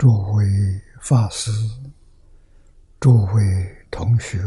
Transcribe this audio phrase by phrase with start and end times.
[0.00, 0.46] 诸位
[1.02, 1.50] 法师、
[2.98, 4.38] 诸位同学，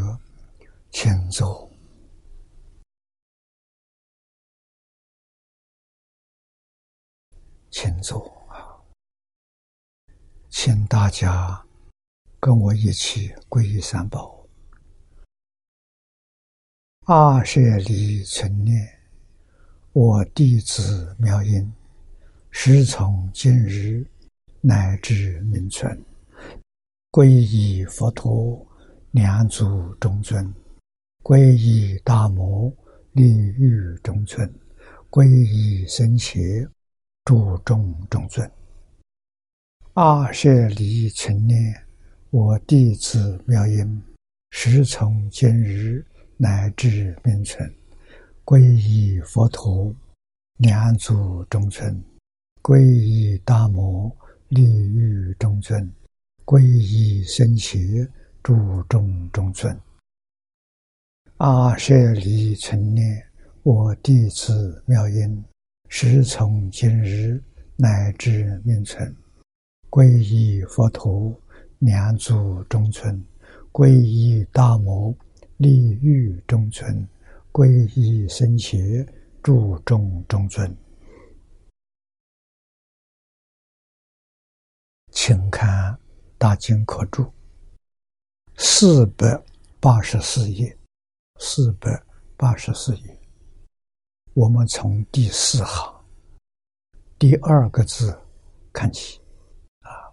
[0.90, 1.72] 请坐，
[7.70, 8.82] 请坐啊！
[10.50, 11.64] 请大家
[12.40, 14.48] 跟我一起皈依三宝。
[17.02, 19.00] 阿舍离存念，
[19.92, 21.72] 我弟子妙音，
[22.50, 24.04] 时从今日。
[24.66, 26.02] 乃至名存，
[27.12, 28.66] 皈依佛陀，
[29.12, 30.42] 两足中尊；
[31.22, 32.74] 皈依大摩，
[33.12, 34.48] 利欲中尊；
[35.10, 36.66] 皈依僧伽，
[37.26, 38.50] 诸众中尊。
[39.96, 41.86] 阿舍离存念，
[42.30, 44.02] 我弟子妙音，
[44.52, 46.06] 时从今日
[46.38, 47.70] 乃至名存，
[48.46, 49.94] 皈依佛陀，
[50.56, 51.94] 两足中尊；
[52.62, 54.10] 皈依大摩。
[54.54, 55.92] 利欲中尊，
[56.46, 58.08] 皈依僧伽，
[58.44, 59.76] 诸众中尊。
[61.38, 63.26] 阿舍离存念，
[63.64, 65.44] 我弟子妙音，
[65.90, 67.42] 时从今日
[67.76, 69.16] 乃至命存，
[69.90, 71.36] 皈依佛陀，
[71.80, 73.20] 两足中尊；
[73.72, 75.18] 皈依大摩，
[75.58, 77.04] 利欲中尊；
[77.52, 78.78] 皈依僧伽，
[79.42, 80.72] 诸众中尊。
[85.14, 85.94] 请看
[86.40, 87.24] 《大经科注》
[88.58, 89.42] 四百
[89.80, 90.76] 八十四页，
[91.40, 92.04] 四百
[92.36, 93.22] 八十四页。
[94.34, 96.04] 我们从第四行。
[97.20, 98.20] 第二个字
[98.74, 99.22] 看起，
[99.82, 100.12] 啊，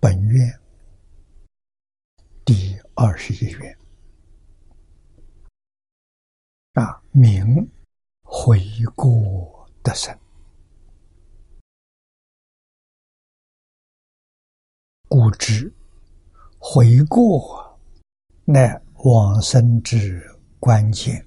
[0.00, 0.60] 本院
[2.44, 3.78] 第二十一愿，
[6.74, 7.70] 啊，名
[8.22, 8.60] 回
[8.96, 10.19] 过的生。
[15.10, 15.72] 故知
[16.56, 17.76] 悔过
[18.44, 20.24] 乃往生之
[20.60, 21.26] 关键，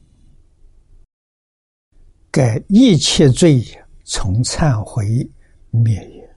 [2.31, 3.61] 盖一切罪
[4.05, 5.29] 从忏悔
[5.69, 6.35] 灭也。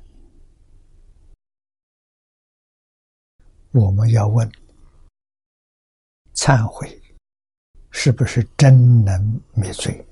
[3.70, 4.50] 我们要问：
[6.34, 7.00] 忏悔
[7.92, 10.04] 是不是真能灭罪？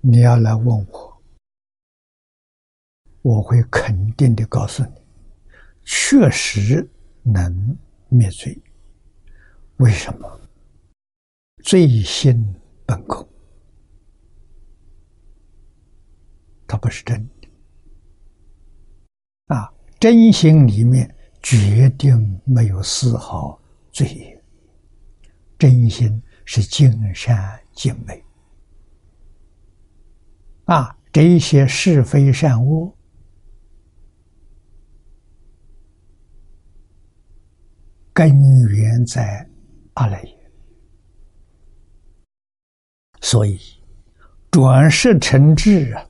[0.00, 1.22] 你要来问我，
[3.22, 4.92] 我会肯定的告诉你，
[5.84, 6.88] 确实
[7.22, 7.76] 能
[8.08, 8.62] 灭罪。
[9.78, 10.40] 为什么？
[11.64, 12.54] 罪心
[12.86, 13.28] 本空，
[16.66, 17.48] 它不是真的。
[19.46, 23.60] 啊，真心里面决定没有丝毫
[23.90, 24.44] 罪业，
[25.58, 28.24] 真心是尽善尽美。
[30.68, 32.94] 啊，这一些是非善恶，
[38.12, 38.28] 根
[38.68, 39.48] 源在
[39.94, 40.50] 阿赖耶，
[43.22, 43.58] 所以
[44.50, 46.06] 转世成智啊，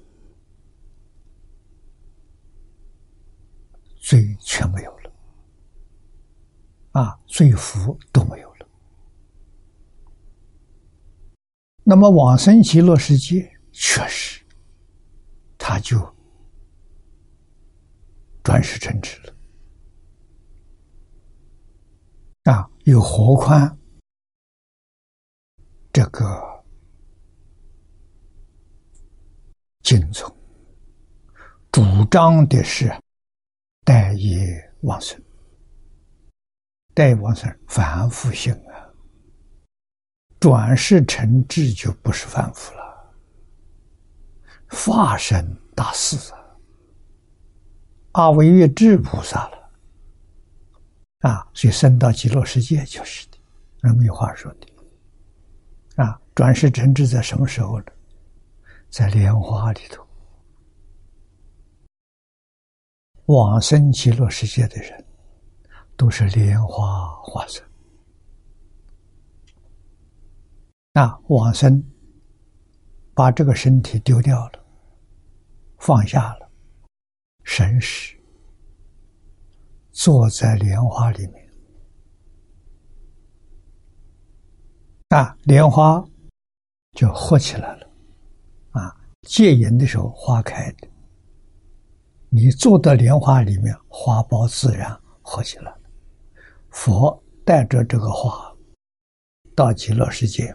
[4.01, 5.13] 罪全没有了，
[7.01, 8.67] 啊，罪福都没有了。
[11.85, 14.45] 那么往生极乐世界，确实。
[15.69, 15.99] 他就
[18.43, 19.35] 转世成智了
[22.45, 22.71] 啊！
[22.85, 23.79] 又何况
[25.93, 26.65] 这个
[29.83, 30.35] 经宗
[31.71, 32.91] 主张的是
[33.85, 35.23] 待业往生，
[36.95, 38.89] 待往生凡夫性啊，
[40.41, 42.88] 转世成智就不是凡夫了。
[44.71, 46.39] 化身大事啊！
[48.13, 49.71] 阿惟越智菩萨了
[51.21, 53.39] 啊，所以升到极乐世界就是的，
[53.81, 56.21] 那没有话说的啊。
[56.35, 57.87] 转世成智在什么时候呢？
[58.91, 60.07] 在莲花里头，
[63.27, 65.05] 往生极乐世界的人
[65.97, 67.63] 都是莲花化身
[70.93, 71.83] 啊，往生。
[73.15, 74.58] 把这个身体丢掉了，
[75.79, 76.51] 放下了，
[77.45, 78.19] 神识
[79.91, 81.51] 坐在莲花里面，
[85.09, 86.05] 啊，莲花
[86.93, 87.91] 就活起来了，
[88.73, 90.89] 啊，戒淫的时候花开的，
[92.29, 95.81] 你坐到莲花里面，花苞自然活起来了。
[96.71, 98.55] 佛带着这个花
[99.57, 100.55] 到极乐世界，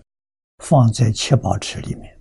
[0.59, 2.12] 放在七宝池里面。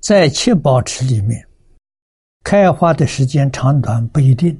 [0.00, 1.46] 在七宝池里面，
[2.42, 4.58] 开花的时间长短不一定，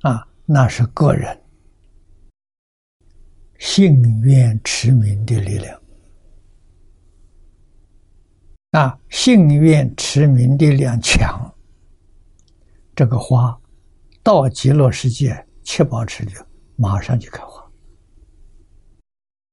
[0.00, 1.40] 啊，那是个人
[3.60, 5.80] 信愿持名的力量，
[8.72, 11.54] 啊，信愿持名力量强，
[12.96, 13.56] 这个花
[14.20, 16.32] 到极乐世界七宝池里，
[16.74, 17.70] 马上就开花，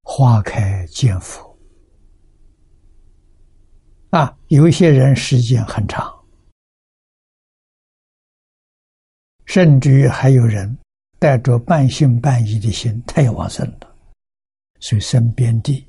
[0.01, 1.48] 花开见佛。
[4.11, 6.11] 啊，有一些人时间很长，
[9.45, 10.75] 甚至于还有人
[11.19, 13.95] 带着半信半疑的心，太往生了，
[14.79, 15.87] 所以生边地。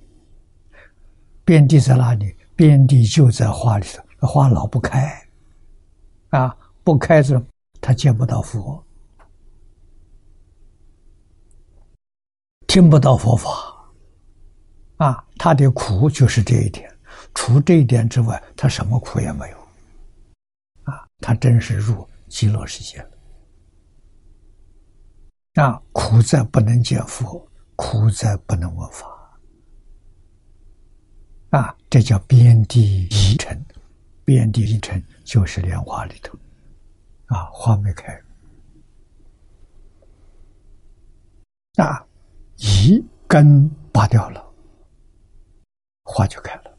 [1.46, 2.36] 边地在哪里？
[2.54, 3.86] 边地就在花里
[4.18, 5.26] 头，花老不开，
[6.28, 7.42] 啊，不开着，
[7.80, 8.84] 他见不到佛，
[12.66, 13.48] 听不到佛法，
[14.98, 16.89] 啊，他的苦就是这一点。
[17.34, 19.56] 除这一点之外，他什么苦也没有，
[20.84, 23.10] 啊，他真是入极乐世界了。
[25.54, 27.44] 啊，苦在不能见佛，
[27.76, 29.40] 苦在不能闻法，
[31.50, 33.60] 啊，这叫边地一尘，
[34.24, 36.38] 边地一尘就是莲花里头，
[37.26, 38.22] 啊，花没开，
[41.76, 42.06] 啊，
[42.56, 44.44] 一根拔掉了，
[46.04, 46.69] 花就开了。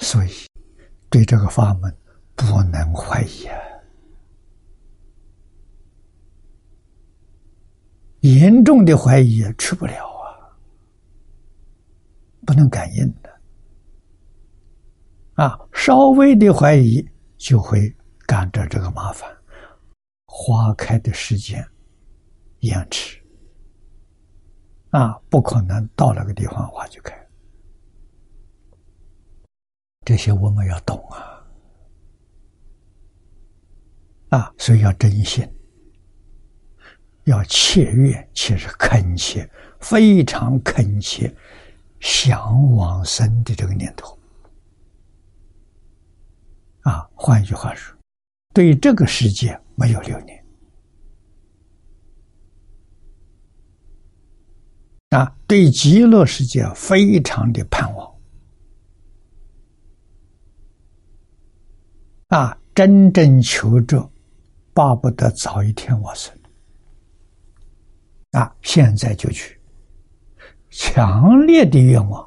[0.00, 0.30] 所以，
[1.08, 1.94] 对这个法门
[2.34, 3.56] 不能怀疑啊！
[8.20, 10.56] 严重的怀疑去不了啊，
[12.46, 13.30] 不能感应的
[15.34, 15.58] 啊！
[15.72, 17.06] 稍微的怀疑
[17.36, 17.94] 就会
[18.26, 19.30] 赶着这个麻烦，
[20.26, 21.66] 花开的时间
[22.60, 23.22] 延迟
[24.90, 27.19] 啊，不可能到那个地方花就开。
[30.10, 31.40] 这些我们要懂啊，
[34.30, 35.48] 啊，所以要真心，
[37.26, 39.48] 要切愿，且是恳切，
[39.78, 41.32] 非常恳切，
[42.00, 44.18] 想往生的这个念头。
[46.80, 47.96] 啊，换一句话说，
[48.52, 50.44] 对这个世界没有留念，
[55.10, 57.99] 啊，对极乐世界非常的盼望。
[62.30, 64.08] 啊，真正求着，
[64.72, 66.32] 巴不得早一天往生。
[68.30, 69.60] 啊，现在就去，
[70.70, 72.22] 强烈的愿望。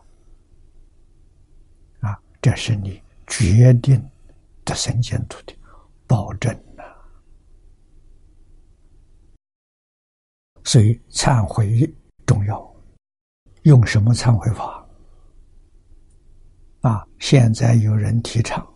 [2.02, 3.98] 啊，这是你决定
[4.66, 5.56] 的生前土的
[6.06, 6.84] 保证呐。
[10.66, 11.90] 所以忏悔
[12.26, 12.76] 重要，
[13.62, 14.86] 用什么忏悔法？
[16.82, 18.68] 啊，现在有人提倡。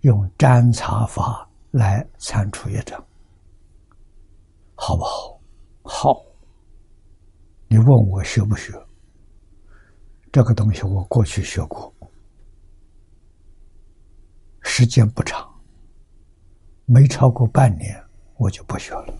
[0.00, 3.04] 用占察法来参除业障，
[4.74, 5.40] 好不好？
[5.82, 6.22] 好。
[7.68, 8.72] 你问我学不学？
[10.30, 11.92] 这个东西我过去学过，
[14.60, 15.52] 时间不长，
[16.84, 18.00] 没超过半年，
[18.36, 19.14] 我就不学了。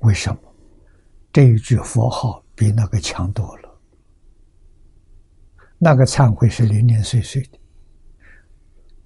[0.00, 0.40] 为什么？
[1.32, 3.78] 这一句佛号比那个强多了。
[5.78, 7.58] 那个忏悔是零零碎碎的。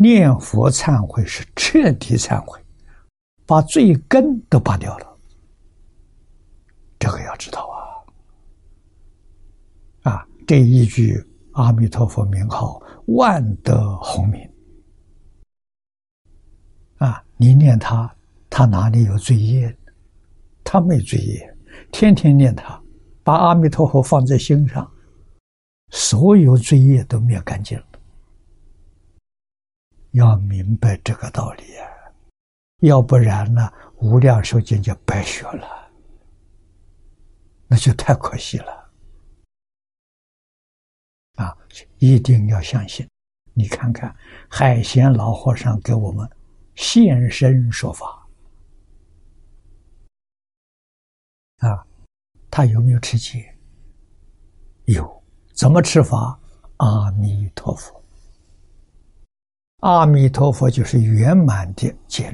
[0.02, 2.59] 念佛忏悔是彻底忏悔，
[3.45, 5.07] 把罪根都拔掉了。
[6.99, 7.69] 这个要知道
[10.02, 10.11] 啊！
[10.11, 14.40] 啊，这一句阿弥陀佛名号，万德洪名。
[16.97, 18.11] 啊，你念他，
[18.49, 19.76] 他哪里有罪业？
[20.64, 21.59] 他没罪业，
[21.92, 22.83] 天天念他，
[23.23, 24.90] 把阿弥陀佛放在心上，
[25.90, 27.85] 所有罪业都灭干净了。
[30.12, 31.87] 要明白这个道理啊，
[32.81, 35.90] 要不然呢，无量寿经就白学了，
[37.69, 38.90] 那就太可惜了。
[41.37, 41.57] 啊，
[41.99, 43.09] 一定要相信。
[43.55, 44.14] 你看看
[44.49, 46.29] 海贤老和尚给我们
[46.75, 48.26] 现身说法，
[51.59, 51.87] 啊，
[52.50, 53.55] 他有没有吃戒？
[54.87, 55.23] 有，
[55.55, 56.38] 怎么吃法？
[56.79, 58.00] 阿弥陀佛。
[59.80, 62.30] 阿弥陀佛就是圆满的戒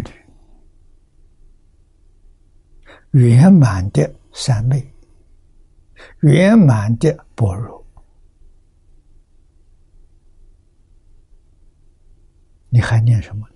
[3.12, 4.84] 律，圆满的三昧，
[6.20, 7.84] 圆满的般若。
[12.68, 13.46] 你还念什么？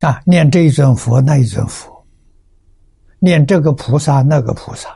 [0.00, 2.06] 啊，念这一尊佛，那一尊佛，
[3.18, 4.88] 念这个菩萨，那个菩萨，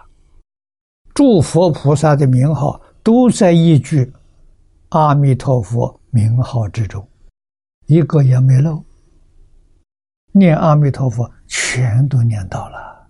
[1.14, 4.12] 诸佛菩萨的名号都在一句
[4.96, 7.06] 阿弥陀佛名号之中，
[7.84, 8.82] 一个也没漏。
[10.32, 13.06] 念阿弥陀佛，全都念到了。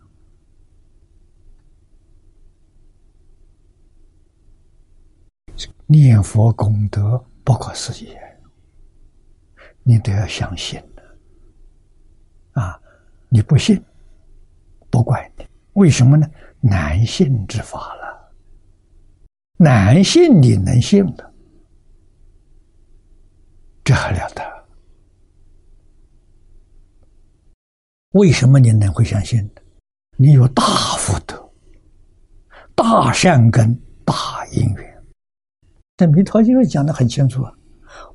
[5.86, 8.08] 念佛功德不可思议，
[9.84, 10.82] 你都要相信。
[12.54, 12.76] 啊，
[13.28, 13.80] 你不信，
[14.90, 15.46] 不怪你。
[15.74, 16.28] 为什么呢？
[16.60, 18.32] 难信之法了，
[19.56, 21.32] 难信你能信的，
[23.86, 24.42] 这还了得？
[28.14, 29.48] 为什么你能会相信
[30.16, 30.64] 你有大
[30.96, 31.52] 福德、
[32.74, 33.72] 大善根、
[34.04, 35.04] 大因缘。
[35.96, 37.52] 这《弥陀经》讲的很清楚啊，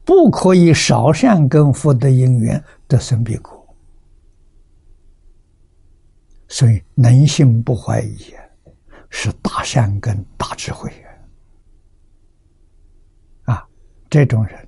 [0.03, 3.57] 不可以少善根福德因缘得生彼国。
[6.49, 8.33] 所以，能信不怀疑，
[9.09, 10.91] 是大善根、大智慧
[13.45, 13.65] 啊！
[14.09, 14.67] 这种人，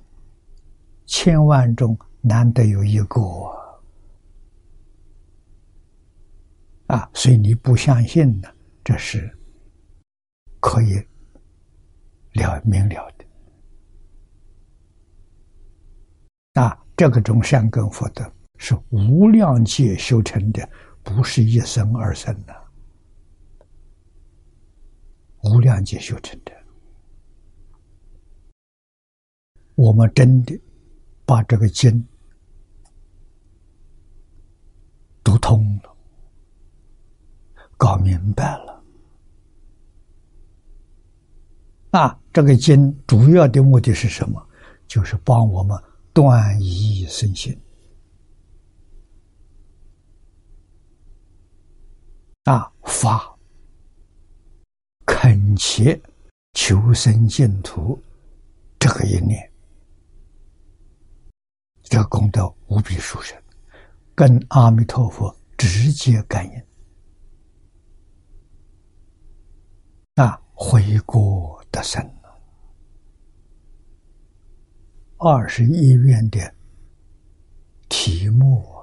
[1.06, 3.20] 千万中难得有一个
[6.86, 7.10] 啊！
[7.14, 8.48] 所以你不相信呢，
[8.82, 9.30] 这是
[10.60, 10.94] 可以
[12.32, 13.24] 了明了的
[16.60, 16.78] 啊！
[16.96, 20.68] 这个种善根福德是无量劫修成的。
[21.04, 22.54] 不是一生二生的，
[25.42, 26.52] 无量劫修成的。
[29.74, 30.58] 我们真的
[31.26, 32.06] 把这个经
[35.22, 35.96] 读通了，
[37.76, 38.82] 搞明白了。
[41.92, 44.44] 啊，这个经主要的目的是什么？
[44.86, 45.80] 就是帮我们
[46.12, 47.58] 断疑生信。
[52.44, 53.34] 啊，发
[55.06, 55.98] 恳切
[56.52, 57.98] 求生净土，
[58.78, 59.50] 这个一念，
[61.84, 63.40] 这个功德无比殊胜，
[64.14, 66.62] 跟阿弥陀佛直接感应。
[70.16, 72.02] 那，回国的神
[75.18, 76.54] 二十一愿的
[77.88, 78.73] 题目。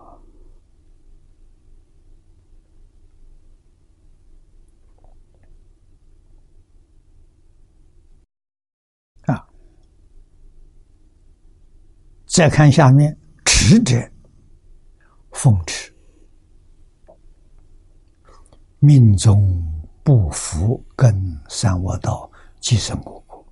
[12.31, 14.01] 再看下面，持者
[15.33, 15.93] 奉持，
[18.79, 19.61] 命中
[20.01, 21.13] 不服跟
[21.49, 23.45] 三恶道，即生无果，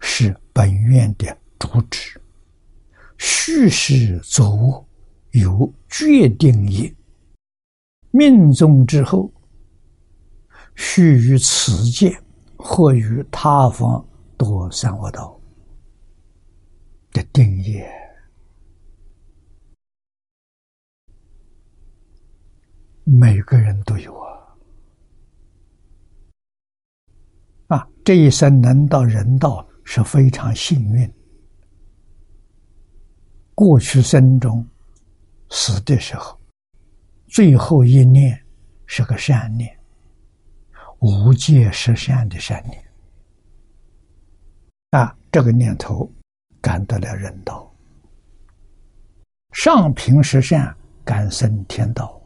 [0.00, 2.20] 是本愿的主旨。
[3.16, 4.84] 虚实作恶
[5.30, 6.92] 有决定业，
[8.10, 9.32] 命中之后，
[10.74, 12.20] 须于此界
[12.56, 14.04] 或于他方
[14.36, 15.35] 堕三恶道。
[17.16, 17.82] 的定义，
[23.04, 24.54] 每个人都有啊！
[27.68, 31.10] 啊，这一生能到人道是非常幸运。
[33.54, 34.62] 过去生中
[35.48, 36.38] 死的时候，
[37.28, 38.38] 最后一念
[38.84, 39.74] 是个善念，
[40.98, 42.84] 无戒十善的善念。
[44.90, 46.12] 啊，这个念头。
[46.66, 47.72] 感得了人道，
[49.52, 52.20] 上平十善，感生天道。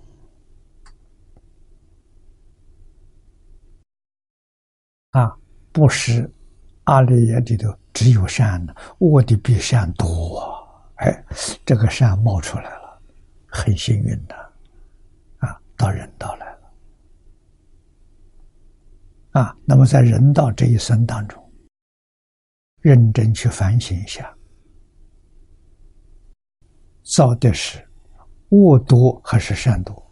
[5.11, 5.37] 啊，
[5.73, 6.27] 不是
[6.85, 10.41] 阿赖耶里头只有善的，恶的比善多。
[10.95, 11.25] 哎，
[11.67, 12.99] 这个善冒出来了，
[13.47, 14.35] 很幸运的，
[15.41, 16.73] 啊，到人道来了。
[19.33, 21.40] 啊，那么在人道这一生当中。
[22.81, 24.35] 认真去反省一下，
[27.03, 27.87] 造的是
[28.51, 30.11] 恶多还是善多？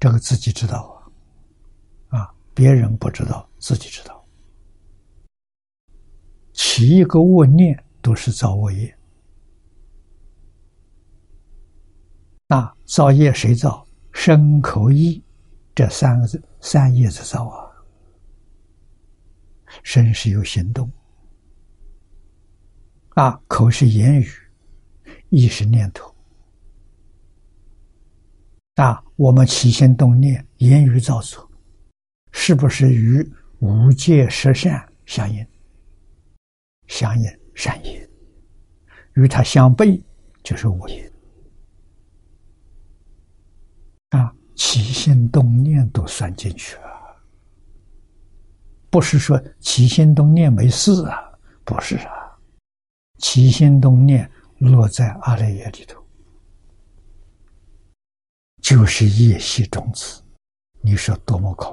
[0.00, 1.02] 这个自己知道
[2.08, 4.24] 啊，啊，别人不知道，自己知道。
[6.52, 8.98] 起一个恶念都是造恶业，
[12.46, 13.86] 那造业谁造？
[14.14, 15.24] 身口意
[15.74, 17.71] 这三个字，三业子造啊。
[19.82, 20.90] 身是有行动，
[23.10, 24.28] 啊，口是言语，
[25.30, 26.14] 意是念头，
[28.76, 31.50] 啊，我们起心动念，言语造作，
[32.32, 33.26] 是不是与
[33.60, 35.46] 无戒十善相应？
[36.88, 38.08] 相应善业，
[39.14, 40.02] 与它相悖，
[40.42, 41.12] 就是我也
[44.10, 46.91] 啊，起心动念都算进去了。
[48.92, 51.32] 不是说起心动念没事啊，
[51.64, 52.38] 不是啊，
[53.16, 55.98] 起心动念落在阿赖耶里头，
[58.60, 60.22] 就是业习种子，
[60.82, 61.70] 你说多么可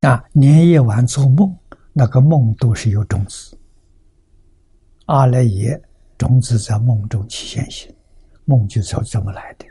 [0.00, 0.08] 怕！
[0.08, 1.54] 啊，连夜晚做梦，
[1.92, 3.54] 那个梦都是有种子，
[5.04, 5.78] 阿赖耶
[6.16, 7.94] 种子在梦中起现行，
[8.46, 9.66] 梦就是这么来的。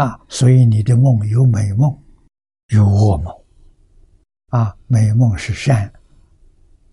[0.00, 1.94] 啊，所以你的梦有美梦，
[2.68, 3.30] 有噩梦。
[4.46, 5.92] 啊，美梦是善，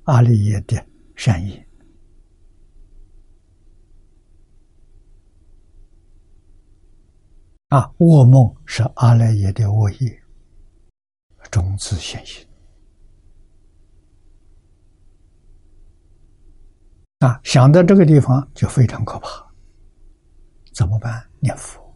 [0.03, 0.85] 阿赖耶的
[1.15, 1.57] 善意；
[7.69, 10.21] 啊，噩梦是阿赖耶的恶业，
[11.49, 12.45] 种子现行。
[17.19, 19.49] 啊，想到这个地方就非常可怕，
[20.73, 21.25] 怎么办？
[21.39, 21.86] 念佛。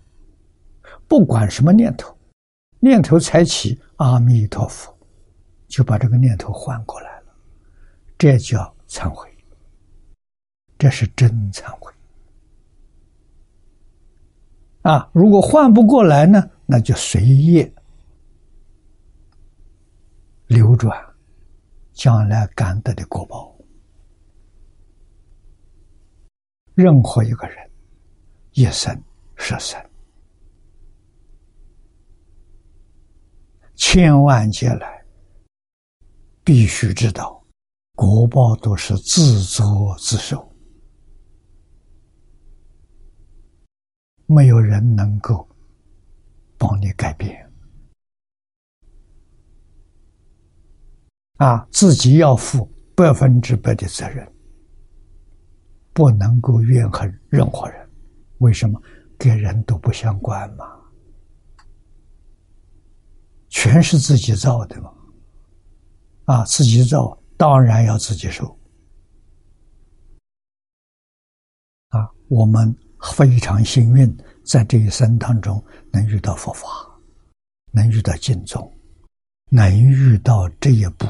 [1.11, 2.17] 不管什么念头，
[2.79, 4.97] 念头才起，阿弥陀佛，
[5.67, 7.35] 就把这个念头换过来了，
[8.17, 9.29] 这叫忏悔，
[10.77, 11.91] 这是真忏悔。
[14.83, 17.69] 啊，如果换不过来呢，那就随业
[20.47, 20.97] 流转，
[21.91, 23.53] 将来感得的果报。
[26.73, 27.69] 任何一个人，
[28.53, 28.97] 一生
[29.35, 29.77] 十生。
[33.83, 35.03] 千万劫来，
[36.43, 37.43] 必须知道，
[37.95, 40.53] 果报都是自作自受，
[44.27, 45.49] 没有人能够
[46.59, 47.51] 帮你改变。
[51.37, 54.31] 啊，自己要负百分之百的责任，
[55.91, 57.89] 不能够怨恨任何人。
[58.37, 58.79] 为什么？
[59.17, 60.80] 跟人都不相关嘛。
[63.61, 64.91] 全是自己造的嘛，
[66.25, 68.57] 啊，自己造当然要自己受，
[71.89, 72.75] 啊，我们
[73.13, 76.67] 非常幸运，在这一生当中能遇到佛法，
[77.69, 78.75] 能遇到净宗，
[79.51, 81.05] 能遇到这一步，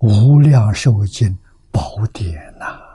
[0.00, 1.34] 无量寿经
[1.70, 2.86] 宝典呐。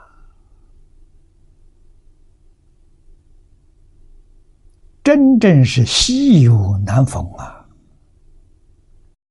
[5.04, 7.68] 真正是稀有难逢啊！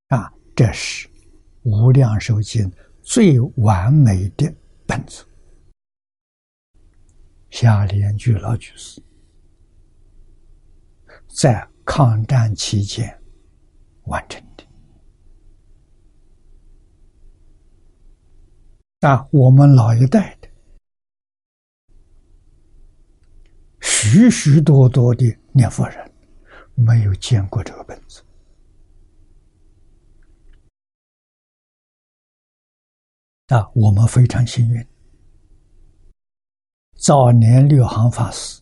[0.09, 1.07] 啊，这是
[1.63, 2.69] 《无量寿经》
[3.01, 4.53] 最完美的
[4.85, 5.25] 本子，
[7.49, 9.01] 下联句老居士
[11.27, 13.19] 在抗战期间
[14.03, 14.63] 完成的。
[19.09, 20.47] 啊，我们老一代的。
[23.81, 26.11] 许许多多的念佛人
[26.73, 28.23] 没有见过这个本子
[33.47, 34.87] 啊，我们非常幸运。
[36.95, 38.61] 早年六行法师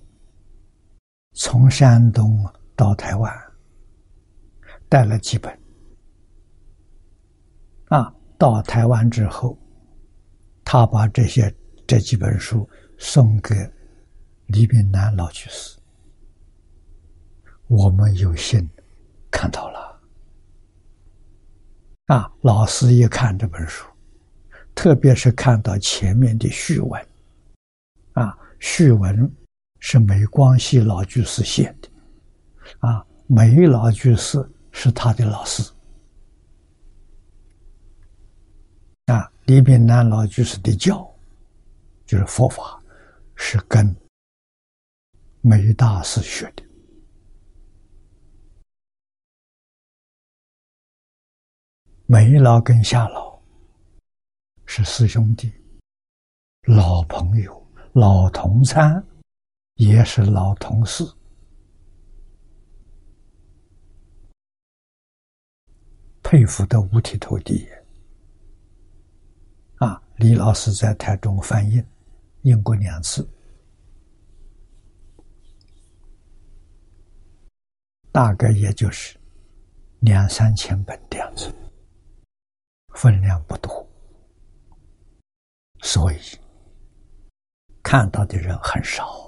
[1.34, 2.43] 从山东
[2.75, 3.34] 到台湾
[4.89, 5.58] 带了几本
[7.86, 9.58] 啊，到台湾之后，
[10.65, 11.56] 他把这些
[11.88, 13.56] 这几本书送给。
[14.47, 15.80] 李炳南老居士，
[17.71, 18.69] 我们有幸
[19.31, 20.01] 看到了
[22.07, 22.29] 啊！
[22.41, 23.88] 老师一看这本书，
[24.75, 27.07] 特别是看到前面的序文，
[28.12, 29.31] 啊，序文
[29.79, 31.89] 是梅光熙老居士写的，
[32.79, 35.63] 啊，梅老居士是他的老师，
[39.05, 41.10] 啊，李炳南老居士的教
[42.05, 42.84] 就是佛法，
[43.36, 43.95] 是跟。
[45.43, 46.63] 梅大师学的，
[52.13, 53.41] 梅老跟夏老
[54.65, 55.50] 是师兄弟、
[56.63, 59.02] 老朋友、老同餐，
[59.76, 61.10] 也是老同事，
[66.21, 67.65] 佩服的五体投地。
[69.78, 71.82] 啊，李老师在台中翻译，
[72.41, 73.26] 印过两次。
[78.12, 79.17] 大概也就是
[80.02, 81.50] 两三千本的样子，
[82.93, 83.88] 分量不多，
[85.82, 86.17] 所以
[87.82, 89.19] 看到的人很少。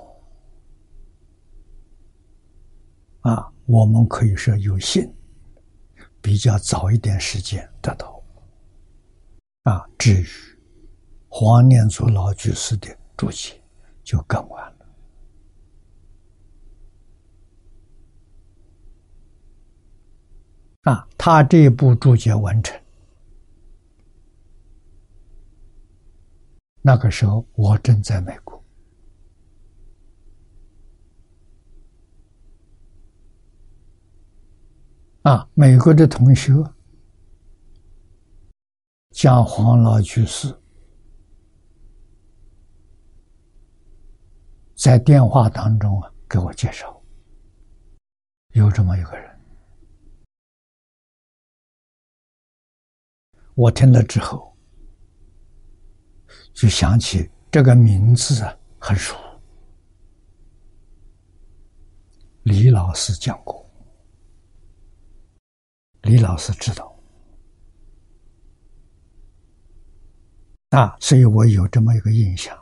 [3.22, 5.12] 啊，我们可以说有幸
[6.22, 8.22] 比较早一点时间得到。
[9.64, 10.28] 啊，至于
[11.30, 13.64] 黄念祖老居士的注解，
[14.04, 14.86] 就更晚了。
[20.92, 22.78] 啊，他这部注解完成，
[26.86, 28.62] 那个时候我正在美国。
[35.22, 36.52] 啊，美国的同学
[39.12, 40.54] 讲黄老居士
[44.76, 47.02] 在电话当中啊给我介绍，
[48.50, 49.40] 有这么一个人。
[53.56, 54.53] 我听了之后，
[56.54, 59.16] 就想起这个名字啊，很熟。
[62.44, 63.66] 李老师讲过，
[66.02, 66.94] 李老师知道，
[70.70, 72.58] 啊，所以我有这么一个印象，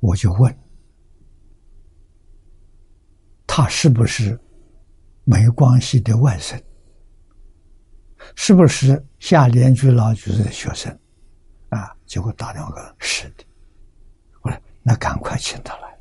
[0.00, 0.58] 我就问
[3.46, 4.38] 他是不是
[5.24, 6.60] 没关系的外甥。
[8.34, 10.98] 是不是夏联居老居的学生？
[12.08, 13.44] 结果打两个是的。
[14.40, 15.98] 我说那赶快请他来。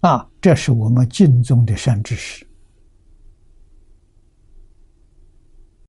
[0.00, 2.46] 啊，这是我们敬重的善知识。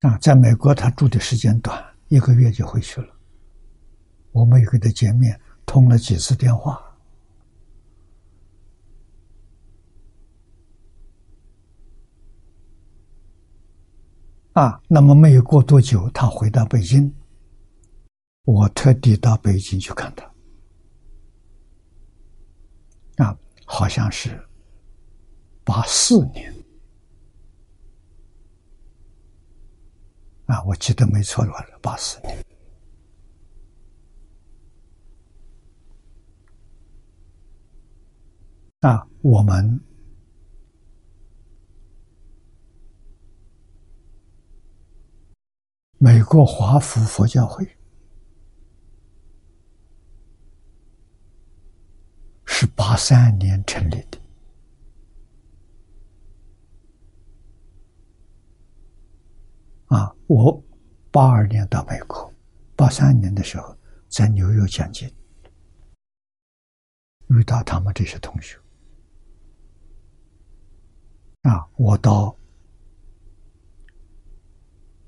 [0.02, 3.16] 啊，在美国他住的时间短，一个月就回去了。
[4.32, 6.82] 我们又跟他见面，通了几次电话。
[14.54, 17.14] 啊，那么没有过多久，他回到北京，
[18.52, 20.26] 我特地到北京去看他。
[23.24, 24.44] 啊，好像是
[25.64, 26.52] 八四年，
[30.48, 32.44] 啊，我记得没错的话，八四年。
[38.80, 39.80] 啊，我们。
[46.02, 47.68] 美国华府佛教会
[52.62, 54.20] 是八三年成立的，
[59.86, 60.62] 啊，我
[61.10, 62.34] 八二年到美国，
[62.76, 63.74] 八三年的时候
[64.10, 65.10] 在纽约讲经，
[67.30, 68.60] 遇到他们这些同学，
[71.44, 72.36] 啊，我到。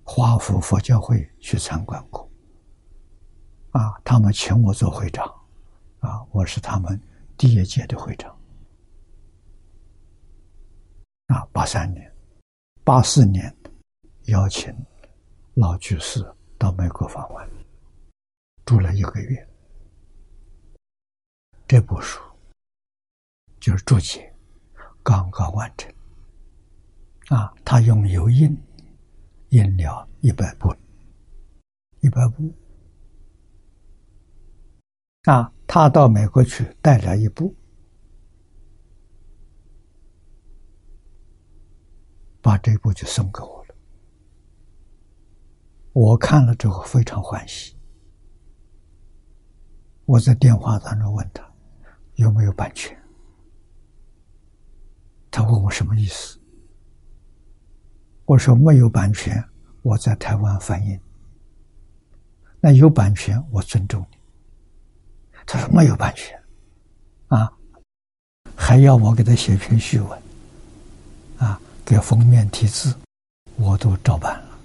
[0.06, 2.32] 华府佛教会去参观过，
[3.72, 5.26] 啊，他们请我做会长，
[6.00, 6.98] 啊，我是他们
[7.42, 8.40] 第一届的会长，
[11.26, 12.16] 啊，八三年、
[12.84, 13.52] 八四年
[14.26, 14.72] 邀请
[15.56, 16.24] 老居士
[16.60, 17.50] 到美国访问，
[18.64, 19.50] 住了一个月。
[21.68, 22.22] 这部书
[23.60, 24.32] 就是注解，
[25.02, 25.92] 刚刚完成，
[27.30, 28.56] 啊，他用油印。
[29.50, 30.74] 印了一百部，
[32.02, 32.54] 一百部。
[35.24, 37.56] 啊，他到美国去带了一部，
[42.42, 43.76] 把这部就送给我了。
[45.94, 47.74] 我看了之后非常欢喜。
[50.04, 51.42] 我在电话当中问他
[52.16, 53.02] 有没有版权，
[55.32, 56.38] 他问我什么意思。
[58.26, 59.42] 我说没有版权，
[59.84, 61.00] 我在台湾翻译。
[62.60, 64.06] 那有版权，我尊重。
[65.46, 66.40] 他说没有版权，
[67.28, 67.52] 啊，
[68.56, 70.22] 还要我给他写篇序文，
[71.38, 72.96] 啊，给封面题字，
[73.58, 74.60] 我都照办了。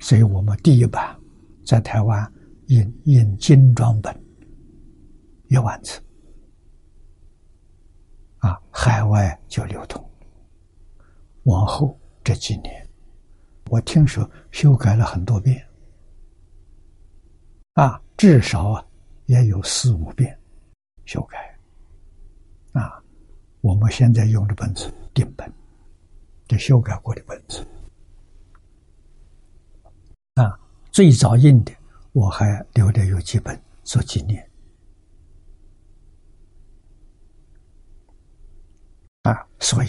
[0.00, 1.16] 所以我们第一版
[1.64, 2.32] 在台湾
[2.66, 4.14] 印印精装本
[5.48, 6.02] 一万册，
[8.38, 10.02] 啊，海外就流通。
[11.44, 12.88] 往后这几年，
[13.68, 15.64] 我听说修改了很多遍，
[17.74, 18.84] 啊，至少啊
[19.26, 20.38] 也有四五遍
[21.04, 21.58] 修改，
[22.72, 23.02] 啊，
[23.60, 25.50] 我们现在用的本子定本，
[26.46, 27.66] 这修改过的本子，
[30.34, 30.58] 啊，
[30.90, 31.72] 最早印的
[32.12, 34.50] 我还留着有几本做纪念，
[39.22, 39.88] 啊，所以。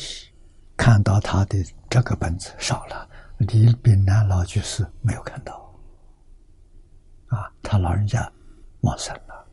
[0.75, 5.62] 看到他的这个本子少了，李炳南老居士没有看到，
[7.33, 8.31] 啊，他老人家
[8.81, 9.47] 往生了。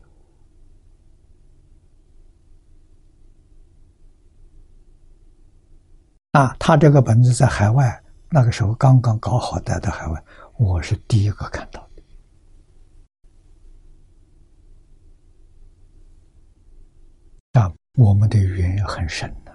[6.33, 10.23] 啊，他这个本子在海外，那个时候刚刚搞好带到海外，
[10.57, 12.01] 我是第一个看到的。
[17.59, 19.51] 啊我们的缘很深呢，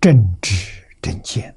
[0.00, 1.52] 正直正见。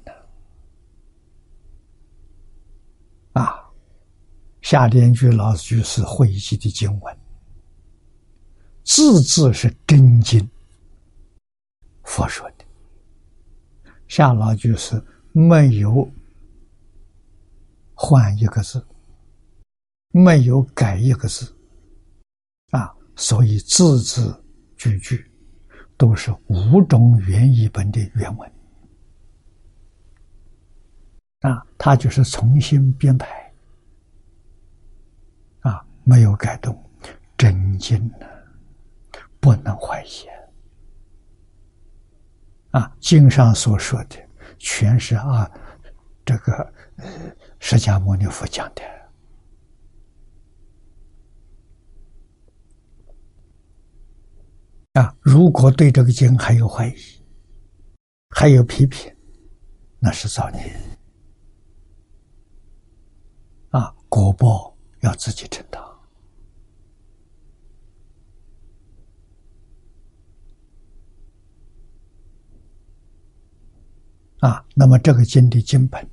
[4.64, 7.18] 夏莲居老居士汇集的经文，
[8.82, 10.40] 字字是真经。
[12.02, 12.64] 佛说的，
[14.08, 14.98] 夏老居士
[15.32, 16.10] 没有
[17.92, 18.82] 换一个字，
[20.12, 21.54] 没有改一个字，
[22.70, 24.34] 啊，所以字字
[24.78, 25.30] 句句
[25.98, 28.50] 都是五种原译本的原文，
[31.40, 33.43] 啊，他就是重新编排，
[36.04, 36.78] 没有改动，
[37.36, 38.26] 真经呢，
[39.40, 40.28] 不能怀疑。
[42.70, 44.16] 啊，经上所说的
[44.58, 45.50] 全是啊，
[46.24, 46.72] 这个
[47.60, 48.82] 释迦牟尼佛讲的
[55.00, 55.16] 啊。
[55.20, 56.96] 如果对这个经还有怀疑，
[58.30, 59.14] 还有批评，
[60.00, 60.76] 那是造孽
[63.70, 65.80] 啊，果报要自己承担。
[74.44, 76.06] 啊，那么这个经的经本，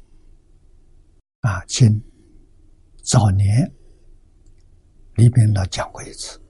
[1.41, 2.01] 啊，经
[3.03, 3.69] 早年
[5.15, 6.41] 李炳老讲过一次，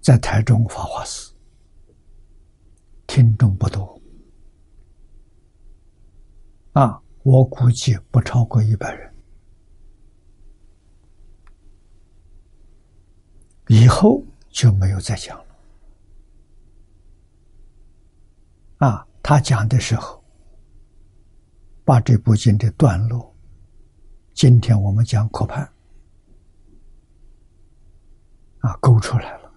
[0.00, 1.32] 在台中法华寺，
[3.06, 4.02] 听众不多，
[6.72, 9.14] 啊，我估计不超过一百人，
[13.68, 15.46] 以后就没有再讲了。
[18.78, 20.22] 啊，他讲的时候，
[21.84, 23.34] 把这部经的段落，
[24.34, 25.68] 今天我们讲课判，
[28.60, 29.52] 啊，勾出来了。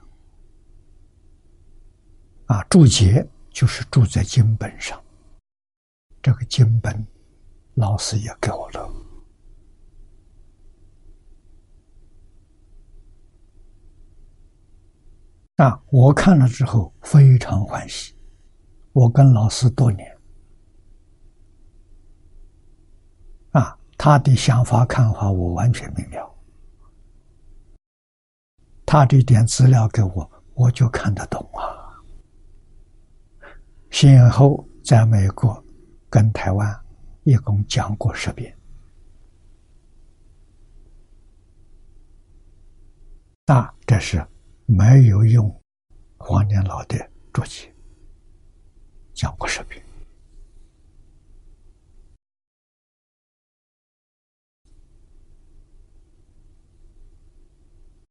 [2.47, 4.99] 啊，注解就是注在经本上，
[6.19, 7.05] 这个经本，
[7.75, 8.91] 老师也给我了。
[15.57, 18.15] 啊，我看了之后非常欢喜。
[18.93, 20.17] 我跟老师多年，
[23.51, 26.35] 啊，他的想法看法我完全明了，
[28.85, 31.63] 他这点资料给我，我就看得懂啊。
[33.91, 35.63] 先后在美国
[36.09, 36.79] 跟台湾
[37.23, 38.55] 一共讲过十遍，
[43.45, 44.25] 那这是
[44.65, 45.61] 没有用
[46.17, 46.97] 黄年老的
[47.31, 47.73] 注解。
[49.19, 49.83] 讲过视频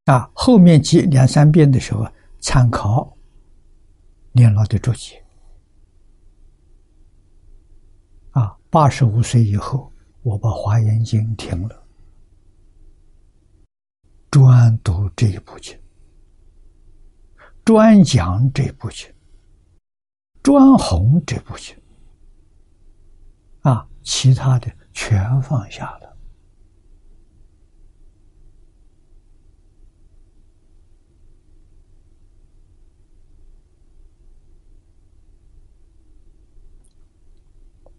[0.04, 2.06] 啊，后面几两三遍的时候，
[2.40, 3.16] 参考
[4.32, 5.24] 年老的注解
[8.32, 8.54] 啊。
[8.68, 9.90] 八十五岁以后，
[10.20, 11.86] 我把《华严经》停了，
[14.30, 15.74] 专读这一部经，
[17.64, 19.10] 专讲这部经。
[20.48, 21.74] 专红这部戏
[23.60, 26.16] 啊，其他的全放下了。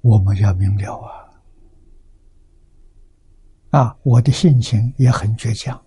[0.01, 1.29] 我们要明了啊！
[3.79, 5.79] 啊，我的性情也很倔强，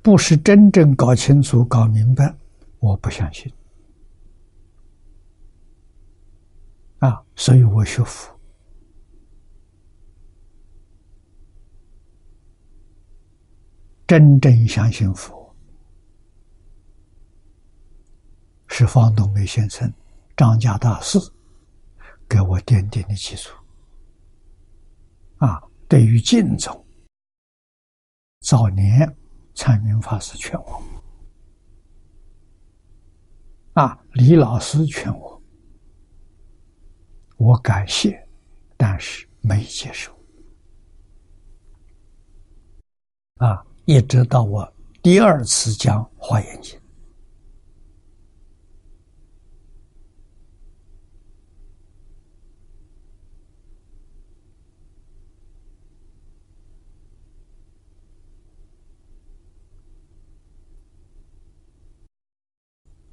[0.00, 2.34] 不是真正搞清楚、搞明白，
[2.78, 3.52] 我不相信。
[6.98, 8.36] 啊，所以我学佛，
[14.06, 15.54] 真正相信佛，
[18.66, 19.92] 是方东梅先生、
[20.36, 21.20] 张家大师
[22.28, 23.56] 给我奠定的基础。
[25.36, 26.84] 啊，对于净宗，
[28.40, 29.16] 早年
[29.54, 30.82] 参明法师劝我，
[33.74, 35.37] 啊，李老师劝我。
[37.38, 38.20] 我感谢，
[38.76, 40.12] 但是没接受。
[43.36, 44.70] 啊，一直到我
[45.00, 46.76] 第二次讲《华严经》，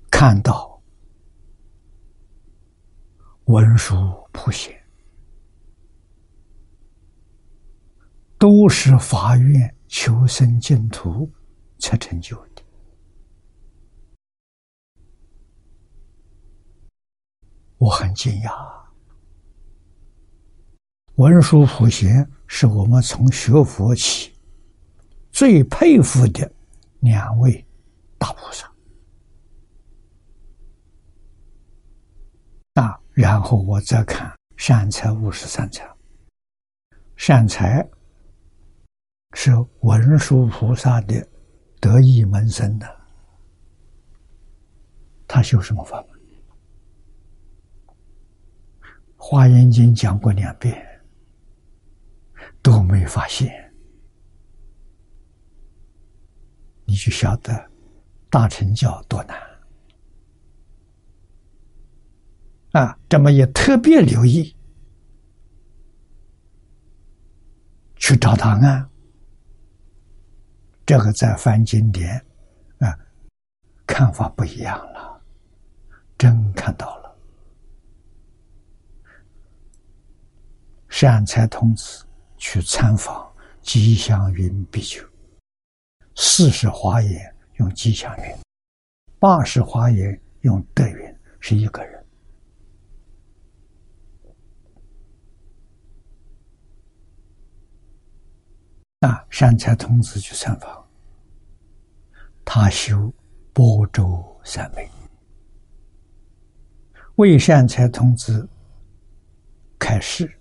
[0.09, 0.74] 看到
[3.45, 3.95] 文殊
[4.31, 4.75] 普贤，
[8.39, 11.31] 都是发愿求生净土
[11.77, 12.63] 才成就的。
[17.77, 18.84] 我很惊讶，
[21.15, 24.34] 文殊普贤是我们从学佛起
[25.31, 26.51] 最佩服的
[27.01, 27.63] 两位
[28.17, 28.73] 大菩萨。
[32.73, 35.89] 啊，然后我再看善财五十三财，
[37.15, 37.88] 善财
[39.34, 41.25] 是文殊菩萨的
[41.80, 42.86] 得意门生的，
[45.25, 46.19] 他修什么法门？
[49.15, 50.86] 华严经讲过两遍，
[52.62, 53.73] 都没发现，
[56.84, 57.71] 你就晓得
[58.30, 59.55] 大乘教多难。
[62.75, 62.99] 啊！
[63.07, 64.53] 这么也特别留意
[67.95, 68.89] 去找答案，
[70.85, 72.17] 这个在翻经典
[72.79, 72.99] 啊，
[73.88, 75.21] 看法不一样了，
[76.17, 77.15] 真看到了。
[80.89, 85.01] 善财童子去参访吉祥云比丘，
[86.15, 88.35] 四十华严用吉祥云，
[89.17, 91.94] 八十华严用德云，是一个人。
[99.06, 100.84] 啊，善财童子去参访，
[102.44, 103.13] 他修
[103.54, 104.89] 波州三昧，
[107.18, 108.50] 为善财童子
[109.78, 110.36] 开示。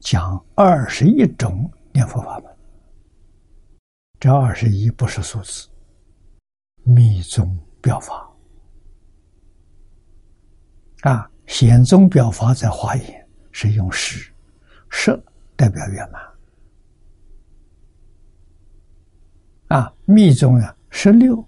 [0.00, 2.56] 讲二十一种念佛法门，
[4.20, 5.66] 这二十一不是数字，
[6.82, 8.30] 密宗表法。
[11.00, 14.30] 啊，显宗表法在华严是用十，
[14.90, 15.18] 十
[15.56, 16.22] 代表圆满。
[19.68, 21.46] 啊，密宗呀十六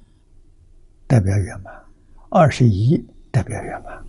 [1.07, 1.75] 代表圆满，
[2.29, 2.97] 二十一
[3.31, 4.05] 代表圆满。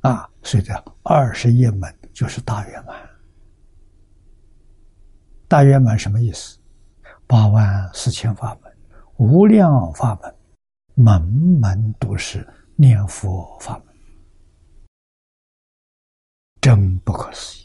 [0.00, 2.96] 啊，所以叫二十一门就是大圆满。
[5.46, 6.58] 大圆满什么意思？
[7.26, 8.76] 八万四千法门，
[9.16, 10.34] 无量法门，
[10.94, 13.94] 门门都是念佛法门，
[16.60, 17.63] 真不可思议。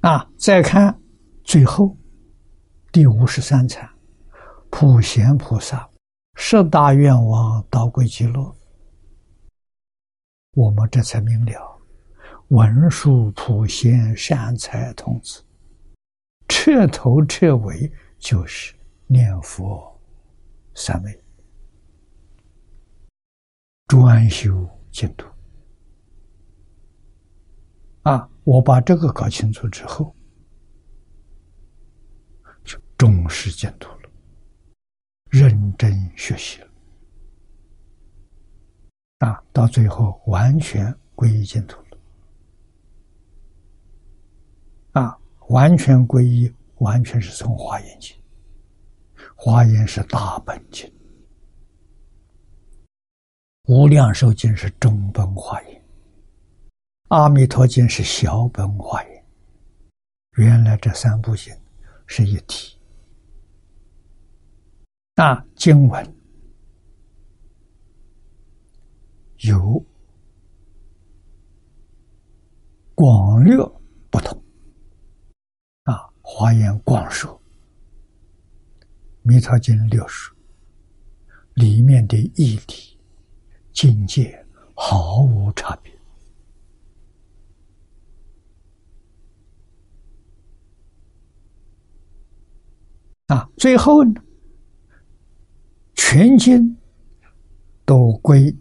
[0.00, 0.96] 啊，再看
[1.42, 1.96] 最后
[2.92, 3.86] 第五十三层，
[4.70, 5.90] 普贤菩萨
[6.36, 8.54] 十大愿望导归极乐。
[10.52, 11.80] 我们这才明了，
[12.48, 15.42] 文殊普贤善财童子，
[16.46, 18.74] 彻头彻尾就是
[19.08, 20.00] 念佛
[20.74, 21.20] 三昧，
[23.88, 25.26] 专修净土。
[28.02, 30.16] 啊，我把这个搞清楚之后，
[32.64, 34.08] 就重视净土了，
[35.28, 36.68] 认真学习了。
[39.18, 41.98] 啊，到最后完全皈依净土了。
[44.92, 45.18] 啊，
[45.48, 48.16] 完全皈依，完全是从华严经。
[49.36, 50.90] 华严是大本经，
[53.64, 55.77] 无量寿经是中本华严，
[57.08, 59.24] 阿弥陀经是小本华严。
[60.36, 61.54] 原来这三部经
[62.06, 62.78] 是一体。
[65.16, 66.14] 那经文。
[69.38, 69.82] 有
[72.94, 73.56] 广略
[74.10, 74.42] 不同
[75.84, 77.40] 啊，华严广说，
[79.22, 80.36] 弥陀经略说，
[81.54, 82.98] 里面的义理
[83.72, 84.44] 境界
[84.74, 85.97] 毫无差别
[93.28, 93.48] 啊。
[93.56, 94.20] 最后呢，
[95.94, 96.76] 全经
[97.86, 98.54] 都归。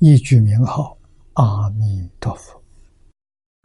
[0.00, 0.96] 一句名号
[1.32, 2.62] 阿弥陀佛，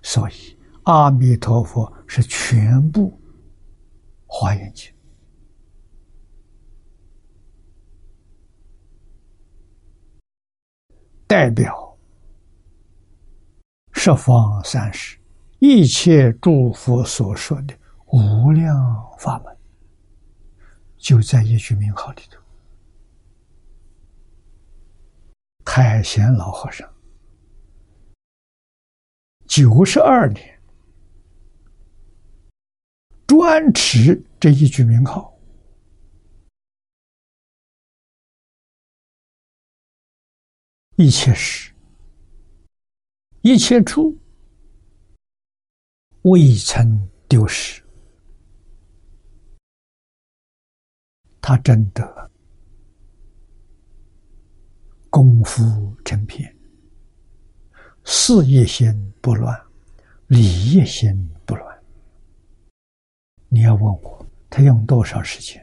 [0.02, 3.16] 所以阿弥陀佛是全部
[4.26, 4.92] 华严经，
[11.28, 11.96] 代表
[13.92, 15.20] 十方三世
[15.60, 17.76] 一切诸佛所说的
[18.08, 18.76] 无量
[19.20, 19.53] 法门，
[21.04, 22.42] 就在一句名号里头。
[25.66, 26.90] 太贤老和尚
[29.46, 30.62] 九十二年
[33.28, 35.38] 专持这一句名号，
[40.96, 41.74] 一切时，
[43.42, 44.18] 一切处，
[46.22, 47.83] 未曾丢失。
[51.46, 52.32] 他真的
[55.10, 56.56] 功夫成片，
[58.06, 59.62] 事业心不乱，
[60.28, 61.84] 理业心不乱。
[63.50, 65.62] 你要问我，他用多少时间？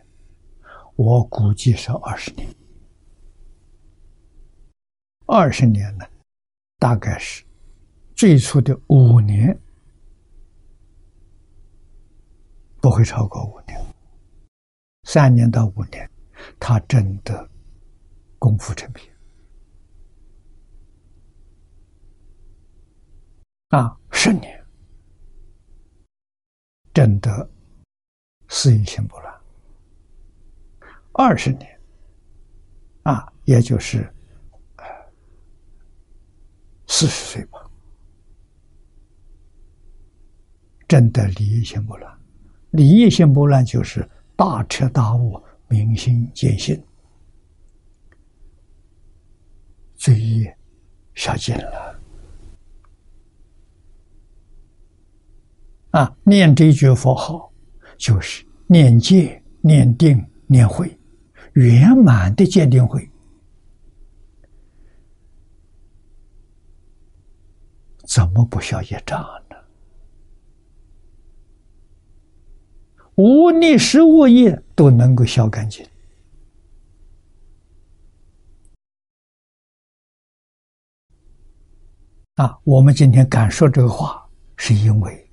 [0.96, 2.46] 我估计是二十年。
[5.24, 6.04] 二十年呢，
[6.78, 7.42] 大概是
[8.14, 9.58] 最初的五年，
[12.82, 13.80] 不会超过五年。
[15.12, 16.08] 三年到五年，
[16.60, 17.50] 他真的
[18.38, 19.12] 功夫成片
[23.70, 23.98] 啊！
[24.12, 24.64] 十年，
[26.94, 27.50] 真的
[28.46, 29.40] 适应性不乱。
[31.14, 31.80] 二十年，
[33.02, 34.08] 啊，也就是
[36.86, 37.68] 四十岁吧，
[40.86, 42.20] 真的理业性不乱。
[42.70, 44.08] 理业性不乱就是。
[44.40, 45.38] 大彻大悟，
[45.68, 46.82] 明心见性，
[49.96, 50.56] 罪业
[51.14, 52.00] 下尽了。
[55.90, 57.52] 啊，念这一句佛号，
[57.98, 60.98] 就是念戒、念定、念慧，
[61.52, 63.06] 圆满的戒定慧，
[68.06, 69.22] 怎么不消业障？
[73.16, 75.86] 无逆食物业都能够消干净
[82.36, 82.58] 啊！
[82.64, 85.30] 我们今天敢说这个话，是因为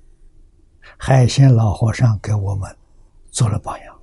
[0.98, 2.76] 海鲜老和尚给我们
[3.30, 3.98] 做了榜样，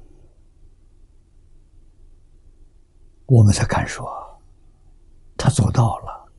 [3.27, 4.09] 我们才敢说，
[5.37, 6.31] 他做到了，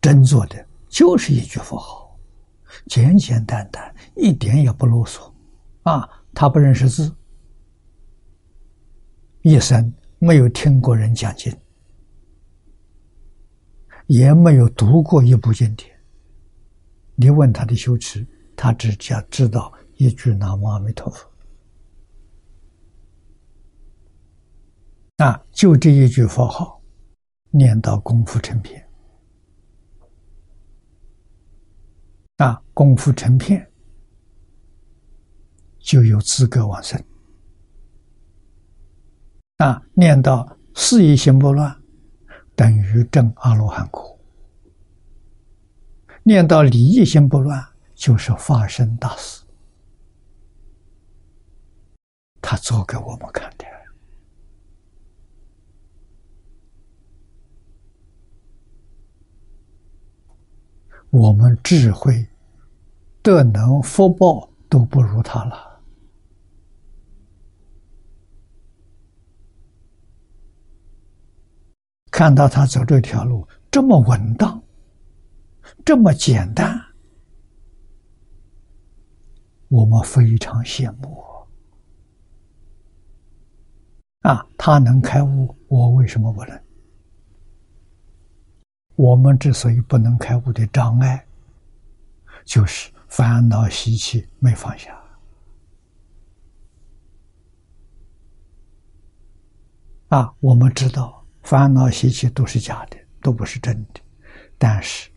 [0.00, 2.18] 真做的就是一句佛号，
[2.86, 5.32] 简简单单，一点也不啰嗦。
[5.86, 7.14] 啊，他不认识字，
[9.42, 11.56] 一生没有听过人讲经，
[14.08, 15.96] 也没有读过一部经典。
[17.14, 18.26] 你问他的修持，
[18.56, 21.30] 他只讲知道一句南无阿弥陀佛。
[25.18, 26.82] 啊，就这一句佛号，
[27.50, 28.84] 念到功夫成片。
[32.38, 33.70] 啊，功夫成片。
[35.86, 37.00] 就有资格往生
[39.58, 39.80] 啊！
[39.94, 41.80] 念到四意心不乱，
[42.56, 44.18] 等于证阿罗汉果；
[46.24, 47.64] 念到理意心不乱，
[47.94, 49.44] 就是发生大事。
[52.42, 53.64] 他做给我们看的，
[61.10, 62.26] 我们智慧、
[63.22, 65.75] 德能、福报都不如他了。
[72.16, 74.62] 看到他走这条路这么稳当，
[75.84, 76.82] 这么简单，
[79.68, 81.22] 我们非常羡慕
[84.22, 84.48] 啊！
[84.56, 86.58] 他能开悟，我为什么不能？
[88.94, 91.22] 我们之所以不能开悟的障碍，
[92.46, 94.98] 就是烦恼习气没放下
[100.08, 100.34] 啊！
[100.40, 101.25] 我们知道。
[101.46, 104.00] 烦恼习气都是假的，都不是真的，
[104.58, 105.08] 但是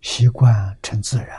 [0.00, 1.36] 习惯成自然。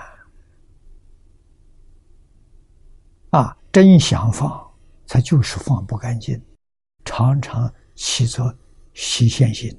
[3.30, 4.70] 啊，真想放，
[5.08, 6.40] 它就是放不干净，
[7.06, 8.54] 常常起着
[8.94, 9.72] 习现心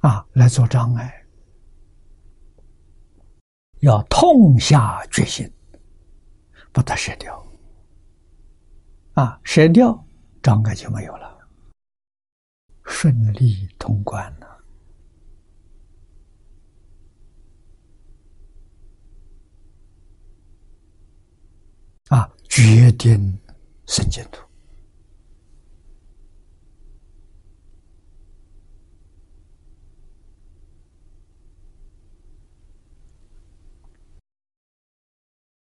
[0.00, 1.24] 啊，来做障碍，
[3.78, 5.48] 要痛下决心
[6.72, 7.46] 把它舍掉。
[9.12, 10.04] 啊，舍掉。
[10.46, 11.36] 障碍就没有了，
[12.84, 14.46] 顺利通关了。
[22.10, 23.36] 啊，决定
[23.88, 24.40] 生净土。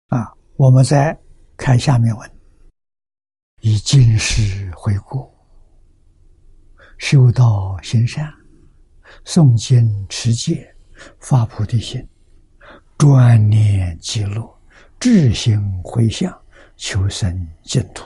[0.08, 1.18] 啊，我们再
[1.56, 2.33] 看下面文。
[3.66, 5.34] 以今世回顾，
[6.98, 8.30] 修道行善，
[9.24, 10.76] 诵经持戒，
[11.18, 12.06] 发菩提心，
[12.98, 14.54] 专念极乐，
[15.00, 16.38] 至心回向，
[16.76, 18.04] 求生净土。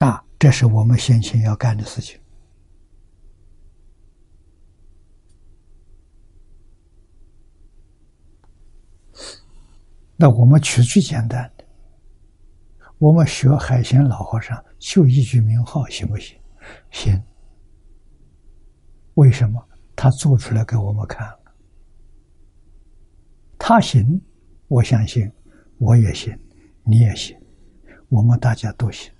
[0.00, 2.20] 啊，这是我们先前要干的事情。
[10.16, 11.64] 那我们取最简单的，
[12.98, 16.38] 我们学海鲜老和尚就一句名号行不行？
[16.90, 17.22] 行。
[19.14, 19.62] 为什么？
[19.96, 21.40] 他做出来给我们看了。
[23.58, 24.20] 他行，
[24.68, 25.30] 我相信，
[25.78, 26.36] 我也行，
[26.82, 27.36] 你也行，
[28.08, 29.12] 我们大家都行。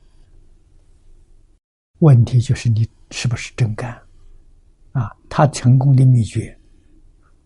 [2.01, 4.01] 问题就是你是不是真干？
[4.93, 6.59] 啊，他成功的秘诀：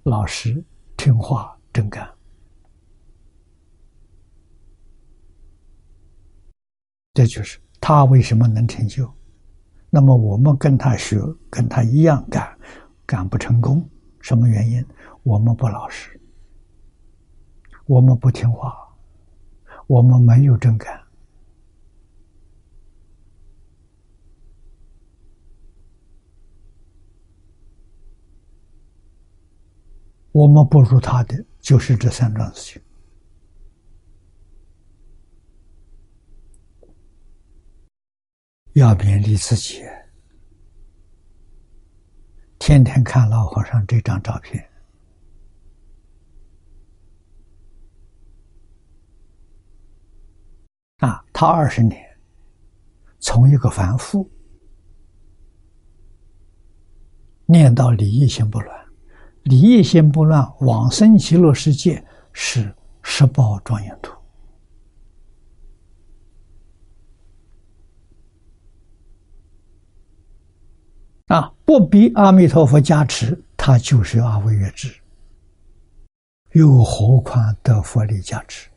[0.05, 0.64] 老实、
[0.96, 2.09] 听话、真干。
[7.19, 9.12] 这就是他为什么能成就。
[9.91, 11.19] 那么我们跟他学，
[11.51, 12.57] 跟他一样干，
[13.05, 13.85] 干不成功，
[14.21, 14.87] 什么原因？
[15.25, 16.21] 我们不老实，
[17.87, 18.73] 我们不听话，
[19.89, 20.97] 我们没有真干，
[30.31, 32.83] 我们不如他的就是这三桩事情。
[38.79, 39.83] 要勉励自己，
[42.61, 44.64] 天天看老和尚这张照片
[50.99, 51.24] 啊！
[51.33, 52.01] 他二十年
[53.18, 54.29] 从一个凡夫
[57.47, 58.87] 念到礼义心不乱，
[59.43, 62.72] 礼义心不乱，往生极乐世界是
[63.03, 64.18] 十报庄严图。
[71.29, 71.55] 啊！
[71.64, 74.93] 不比阿弥陀佛加持，他就是阿惟越智。
[76.53, 78.70] 又何况得佛力加持？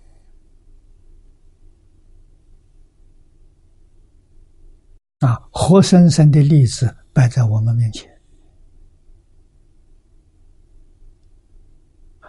[5.20, 5.42] 啊！
[5.50, 8.12] 活生生的例子摆在我们面前，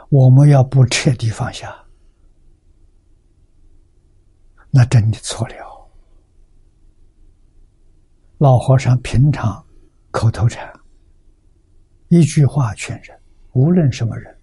[0.08, 1.74] 我们要不彻底放下，
[4.70, 5.90] 那真的错了。
[8.38, 9.66] 老和尚平常。
[10.12, 10.72] 口头禅，
[12.08, 13.18] 一句话劝人，
[13.52, 14.38] 无论什么人，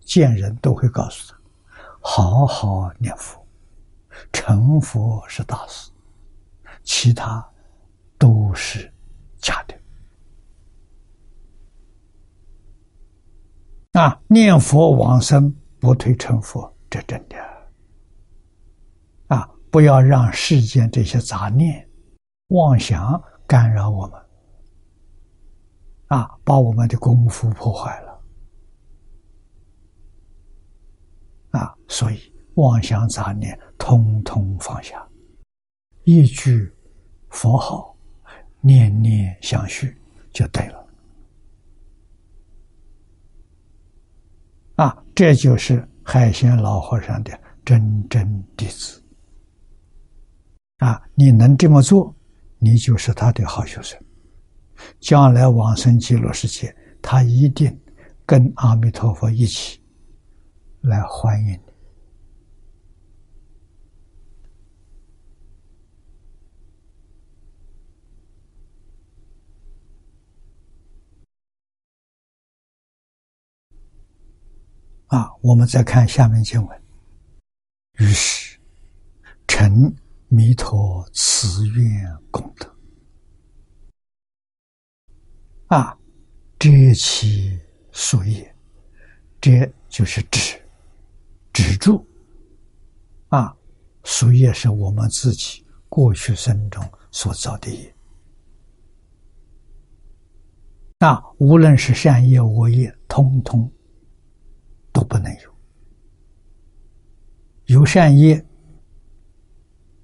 [0.00, 1.40] 见人都会告诉他：
[2.00, 3.44] 好好念佛，
[4.30, 5.90] 成佛是大事，
[6.84, 7.44] 其他
[8.18, 8.92] 都是
[9.38, 9.74] 假的。
[14.00, 17.36] 啊，念佛往生不退成佛，这真的。
[19.28, 21.88] 啊，不要让世间这些杂念、
[22.48, 24.20] 妄想干扰我们。
[26.10, 28.20] 啊，把我们的功夫破坏了，
[31.52, 32.18] 啊，所以
[32.54, 35.08] 妄想杂念通通放下，
[36.02, 36.68] 一句
[37.28, 37.96] 佛号，
[38.60, 39.96] 念念相续
[40.32, 40.84] 就对了。
[44.74, 49.00] 啊，这就是海鲜老和尚的真真弟子。
[50.78, 52.12] 啊，你能这么做，
[52.58, 53.96] 你就是他的好学生。
[54.98, 57.78] 将来往生极乐世界，他一定
[58.24, 59.80] 跟阿弥陀佛一起
[60.80, 61.58] 来欢迎你
[75.08, 75.28] 啊！
[75.42, 76.82] 我们再看下面经文，
[77.98, 78.56] 于是
[79.48, 79.92] 成
[80.28, 82.79] 弥陀慈愿功德。
[85.70, 85.96] 啊，
[86.58, 87.56] 遮其
[87.92, 88.52] 所业，
[89.40, 89.50] 遮
[89.88, 90.60] 就是止，
[91.52, 92.04] 止住。
[93.28, 93.56] 啊，
[94.02, 97.94] 所业是我们自己过去生中所造的业。
[100.98, 103.70] 啊，无论是善业恶业，通通
[104.90, 105.54] 都不能有。
[107.66, 108.44] 有善业，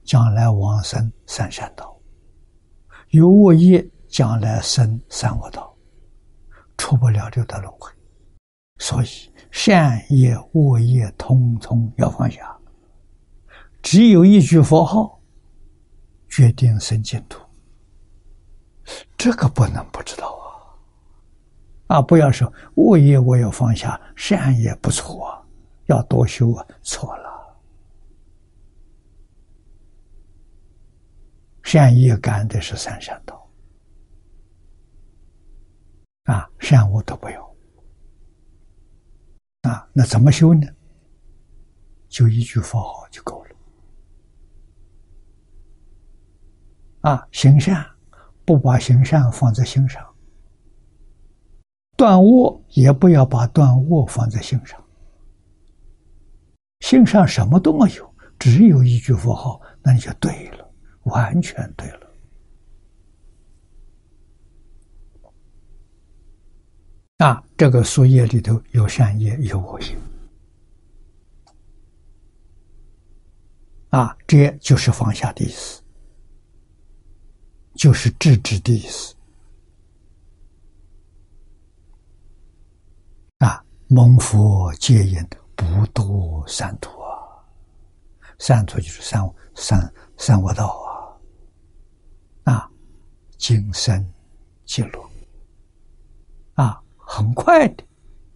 [0.05, 2.01] 将来往生三善道；
[3.09, 3.85] 有恶业。
[4.17, 5.77] 将来生三恶道，
[6.79, 7.93] 出不了六道轮回，
[8.79, 9.07] 所以
[9.51, 12.57] 善业恶业通通要放下。
[13.83, 15.21] 只有一句佛号，
[16.31, 17.39] 决定生净土。
[19.19, 20.29] 这个不能不知道
[21.89, 21.99] 啊！
[21.99, 25.47] 啊，不要说恶业我要放下，善业不错，
[25.89, 27.59] 要多修啊，错了。
[31.62, 33.36] 善业干的是三善道。
[36.27, 37.57] 啊，善恶都不要。
[39.62, 40.68] 啊，那怎么修呢？
[42.09, 43.51] 就一句佛号就够了。
[47.01, 47.85] 啊，行善
[48.45, 50.05] 不把行善放在心上，
[51.97, 54.81] 断恶也不要把断恶放在心上。
[56.81, 60.72] 心上什么都没有，只有一句佛号，那你就对了，
[61.05, 62.06] 完全对了。
[67.19, 69.97] 啊，这个树叶里头有善业，有恶业。
[73.89, 75.83] 啊，这就是放下的意思，
[77.75, 79.14] 就是制止的意思。
[83.39, 85.64] 啊，蒙佛戒引，不
[85.95, 87.17] 堕三途啊！
[88.39, 89.23] 三途就是三
[89.55, 90.67] 三三恶道
[92.45, 92.53] 啊！
[92.53, 92.71] 啊，
[93.39, 94.07] 今生
[94.67, 95.06] 极乐，
[97.09, 97.85] 很快的，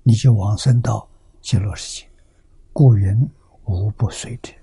[0.05, 1.07] 你就往生到
[1.41, 2.09] 极乐世界。
[2.73, 3.29] 故云
[3.64, 4.55] 无不随之。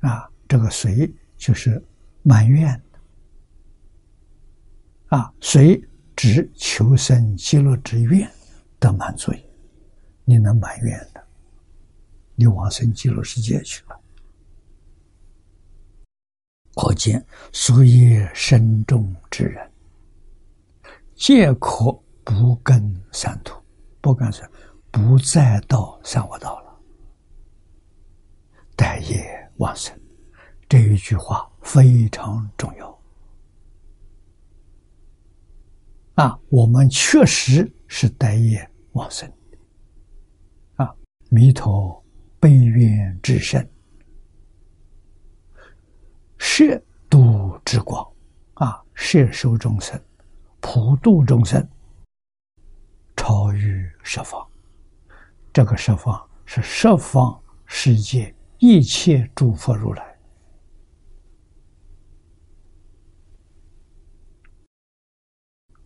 [0.00, 1.82] 啊，这个随就是
[2.22, 2.68] 满愿
[5.06, 5.80] 啊，随
[6.16, 8.28] 只求生极乐之愿
[8.80, 9.32] 的满足，
[10.24, 11.24] 你能满愿的，
[12.34, 14.00] 你往生极乐世界去了。
[16.74, 19.70] 可见所业深重之人，
[21.14, 21.96] 皆可
[22.26, 23.58] 不跟三途，
[24.02, 24.46] 不跟是
[24.90, 26.80] 不再到三恶道了，
[28.76, 29.42] 待业。
[29.58, 29.98] 往生
[30.68, 33.02] 这一句话非常重要
[36.16, 36.38] 啊！
[36.50, 39.32] 我们确实是待业往生
[40.74, 40.94] 啊！
[41.30, 42.04] 弥陀
[42.38, 43.66] 悲愿至深，
[46.36, 48.06] 摄度之广
[48.54, 48.84] 啊！
[48.92, 49.98] 摄受众生，
[50.60, 51.66] 普度众生，
[53.26, 54.48] 超于十方。
[55.52, 58.32] 这个十方是十方世界。
[58.58, 60.18] 一切诸佛如来，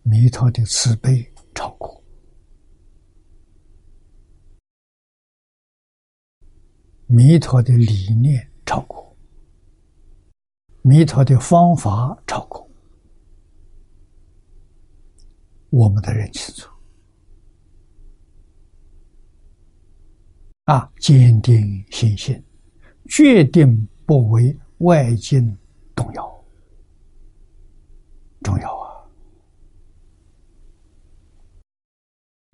[0.03, 2.01] 弥陀的慈悲超过，
[7.07, 9.13] 弥陀的理念超过，
[10.83, 12.69] 弥陀的方法超过，
[15.71, 16.71] 我们的人清楚
[20.71, 22.41] 啊，坚定信心。
[23.09, 25.57] 决定不为外境
[25.93, 26.45] 动摇，
[28.41, 29.03] 重要啊！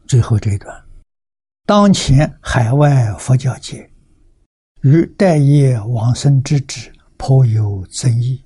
[0.07, 0.83] 最后这一段，
[1.67, 3.87] 当前海外佛教界
[4.81, 8.43] 与待业往生之旨颇有争议。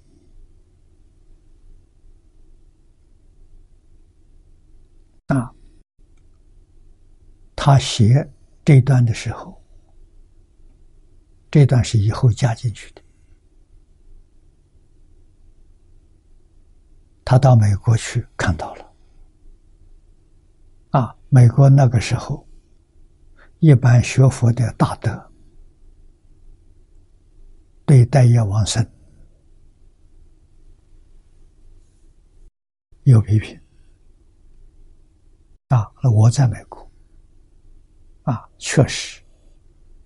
[5.28, 5.49] 啊，
[7.55, 8.30] 他写
[8.65, 9.61] 这段的时候。
[11.51, 13.01] 这段是以后加进去的。
[17.25, 18.93] 他到美国去看到了，
[20.91, 22.47] 啊，美国那个时候，
[23.59, 25.31] 一般学佛的大德
[27.85, 28.85] 对待业王生
[33.03, 33.59] 有批评，
[35.67, 36.89] 啊，那我在美国，
[38.23, 39.21] 啊，确实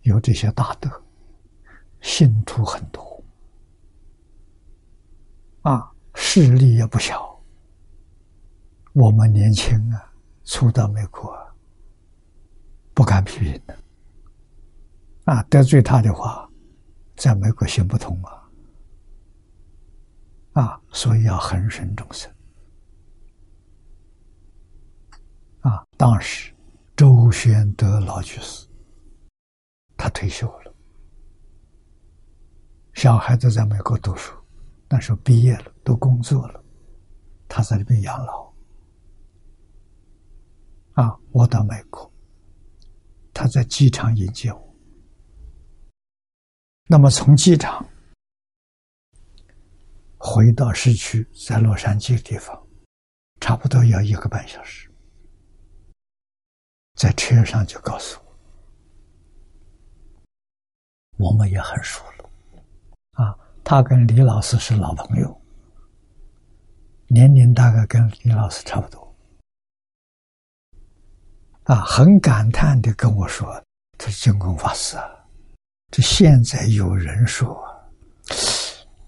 [0.02, 1.05] 有这些大德。
[2.06, 3.24] 信徒很多，
[5.64, 7.44] 啊，势力也不小。
[8.94, 11.36] 我们年轻啊，初到美国，
[12.94, 13.76] 不敢批评的，
[15.26, 16.48] 啊，得罪他的话，
[17.16, 18.50] 在美国行不通啊，
[20.62, 22.32] 啊，所以要恒顺众生。
[25.62, 26.54] 啊，当时
[26.96, 28.68] 周宣德老居士，
[29.98, 30.65] 他退休了。
[32.96, 34.34] 小孩子在美国读书，
[34.90, 36.64] 那时候毕业了，都工作了，
[37.48, 38.54] 他在那边养老。
[40.94, 42.10] 啊，我到美国，
[43.34, 44.76] 他在机场迎接我。
[46.88, 47.86] 那么从机场
[50.18, 52.66] 回到市区，在洛杉矶地方，
[53.42, 54.90] 差不多要一个半小时。
[56.94, 58.18] 在车上就告诉
[61.18, 62.02] 我，我们也很熟。
[62.06, 62.15] 了，
[63.66, 65.42] 他跟李老师是老朋友，
[67.08, 69.16] 年龄大概跟李老师差不多。
[71.64, 73.52] 啊，很感叹的跟我说
[73.98, 75.10] ：“他说净空法师啊，
[75.90, 77.60] 这现在有人说，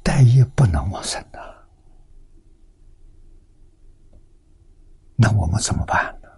[0.01, 1.39] 待业不能往生的，
[5.15, 6.29] 那我们怎么办呢？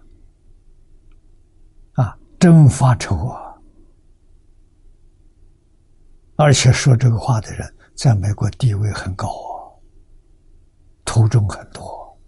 [2.02, 3.56] 啊，真发愁啊！”
[6.36, 9.76] 而且说这个话的人，在美国地位很高啊！
[11.04, 12.18] 途中很多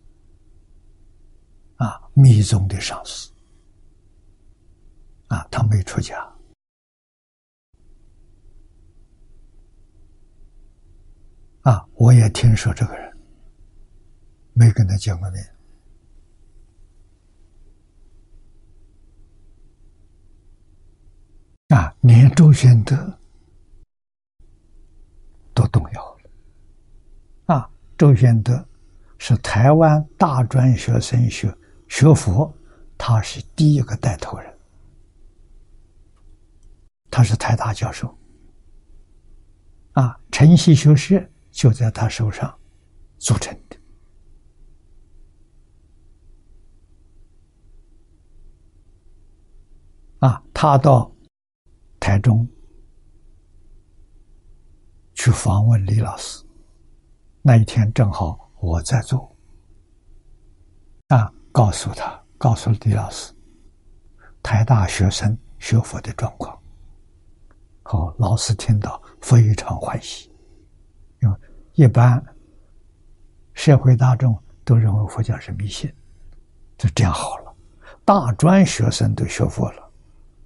[1.77, 3.33] 啊，密宗的上师
[5.29, 6.31] 啊，他没出家
[11.63, 13.11] 啊，我也听说这个人，
[14.53, 15.43] 没跟他见过面
[21.69, 23.19] 啊，连周宣德
[25.73, 26.17] 动摇
[27.47, 27.69] 了啊，
[27.99, 28.65] 周玄德。
[29.25, 31.57] 是台湾大专学生学
[31.87, 32.53] 学佛，
[32.99, 34.59] 他是第一个带头人，
[37.09, 38.13] 他是台大教授，
[39.93, 42.53] 啊，晨曦学社就在他手上
[43.19, 43.77] 组成的，
[50.19, 51.15] 啊，他到
[52.01, 52.45] 台中
[55.25, 56.45] 去访问李老师，
[57.43, 58.51] 那一天正好。
[58.59, 59.33] 我在做，
[61.07, 63.33] 啊，告诉他，告诉李老师，
[64.43, 66.61] 台大学生学佛的状况。
[67.85, 70.29] 好，老师听到非常欢喜，
[71.21, 71.37] 因为
[71.75, 72.21] 一般
[73.55, 75.89] 社会大众都认为佛教是迷信，
[76.77, 77.55] 就这样好了。
[78.05, 79.91] 大专学生都学佛了，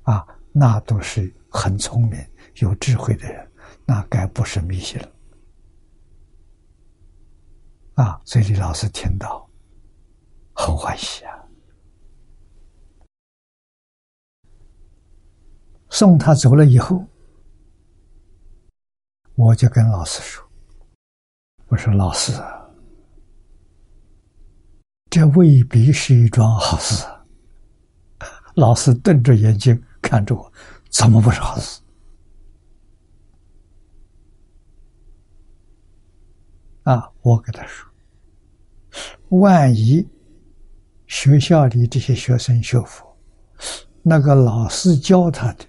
[0.03, 2.23] 啊，那都是很聪明、
[2.57, 3.46] 有智慧的人，
[3.87, 5.13] 那该不是迷信了。
[7.95, 9.49] 啊，所以老师听到
[10.53, 11.33] 很欢喜啊。
[15.89, 17.07] 送他走了以后，
[19.35, 20.47] 我就跟老师说
[21.69, 22.33] ：“我说老师，
[25.09, 27.03] 这未必是一桩好事。
[28.57, 30.53] ”老师瞪着眼睛看着我
[30.91, 31.81] ：“怎么不是好事？”
[36.87, 37.91] 啊，我跟他说。
[39.41, 40.09] 万一
[41.09, 43.05] 学校里这些学生学佛，
[44.03, 45.65] 那个老师教他的，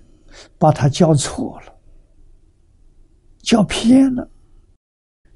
[0.60, 1.76] 把他教错了，
[3.40, 4.30] 教偏了，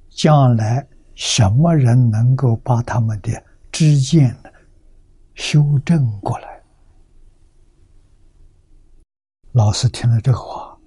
[0.10, 4.52] 将来什么人能够把他们的知见呢
[5.34, 6.62] 修正过来？
[9.54, 10.78] 老师听了这话，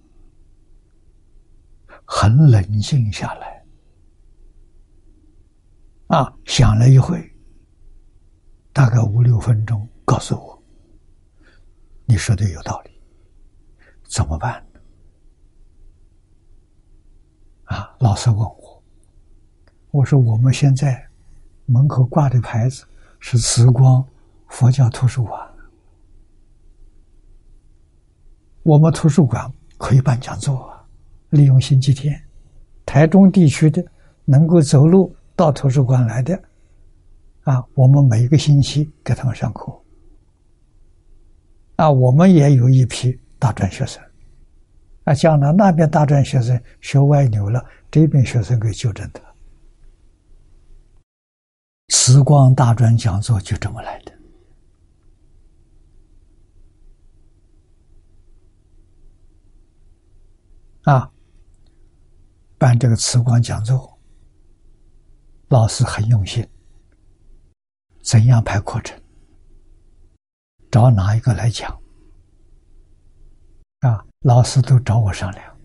[2.04, 3.63] 很冷静下来。
[6.14, 7.18] 啊，想了一会，
[8.72, 10.62] 大概五六分钟，告诉我
[12.06, 12.90] ：“你说的有道理，
[14.04, 14.80] 怎么办呢？”
[17.74, 18.84] 啊，老师问我，
[19.90, 21.04] 我说：“我们现在
[21.66, 22.86] 门口挂的牌子
[23.18, 24.06] 是慈光
[24.46, 25.54] 佛教图书馆，
[28.62, 30.86] 我们图书馆可以办讲座啊，
[31.30, 32.24] 利用星期天，
[32.86, 33.84] 台中地区的
[34.26, 36.40] 能够走路。”到图书馆来的，
[37.42, 39.82] 啊，我们每一个星期给他们上课，
[41.76, 44.00] 啊，我们也有一批大专学生，
[45.02, 49.20] 啊，将来那边大专学生学歪扭了，这边学生给纠正他。
[51.88, 54.12] 慈光大专讲座就这么来的，
[60.92, 61.10] 啊，
[62.56, 63.93] 办这个慈光讲座。
[65.48, 66.46] 老师很用心，
[68.02, 69.00] 怎样排课程？
[70.70, 71.70] 找哪一个来讲？
[73.80, 75.58] 啊，老师都找我商量。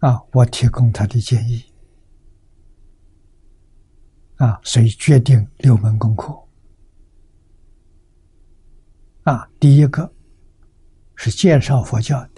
[0.00, 1.64] 啊，我提供他的建议。
[4.36, 6.36] 啊，所以决定六门功课。
[9.22, 10.12] 啊，第一个
[11.14, 12.28] 是介绍佛教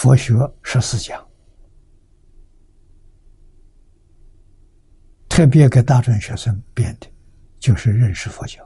[0.00, 0.32] 佛学
[0.62, 1.28] 十四讲，
[5.28, 7.06] 特别给大专学生编的，
[7.58, 8.64] 就是认识佛教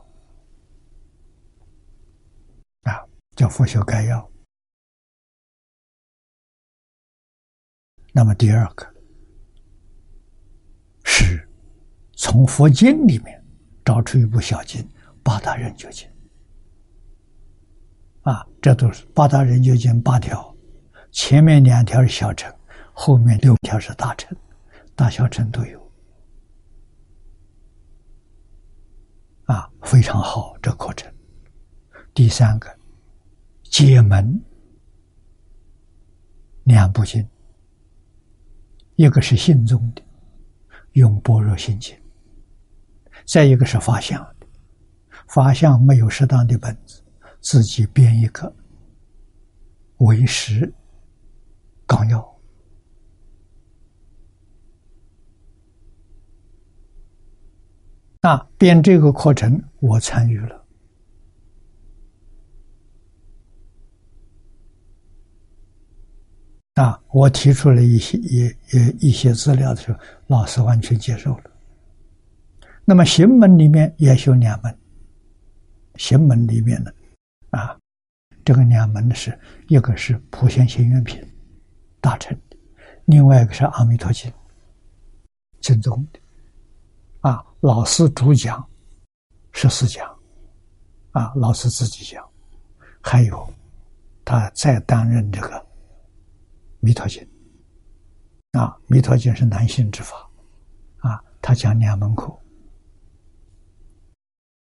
[2.83, 3.03] 啊，
[3.35, 4.31] 叫佛学概要。
[8.13, 8.87] 那么第二个
[11.05, 11.49] 是
[12.13, 13.45] 从佛经里面
[13.85, 14.81] 找出一部小经
[15.25, 16.09] 《八大人觉经》
[18.31, 20.54] 啊，这都是八大人觉经八条。
[21.15, 22.53] 前面两条是小乘，
[22.93, 24.37] 后面六条是大乘，
[24.97, 25.93] 大小乘都有。
[29.45, 31.11] 啊，非常好，这课程。
[32.13, 32.69] 第三个，
[33.63, 34.43] 解门
[36.65, 37.25] 两部经，
[38.97, 40.03] 一个是信宗的
[40.95, 41.97] 《用般若心经》，
[43.25, 44.47] 再一个是法相的，
[45.29, 47.01] 法相没有适当的本子，
[47.41, 48.53] 自己编一个
[49.99, 50.75] 为师。
[51.87, 52.35] 纲要。
[58.23, 60.65] 那编这个课程我参与了。
[66.75, 71.45] 啊我提出了一些一一一些资料的时候老师完全接受了。
[72.85, 74.77] 那么行门里面也修两门
[75.97, 76.95] 行门里面的
[77.51, 77.79] 啊
[78.45, 81.23] 这个两门的是一个是普贤行愿品
[82.05, 82.59] 大乘的，
[83.07, 84.31] 另外一个是阿弥陀经
[85.63, 86.21] 正宗的。
[87.21, 88.63] 啊，老师主讲
[89.53, 90.07] 十四讲，
[91.13, 92.23] 啊，老师自己讲，
[93.03, 93.51] 还有
[94.23, 95.67] 他再担任这个。
[96.81, 97.27] 弥陀经
[98.53, 100.31] 啊，弥陀经是男性之法
[100.99, 102.31] 啊，他讲两门课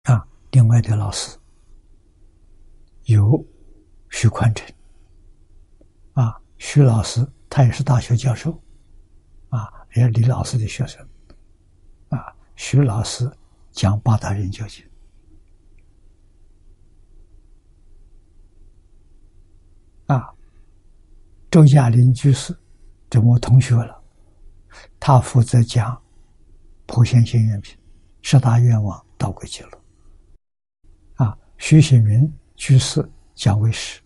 [0.03, 0.23] 啊。
[0.51, 1.35] 另外的老师
[3.05, 3.43] 有
[4.11, 4.71] 徐宽成，
[6.63, 8.61] 徐老师他也是大学教授
[9.49, 11.05] 啊，也是李老师的学生
[12.09, 12.33] 啊。
[12.55, 13.29] 徐老师
[13.71, 14.85] 讲八大人教经
[20.05, 20.31] 啊。
[21.49, 22.55] 周亚林居士，
[23.09, 23.99] 这我同学了，
[24.99, 25.95] 他负责讲
[26.85, 27.75] 《普贤行愿品》
[28.21, 29.71] 十大愿望到轨记录。
[31.15, 33.03] 啊，徐显明居士
[33.33, 33.99] 讲为师。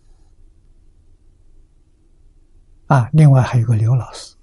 [2.86, 4.34] 啊，另外还有个刘老师。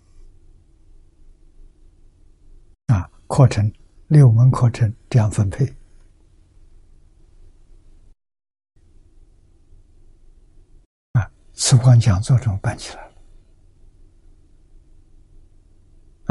[2.88, 3.72] 啊，课程
[4.08, 5.66] 六门课程这样分配。
[11.14, 13.14] 啊慈光讲座这么办起来了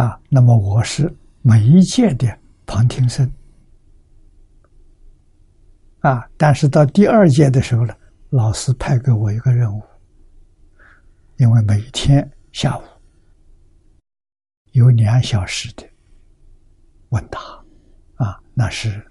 [0.04, 0.20] 啊！
[0.28, 3.30] 那么我是每一届的旁听生
[6.00, 7.94] 啊，但是到第二届的时候呢，
[8.30, 9.82] 老师派给我一个任务，
[11.42, 12.82] 因为每天下午
[14.70, 15.84] 有两小时的
[17.08, 17.40] 问答
[18.14, 19.04] 啊，那是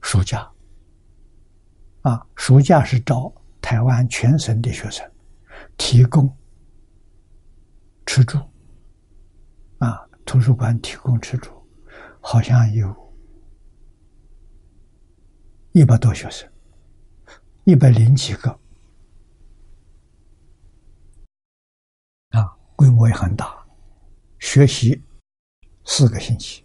[0.00, 0.50] 暑假
[2.00, 3.30] 啊，暑假是招。
[3.60, 5.10] 台湾全省的学生
[5.76, 6.34] 提供
[8.06, 8.38] 吃住
[9.78, 11.50] 啊，图书馆提供吃住，
[12.22, 13.14] 好像有
[15.72, 16.50] 一百多学生，
[17.64, 18.50] 一百零几个
[22.30, 22.54] 啊，
[22.84, 23.64] 规模也很大，
[24.38, 25.02] 学习
[25.86, 26.62] 四个星期。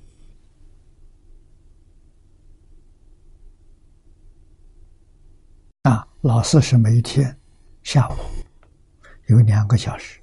[5.84, 7.40] 啊，老师是每天
[7.84, 8.16] 下午
[9.28, 10.20] 有两个小时，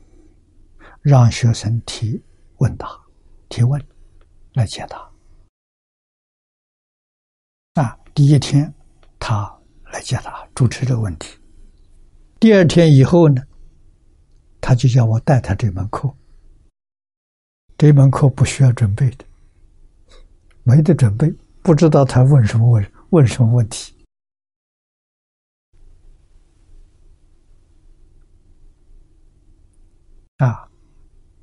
[1.00, 2.22] 让学生提
[2.58, 2.86] 问答、
[3.48, 3.82] 提问
[4.52, 5.10] 来解答。
[7.82, 8.70] 啊，第一天
[9.18, 9.50] 他
[9.86, 11.38] 来解答主持这个问题，
[12.38, 13.42] 第二天以后呢，
[14.66, 16.12] 他就叫我带他这门课。
[17.78, 19.24] 这门课不需要准备的，
[20.64, 23.94] 没得准备，不知道他问什么问问什么问题。
[30.38, 30.68] 啊，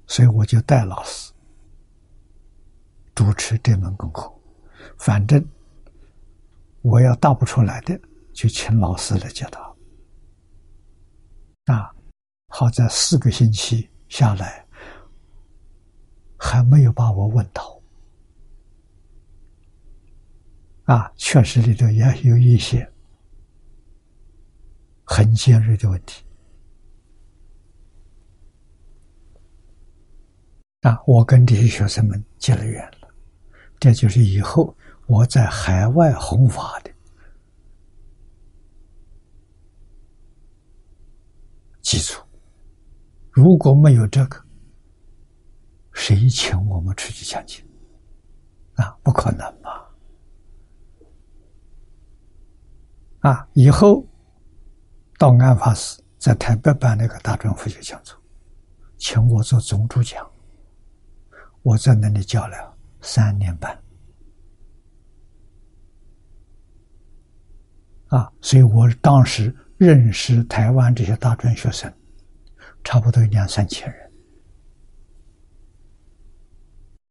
[0.05, 1.31] 所以我就带老师
[3.15, 4.29] 主持这门功课。
[4.97, 5.41] 反正
[6.81, 7.97] 我要答不出来的，
[8.33, 9.73] 就请老师来解答。
[11.73, 11.95] 啊，
[12.55, 14.63] 好在四个星期下来，
[16.37, 17.81] 还没有把我问倒。
[20.83, 22.87] 啊，确实里头也有一些
[25.03, 26.23] 很尖锐的问题。
[30.81, 33.07] 啊，我跟这些学生们结了缘了，
[33.79, 34.77] 这就是以后
[35.07, 36.93] 我在海外弘法的
[41.81, 42.22] 基础。
[43.33, 44.39] 如果没有这个，
[45.91, 47.65] 谁请我们出去讲经？
[48.75, 49.69] 啊，不可能嘛！
[53.21, 54.05] 啊，以后
[55.17, 58.15] 到安法寺在台北办那个大专佛学讲座，
[58.97, 60.29] 请我做总主讲。
[61.63, 63.81] 我在那里教了三年半，
[68.07, 71.91] 啊，所以我当时认识台湾这些大专学生，
[72.83, 74.11] 差不多有两三千人，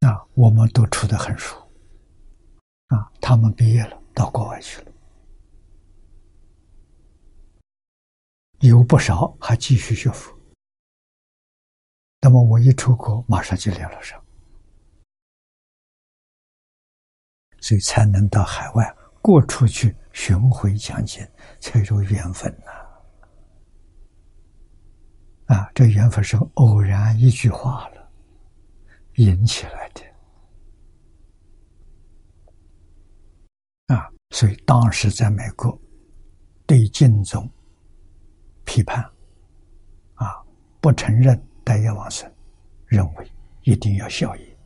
[0.00, 1.56] 啊，我们都处得很熟，
[2.88, 4.92] 啊，他们毕业了到国外去了，
[8.60, 10.38] 有不少还继续学佛，
[12.20, 14.22] 那么我一出国，马上就联络上。
[17.60, 22.81] 所以才能到海外过出去巡回讲解，才有缘分呐！
[25.52, 28.10] 啊这缘分是偶然一句话了
[29.16, 30.02] 引起来的。
[33.94, 35.78] 啊所以当时在美国
[36.64, 37.46] 对净宗
[38.64, 39.04] 批判，
[40.14, 40.42] 啊，
[40.80, 42.32] 不承认代业往生，
[42.86, 43.30] 认为
[43.64, 44.56] 一定要效益。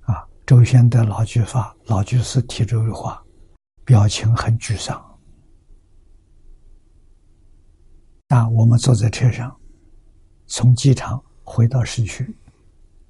[0.00, 3.22] 啊，周先德老句法老居士提出的话，
[3.84, 5.07] 表情很沮丧。
[8.28, 9.54] 啊，我们坐在车上，
[10.46, 12.36] 从机场回到市区，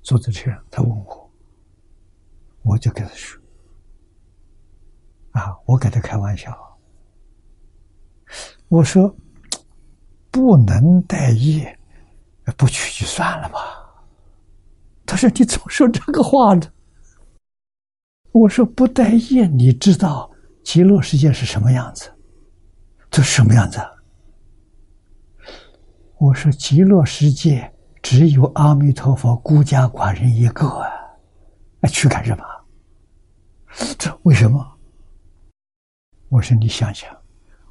[0.03, 1.31] 坐在车上，他问我，
[2.63, 3.41] 我就跟他说。
[5.33, 5.55] 啊！
[5.67, 6.57] 我给他开玩笑，
[8.69, 9.15] 我说
[10.33, 11.79] 不能待业，
[12.57, 13.61] 不去就算了吧。
[15.07, 16.63] 他说：“你怎么说这个话呢？”
[18.33, 20.29] 我说：“不待业，你知道
[20.65, 22.13] 极乐世界是什么样子？
[23.11, 23.79] 这什么样子？”
[26.19, 30.91] 我说：“极乐世界只有阿弥陀佛孤家寡人一个啊，
[31.79, 32.45] 那去干什么？
[33.97, 34.67] 这为什么？”
[36.29, 37.09] 我说：“你想想，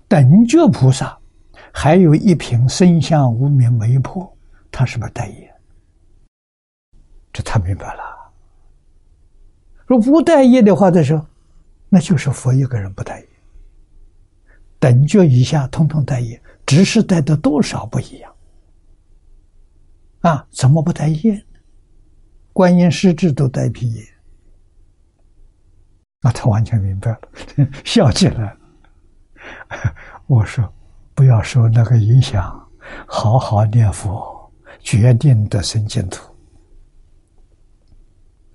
[0.07, 1.17] 等觉菩萨
[1.73, 4.25] 还有一瓶生相无名没破，
[4.71, 5.53] 他是不是待业？
[7.33, 8.01] 这他明白了。
[9.87, 11.23] 说不待业的话，他说
[11.89, 13.27] 那就是佛一个人不待业。
[14.79, 18.33] 等觉以下通通待业，只是待的多少不一样。
[20.21, 21.41] 啊，怎么不待业呢？
[22.53, 24.03] 观音师智都带皮业。”
[26.21, 27.19] 那，他完全明白了，
[27.85, 28.57] 笑起来了。
[30.25, 30.73] 我说
[31.13, 32.67] ：“不要受那个影响，
[33.07, 36.35] 好好念佛，决定得生净土。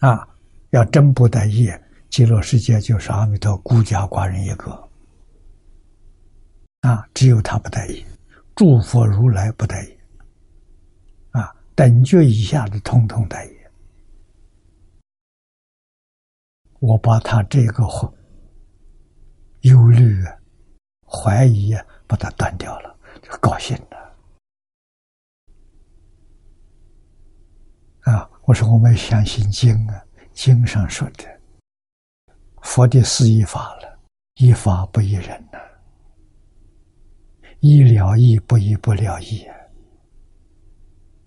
[0.00, 0.28] 啊，
[0.70, 4.88] 要真不带业，极乐世界就是阿弥陀孤家寡人一个。
[6.80, 8.04] 啊，只有他不带业，
[8.56, 9.98] 诸佛如来不带业。
[11.74, 13.70] 等觉以下的通通得业。”
[16.80, 17.84] 我把他这个
[19.62, 20.38] 忧虑、啊
[21.14, 24.16] 怀疑啊把它断掉了，就高兴了。
[28.10, 28.30] 啊！
[28.44, 30.02] 我说我们相信经啊，
[30.32, 31.40] 经上说的，
[32.62, 34.00] 佛的是一法了，
[34.36, 35.58] 一法不一人呐，
[37.60, 39.54] 一了义不一不了义啊，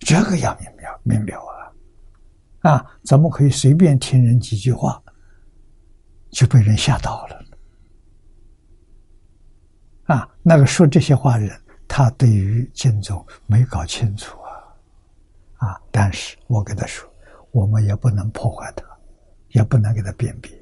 [0.06, 1.36] 这个要明了明了
[2.60, 2.70] 啊！
[2.70, 5.02] 啊，怎么可以随便听人几句话？
[6.30, 7.44] 就被人吓到了，
[10.04, 10.28] 啊！
[10.44, 15.80] 那个说这些话的人，他对于经宗没搞清楚啊，啊！
[15.90, 17.12] 但是我跟他说，
[17.50, 18.84] 我们也不能破坏他，
[19.48, 20.52] 也不能给他辨别，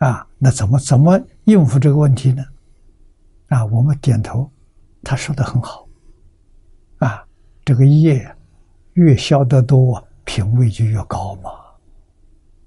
[0.00, 0.28] 啊！
[0.36, 2.44] 那怎么怎么应付这个问题呢？
[3.48, 3.64] 啊！
[3.64, 4.50] 我们点头，
[5.02, 5.85] 他说的很好，
[7.66, 8.34] 这个业
[8.94, 11.50] 越消得多，品位就越高嘛。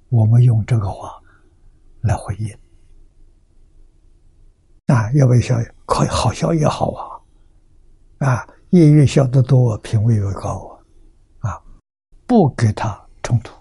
[0.10, 1.20] 我们用这个话。
[2.02, 2.48] 来回应
[4.86, 5.54] 啊，要不要消？
[5.86, 10.82] 可好消也好啊，啊，业越消得多，品位越高
[11.40, 11.62] 啊，啊，
[12.26, 13.54] 不给他冲突，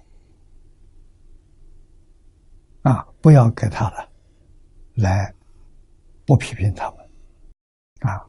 [2.82, 4.08] 啊，不要给他了，
[4.94, 5.34] 来
[6.24, 6.86] 不批评他，
[8.02, 8.24] 啊，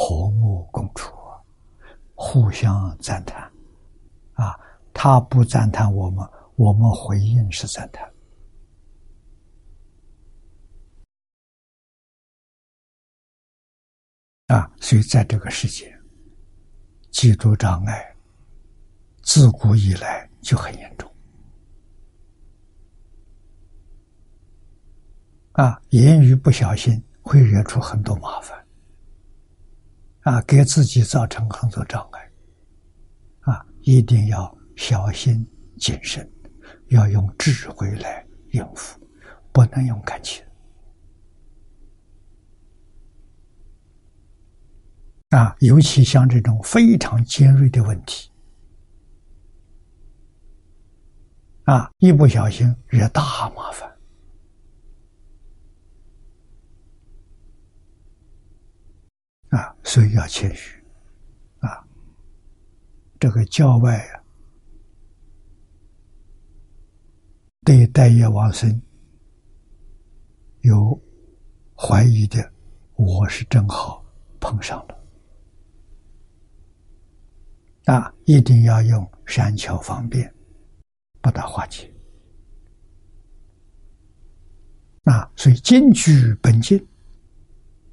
[0.00, 1.12] 和睦共处，
[2.14, 3.42] 互相赞叹，
[4.34, 4.56] 啊，
[4.94, 6.24] 他不赞叹我们。
[6.54, 8.12] 我们回应是赞叹
[14.46, 15.96] 啊，所以在这个世界，
[17.12, 18.16] 基督障碍
[19.22, 21.08] 自古以来就很严重
[25.52, 28.57] 啊，言语不小心会惹出很多麻烦
[30.28, 32.30] 啊，给自己造成很多障碍
[33.40, 35.46] 啊，一定要小心
[35.78, 36.30] 谨慎。
[36.88, 38.98] 要用智慧来应付，
[39.52, 40.44] 不能用感情
[45.30, 45.54] 啊！
[45.60, 48.30] 尤其像这种非常尖锐的问题
[51.64, 53.97] 啊，一不小心惹大麻烦
[59.50, 59.74] 啊！
[59.82, 60.82] 所以要谦虚
[61.60, 61.82] 啊！
[63.18, 64.22] 这个教外啊。
[67.64, 68.80] 对待业往生
[70.62, 70.98] 有
[71.76, 72.50] 怀疑的，
[72.94, 74.02] 我是正好
[74.40, 74.98] 碰上了，
[77.84, 80.34] 那一定要用善巧方便
[81.20, 81.92] 把它化解。
[85.04, 86.87] 啊所以经据本经，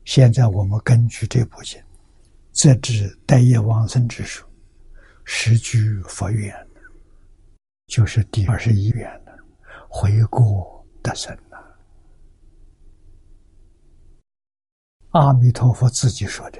[0.06, 1.82] 现在我们根据这部经，
[2.52, 4.46] 则知待业往生之术，
[5.24, 6.56] 实居佛愿，
[7.88, 9.22] 就是第二十一愿。
[9.90, 11.58] 回过得生呐。
[15.12, 16.60] 阿弥陀佛自己说的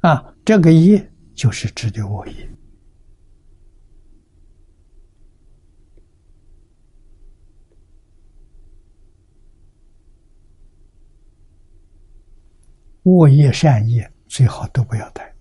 [0.00, 2.48] 啊，这个业就是指的我业。
[13.04, 15.34] 恶业善业最好都不要带，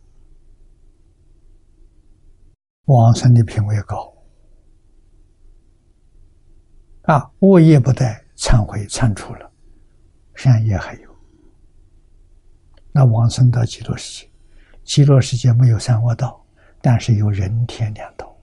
[2.85, 4.11] 往生的品位高
[7.03, 7.31] 啊！
[7.39, 9.51] 恶业不带，忏悔忏除了，
[10.33, 11.15] 善业还有，
[12.91, 14.31] 那往生到极乐世界，
[14.83, 16.43] 极乐世界没有三恶道，
[16.81, 18.35] 但是有人天两道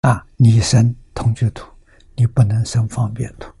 [0.00, 0.26] 啊！
[0.36, 1.70] 你生同居土，
[2.16, 3.52] 你不能生方便土。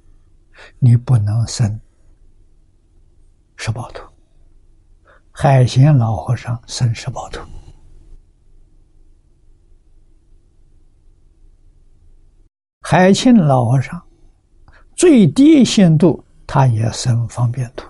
[0.78, 1.80] 你不能生。
[3.56, 4.02] 十宝图，
[5.30, 7.40] 海鲜老和尚生十宝图，
[12.80, 14.02] 海清老和尚
[14.96, 17.86] 最低限度他也生方便图，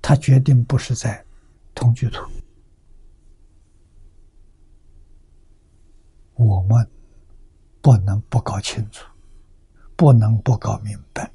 [0.00, 1.24] 他决定不是在
[1.74, 2.24] 同居图，
[6.34, 6.88] 我们
[7.82, 9.09] 不能不搞清楚。
[10.00, 11.30] 不能不搞明白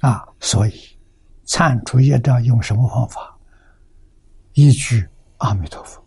[0.00, 0.26] 啊！
[0.40, 0.72] 所以
[1.44, 3.38] 铲除业障用什么方法？
[4.54, 6.04] 一句阿弥陀佛。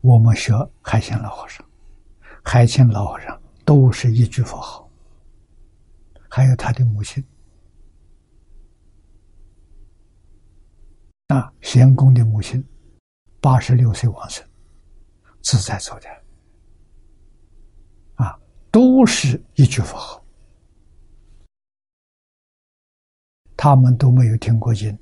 [0.00, 1.62] 我们学海鲜老和尚、
[2.42, 4.90] 海清老和尚都是一句佛号，
[6.30, 7.22] 还有他的母亲。
[11.28, 12.64] 啊，贤公的母亲
[13.40, 14.46] 八十六岁往生，
[15.42, 16.08] 自在走的，
[18.14, 18.38] 啊，
[18.70, 20.24] 都是一句佛号，
[23.56, 24.96] 他们都没有听过经，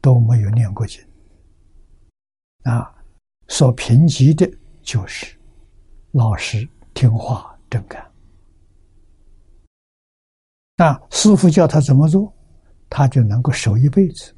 [0.00, 1.06] 都没有念过经，
[2.62, 2.94] 啊，
[3.48, 4.50] 所贫瘠的
[4.82, 5.38] 就是
[6.12, 8.10] 老实听话真干，
[10.76, 12.32] 那，师傅叫他怎么做，
[12.88, 14.35] 他就能够守一辈子。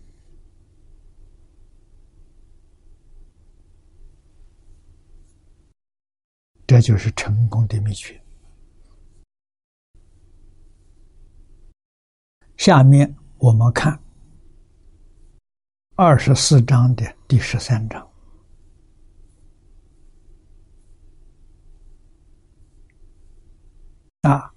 [6.68, 8.22] 这就是成功的秘诀。
[12.58, 13.98] 下面我们看
[15.96, 18.06] 二十四章的第十三章
[24.20, 24.52] 啊，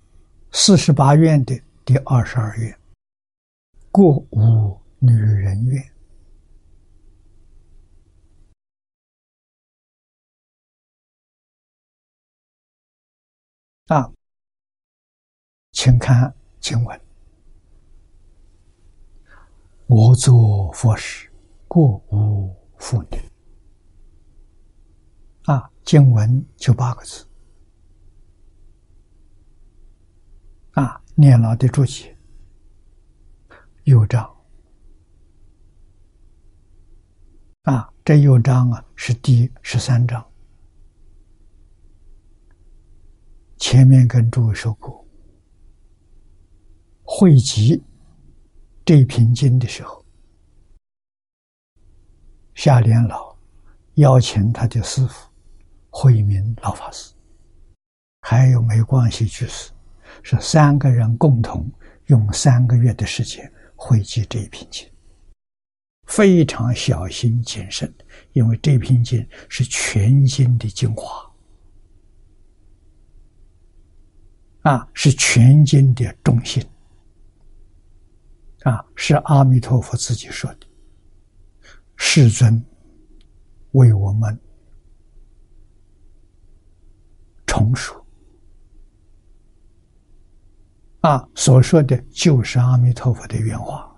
[0.51, 2.77] 四十八愿的第二十二愿，
[3.89, 5.90] 过五女人愿。
[13.91, 14.09] 啊，
[15.73, 17.01] 请看经文：
[19.85, 21.29] 我做佛时，
[21.67, 23.17] 过无妇女。
[25.43, 27.27] 啊，经文就八个字。
[30.71, 32.17] 啊，念老的注解，
[33.83, 34.33] 右章。
[37.63, 40.30] 啊，这右章啊是第十三章。
[43.61, 45.05] 前面跟诸位说过，
[47.03, 47.79] 汇集
[48.83, 50.03] 这篇经的时候，
[52.55, 53.37] 夏莲老
[53.95, 55.29] 邀请他的师傅
[55.91, 57.13] 慧明老法师，
[58.21, 59.69] 还有没关系居士，
[60.23, 61.71] 是三个人共同
[62.07, 64.89] 用三个月的时间汇集这一篇经，
[66.07, 67.93] 非常小心谨慎，
[68.33, 71.30] 因为这篇经是全经的精华。
[74.61, 76.63] 啊，是全经的中心。
[78.63, 80.67] 啊，是阿弥陀佛自己说的。
[81.95, 82.63] 世尊
[83.71, 84.39] 为我们
[87.47, 87.99] 重述。
[90.99, 93.91] 啊，所说的就是阿弥陀佛的原话。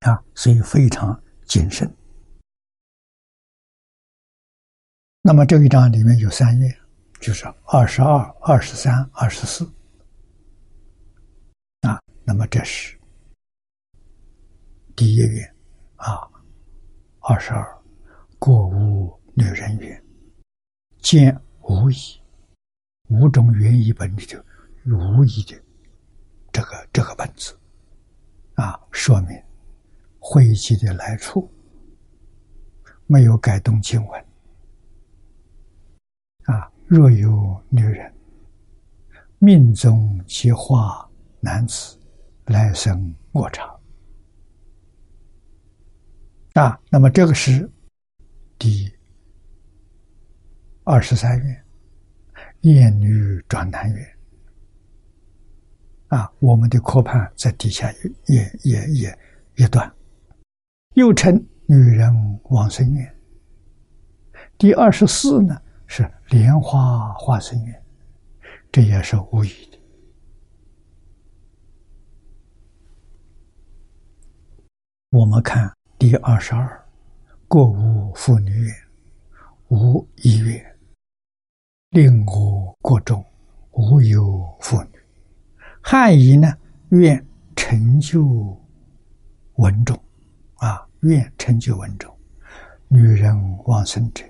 [0.00, 1.92] 啊，所以非常谨慎。
[5.20, 6.80] 那么这一章里面有三页。
[7.20, 9.64] 就是二十二、二十三、二十四。
[11.80, 12.98] 啊，那么这是
[14.94, 15.54] 第一愿
[15.96, 16.28] 啊，
[17.20, 17.78] 二十二
[18.38, 20.04] 过无女人缘，
[20.98, 21.96] 见无疑，
[23.08, 24.38] 五种原意本里头
[24.86, 25.60] 无疑的
[26.52, 27.58] 这个这个本子。
[28.54, 29.42] 啊，说明
[30.18, 31.52] 会集的来处
[33.06, 34.25] 没有改动经文。
[36.88, 38.12] 若有女人
[39.40, 41.08] 命中即化
[41.40, 41.98] 男子，
[42.44, 43.68] 来生卧场。
[46.54, 47.68] 啊，那么这个是
[48.56, 48.88] 第
[50.84, 51.64] 二十三愿，
[52.60, 54.18] 厌女转男愿。
[56.06, 59.18] 啊，我们的科判在底下也也也也
[59.56, 59.92] 一段，
[60.94, 61.34] 又称
[61.66, 63.16] 女人往生愿。
[64.56, 65.60] 第二十四呢
[66.28, 67.82] 莲花化生愿，
[68.72, 69.78] 这也是无疑的。
[75.10, 76.84] 我们看第二十二，
[77.46, 78.74] 过无妇女愿，
[79.68, 80.76] 无一月，
[81.90, 83.24] 令我国中
[83.70, 84.98] 无有妇女。
[85.80, 86.52] 汉译呢，
[86.88, 87.24] 愿
[87.54, 88.60] 成就
[89.54, 89.96] 文种，
[90.56, 92.12] 啊，愿成就文种。
[92.88, 94.24] 女人往生者，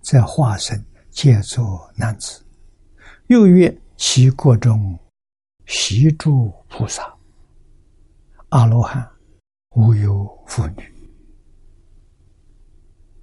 [0.00, 2.44] 在化身皆作男子。
[3.26, 4.98] 又曰其国中
[5.66, 7.16] 习诸菩萨、
[8.48, 9.08] 阿罗汉，
[9.76, 10.82] 无有妇女。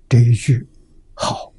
[0.08, 0.68] 这一句
[1.14, 1.52] 好，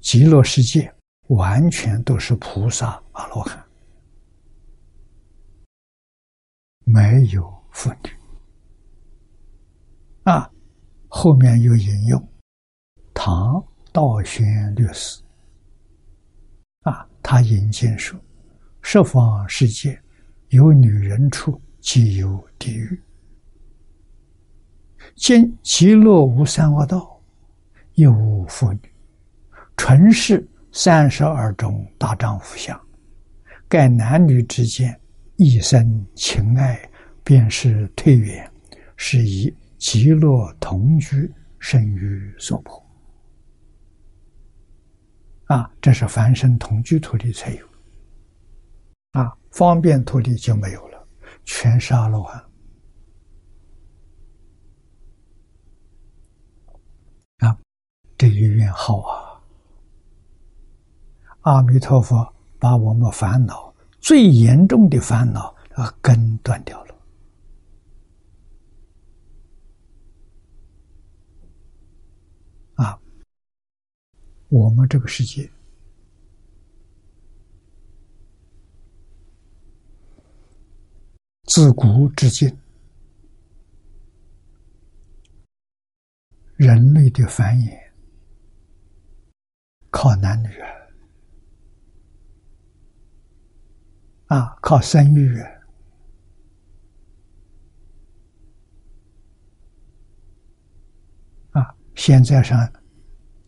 [0.00, 0.92] 极乐世界
[1.28, 3.64] 完全都是菩萨、阿罗汉。
[6.84, 8.10] 没有妇女
[10.24, 10.50] 啊！
[11.08, 12.28] 后面又引用
[13.12, 13.62] 唐
[13.98, 15.20] 道宣律师
[16.82, 18.16] 啊，他引经说
[18.80, 20.00] ：“十方世界
[20.50, 23.02] 有女人处，即有地狱。
[25.16, 27.20] 今极乐无三恶道，
[27.94, 28.80] 亦无妇女，
[29.76, 32.80] 纯是三十二种大丈夫相。
[33.68, 34.96] 盖男女之间。”
[35.38, 36.80] 一生情爱，
[37.24, 38.48] 便是退远，
[38.96, 42.87] 是以极乐同居，生于娑婆。
[45.48, 47.66] 啊，这是凡生同居土地才有，
[49.12, 51.08] 啊，方便土地就没有了，
[51.44, 52.44] 全是阿罗汉。
[57.38, 57.58] 啊，
[58.16, 59.40] 这一愿好啊！
[61.42, 63.74] 阿弥陀佛，把我们烦恼。
[64.00, 66.94] 最严重的烦恼啊，根断掉了
[72.74, 73.00] 啊！
[74.48, 75.50] 我们这个世界
[81.44, 82.58] 自古至今，
[86.56, 87.90] 人类的繁衍
[89.90, 90.48] 靠男女。
[94.26, 95.38] 啊，靠生育
[101.52, 101.74] 啊！
[101.94, 102.70] 现在上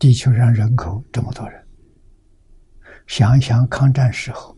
[0.01, 1.63] 地球上人口这么多人，
[3.05, 4.57] 想一想抗战时候，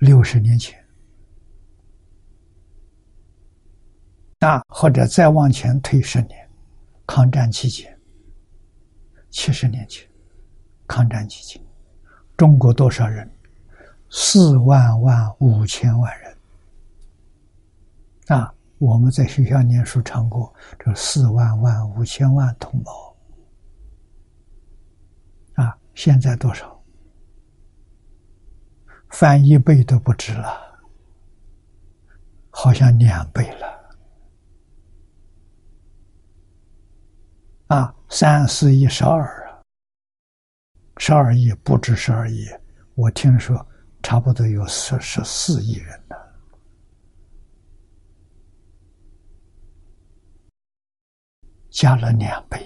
[0.00, 0.78] 六十年前，
[4.40, 6.50] 啊，或者再往前推十年，
[7.06, 7.98] 抗战期间，
[9.30, 10.06] 七十年前，
[10.86, 11.66] 抗战期间。
[12.36, 13.26] 中国多少人？
[14.10, 16.36] 四万万五千万人
[18.26, 18.54] 啊！
[18.78, 23.16] 我们在学校念书唱过，这四万万五千万同胞
[25.54, 25.78] 啊！
[25.94, 26.78] 现在多少？
[29.08, 30.78] 翻一倍都不止了，
[32.50, 33.96] 好像两倍了
[37.68, 37.94] 啊！
[38.10, 39.62] 三四一十二啊。
[40.98, 42.46] 十二亿不止十二亿，
[42.94, 43.66] 我听说
[44.02, 46.16] 差不多有十十四亿人呢，
[51.76, 52.58] 加了两倍，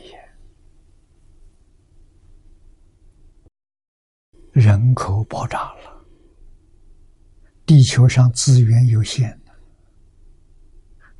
[4.53, 6.07] 人口爆炸了，
[7.67, 9.37] 地球上资源有限，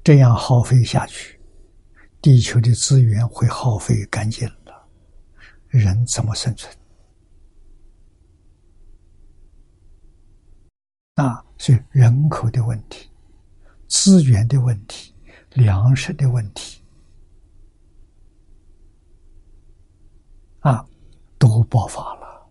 [0.05, 1.41] 这样耗费下去，
[2.23, 4.89] 地球的资源会耗费干净了，
[5.67, 6.73] 人怎么生存？
[11.17, 13.11] 啊，是人口的问题、
[13.89, 15.13] 资源的问题、
[15.55, 16.81] 粮食的问题，
[20.61, 20.87] 啊，
[21.41, 22.47] 都爆发了。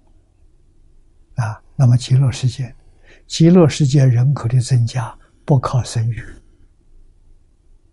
[1.36, 2.76] 啊，那么极乐世界，
[3.28, 6.22] 极乐世界人口的增加不靠生育，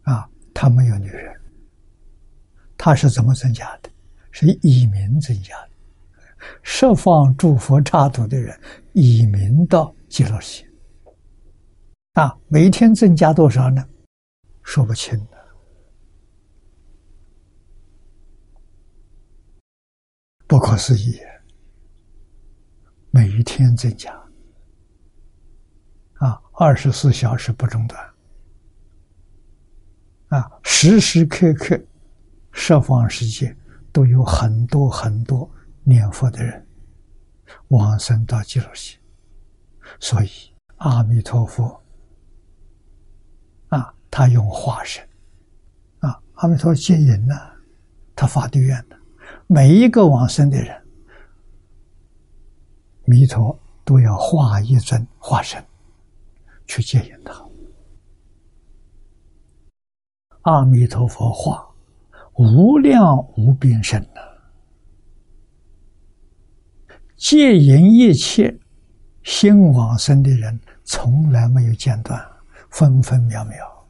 [0.03, 1.41] 啊，他没有女人，
[2.77, 3.91] 他是怎么增加的？
[4.33, 5.71] 是以民增加的，
[6.63, 8.59] 十方诸佛刹土的人
[8.93, 10.69] 以民到极乐世界。
[12.15, 13.87] 啊，每天增加多少呢？
[14.63, 15.37] 说不清的，
[20.47, 21.19] 不可思议。
[23.11, 24.13] 每一天增加，
[26.15, 28.15] 啊，二十四小时不中断，
[30.29, 31.81] 啊，时时刻刻，
[32.53, 33.57] 十方世界
[33.91, 35.51] 都有很多很多
[35.83, 36.67] 念佛的人
[37.69, 39.01] 往生到极乐世界，
[39.99, 40.29] 所以
[40.77, 41.83] 阿弥陀佛，
[43.69, 45.03] 啊，他用化身，
[46.01, 47.35] 啊，阿弥陀接引呢，
[48.15, 48.96] 他发的愿呢，
[49.47, 50.83] 每一个往生的人。
[53.05, 55.65] 弥陀都要化一尊化身
[56.67, 57.47] 去接引他。
[60.43, 61.69] 阿弥陀佛化
[62.35, 64.21] 无量无边身呐，
[67.17, 68.59] 接引一切
[69.23, 72.21] 心往生的人，从来没有间断，
[72.71, 73.87] 分分秒秒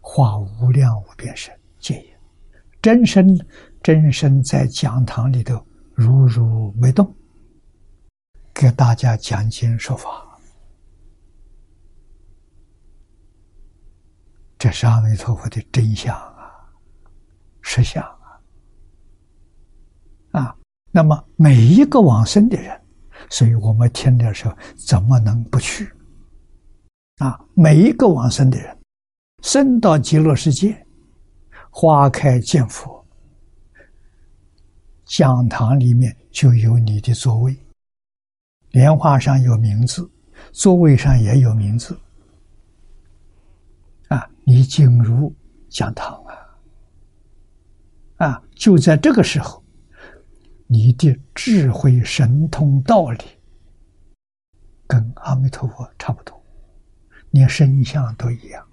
[0.00, 2.10] 化无量无边身接引
[2.80, 3.36] 真身，
[3.82, 7.14] 真身在讲堂里头如如没动。
[8.52, 10.38] 给大家讲经说法，
[14.58, 16.52] 这是阿弥陀佛的真相啊，
[17.62, 18.04] 实相
[20.32, 20.42] 啊！
[20.42, 20.56] 啊，
[20.90, 22.78] 那么每一个往生的人，
[23.30, 25.90] 所以我们听的时候怎么能不去？
[27.18, 28.78] 啊，每一个往生的人，
[29.42, 30.86] 生到极乐世界，
[31.70, 32.99] 花开见佛，
[35.10, 37.56] 讲堂里面就有你的座位。
[38.70, 40.08] 莲花上有名字，
[40.52, 41.98] 座位上也有名字。
[44.06, 45.34] 啊，你进入
[45.68, 49.60] 讲堂啊，啊，就在这个时候，
[50.68, 53.24] 你的智慧、神通、道理，
[54.86, 56.40] 跟阿弥陀佛差不多，
[57.30, 58.64] 连身相都一样。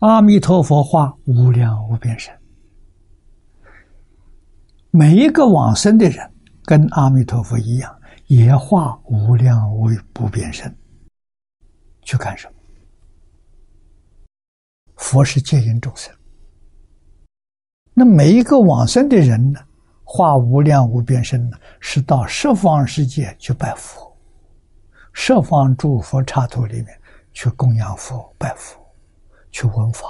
[0.00, 2.36] 阿弥陀佛化无量无边身，
[4.92, 6.28] 每一个往生的人。
[6.64, 10.72] 跟阿弥陀佛一样，也化无量无不变身，
[12.02, 12.54] 去干什么？
[14.94, 16.14] 佛是接引众生，
[17.94, 19.58] 那每一个往生的人呢，
[20.04, 24.16] 化无量无边身呢，是到十方世界去拜佛，
[25.12, 26.96] 十方诸佛刹土里面
[27.32, 28.80] 去供养佛、拜佛、
[29.50, 30.06] 去闻法。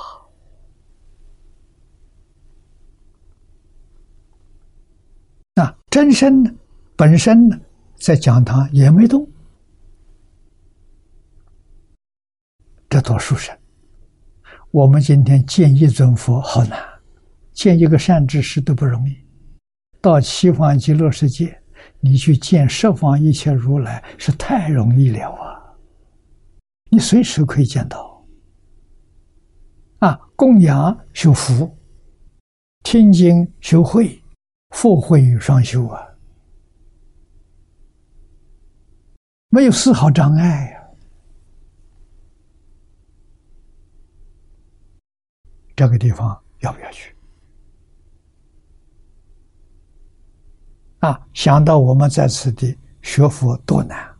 [5.54, 6.50] 那真身呢？
[6.96, 7.60] 本身呢，
[7.96, 9.28] 在讲堂也没动，
[12.88, 13.54] 这多殊胜！
[14.70, 16.78] 我们今天见一尊佛好难，
[17.52, 19.14] 见一个善知识都不容易。
[20.00, 21.60] 到西方极乐世界，
[22.00, 25.76] 你去见十方一切如来是太容易了啊！
[26.90, 28.24] 你随时可以见到。
[29.98, 31.70] 啊，供养修福，
[32.82, 34.18] 听经修慧。
[34.72, 36.02] 福慧双修啊，
[39.48, 40.82] 没有丝毫障碍呀。
[45.76, 47.14] 这个地方要不要去？
[51.00, 54.12] 啊，想到我们在此地学佛多难，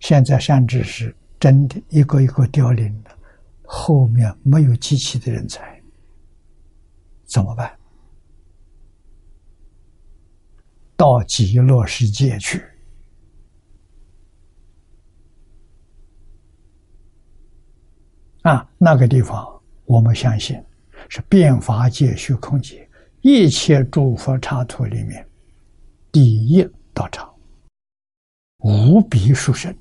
[0.00, 3.18] 现在善知识真的一个一个凋零了，
[3.64, 5.82] 后面没有机器的人才，
[7.24, 7.76] 怎么办？
[10.96, 12.62] 到极乐世界去
[18.42, 18.68] 啊！
[18.78, 20.62] 那个地方，我们相信
[21.08, 22.88] 是变法界、虚空界
[23.22, 25.26] 一切诸佛刹土里面
[26.12, 26.62] 第一
[26.92, 27.34] 道场，
[28.58, 29.74] 无比殊胜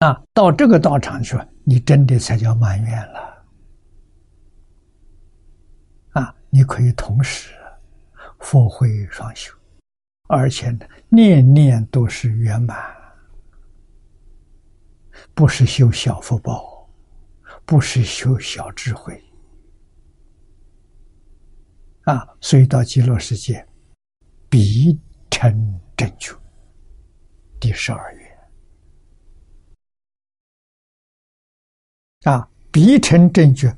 [0.00, 0.22] 啊！
[0.34, 3.35] 到这个道场去，你真的才叫满愿了。
[6.50, 7.54] 你可以同时
[8.38, 9.52] 佛慧双修，
[10.28, 12.78] 而且呢，念念都是圆满，
[15.34, 16.88] 不是修小福报，
[17.64, 19.22] 不是修小智慧
[22.02, 22.26] 啊！
[22.40, 23.66] 所以到极乐世界，
[24.48, 24.98] 必
[25.30, 26.34] 成正觉。
[27.58, 28.38] 第十二愿
[32.32, 33.76] 啊，必成正觉。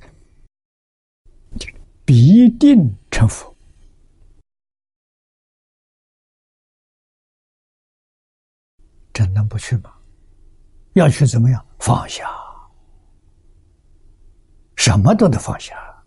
[2.08, 3.54] 必定成佛，
[9.12, 9.92] 真能不去吗？
[10.94, 11.62] 要去怎么样？
[11.78, 12.24] 放下，
[14.74, 16.02] 什么都得放下，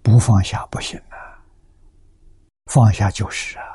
[0.00, 1.44] 不放下不行啊！
[2.72, 3.69] 放下就是啊。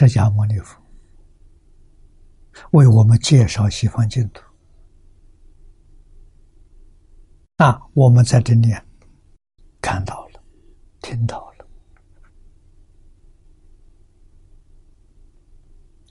[0.00, 0.80] 释迦牟尼佛
[2.70, 4.42] 为我们介绍西方净土。
[7.58, 8.72] 那，我们在这里
[9.82, 10.42] 看到了，
[11.02, 11.66] 听到了，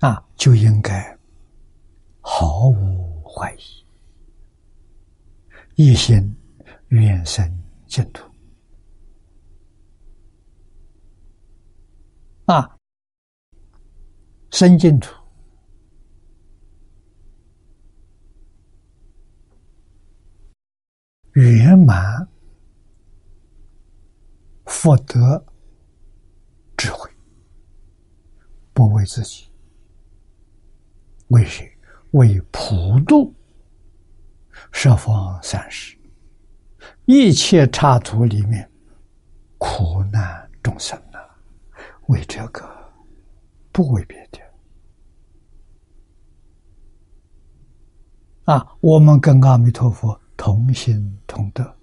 [0.08, 1.18] 啊，就应该
[2.22, 3.84] 毫无怀疑，
[5.74, 6.38] 一心
[6.90, 8.30] 愿生净土。
[12.46, 12.79] 啊，
[14.60, 15.16] 生净土。
[21.32, 22.28] 圆满
[24.66, 25.42] 福德
[26.76, 27.10] 智慧，
[28.74, 29.50] 不为自己，
[31.30, 31.74] 为谁？
[32.12, 33.34] 为普度
[34.74, 35.98] 十方三世
[37.06, 38.70] 一切刹土里面
[39.58, 41.40] 苦难众生啊！
[42.08, 42.70] 为这个，
[43.72, 44.49] 不为别的
[48.50, 48.66] 啊！
[48.82, 50.20] 我们跟阿弥陀佛。
[50.40, 51.76] 同心同德，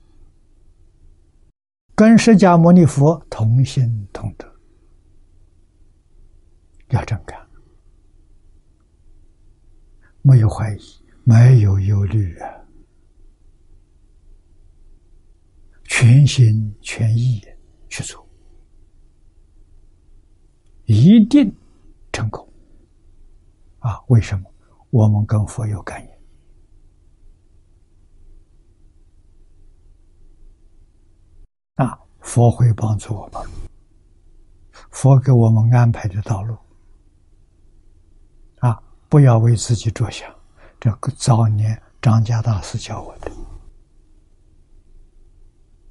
[1.94, 4.50] 跟释迦牟尼佛同心同德，
[6.88, 7.38] 要这么干，
[10.22, 10.80] 没有怀疑，
[11.22, 12.48] 没有忧虑啊，
[15.84, 17.42] 全心全意
[17.90, 18.26] 去做，
[20.86, 21.54] 一定
[22.10, 22.48] 成功
[23.80, 24.02] 啊！
[24.06, 24.50] 为什么？
[24.88, 26.16] 我们跟佛有感应。
[31.76, 31.92] 啊，
[32.26, 33.40] 佛会帮助我们，
[34.90, 36.58] 佛给我们安排的道路。
[38.58, 38.76] 啊，
[39.08, 40.28] 不要为自己着想，
[40.80, 43.30] 这个早年张家大师教我的。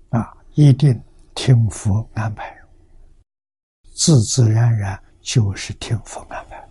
[0.10, 1.02] 啊，一定
[1.34, 2.54] 听佛安排，
[3.96, 6.70] 自自然然就是听佛安排。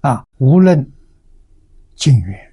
[0.00, 0.92] 啊，无论
[1.94, 2.47] 境缘。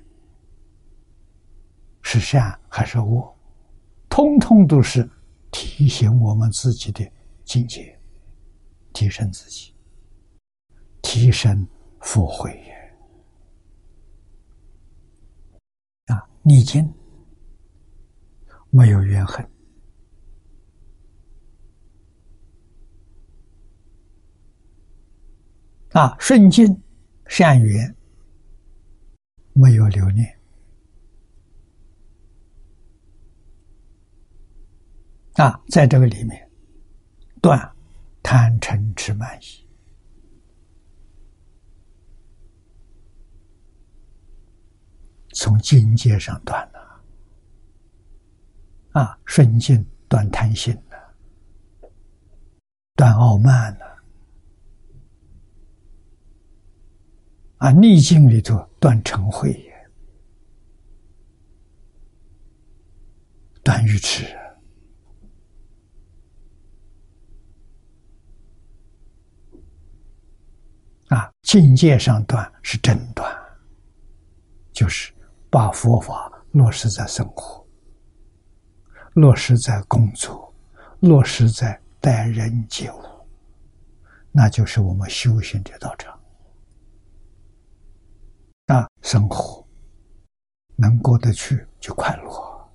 [2.16, 3.36] 是善还是恶，
[4.08, 5.10] 通通都是
[5.52, 7.06] 提醒我们自己的
[7.44, 8.00] 境界，
[8.94, 9.76] 提升自己，
[11.02, 11.68] 提升
[12.00, 12.58] 福慧
[16.06, 16.26] 啊！
[16.42, 16.90] 逆境
[18.70, 19.46] 没有怨恨
[25.92, 26.82] 啊，顺境
[27.28, 27.94] 善缘
[29.52, 30.35] 没有留念。
[35.36, 36.50] 啊，在这个里面，
[37.42, 37.60] 断
[38.24, 39.68] 贪嗔痴慢疑，
[45.34, 47.04] 从境界上断了。
[48.94, 51.14] 啊，顺境断贪心了，
[52.96, 53.86] 断傲慢了。
[57.58, 59.90] 啊，逆境里头断成慧也，
[63.62, 64.26] 断愚痴。
[71.10, 73.32] 啊，境界上断是真断，
[74.74, 75.14] 就是
[75.50, 77.64] 把佛法落实在生活，
[79.14, 80.54] 落实在工作，
[81.02, 83.02] 落实在待人接物，
[84.32, 86.20] 那就是我们修行的道场。
[88.66, 89.64] 啊，生活
[90.76, 92.72] 能过得去就快乐，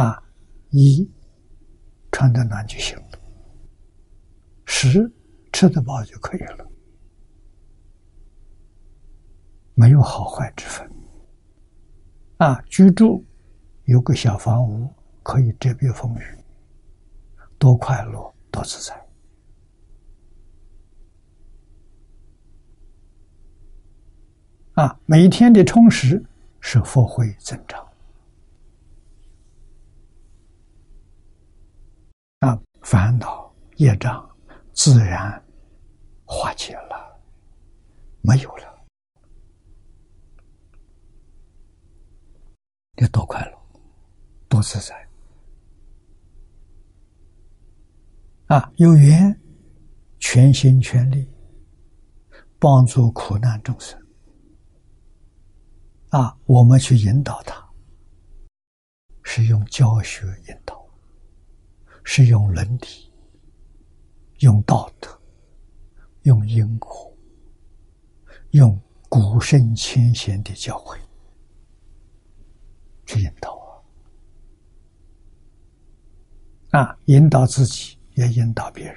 [0.00, 0.22] 啊，
[0.70, 1.10] 衣
[2.12, 3.18] 穿得暖就行了，
[4.64, 5.12] 食
[5.52, 6.70] 吃得饱就可以了。
[9.74, 10.88] 没有好坏之分，
[12.36, 13.24] 啊，居住
[13.84, 14.88] 有个小房屋
[15.22, 16.38] 可以遮蔽风雨，
[17.58, 19.06] 多快乐，多自在，
[24.74, 26.24] 啊，每一天的充实
[26.60, 27.84] 是福慧增长，
[32.38, 34.24] 啊，烦恼业障
[34.72, 35.42] 自然
[36.24, 37.18] 化解了，
[38.20, 38.73] 没有了。
[42.96, 43.58] 你多快乐，
[44.48, 44.94] 多自在
[48.46, 48.72] 啊！
[48.76, 49.40] 有缘，
[50.20, 51.28] 全心全力
[52.58, 54.00] 帮助苦难众生
[56.10, 56.38] 啊！
[56.46, 57.68] 我们去引导他，
[59.24, 60.86] 是用教学引导，
[62.04, 63.12] 是用伦理、
[64.38, 65.20] 用道德、
[66.22, 67.12] 用因果、
[68.50, 70.96] 用古圣先贤的教诲。
[73.06, 73.50] 去引导
[76.70, 76.80] 啊！
[76.80, 78.96] 啊，引导自己也引导别人。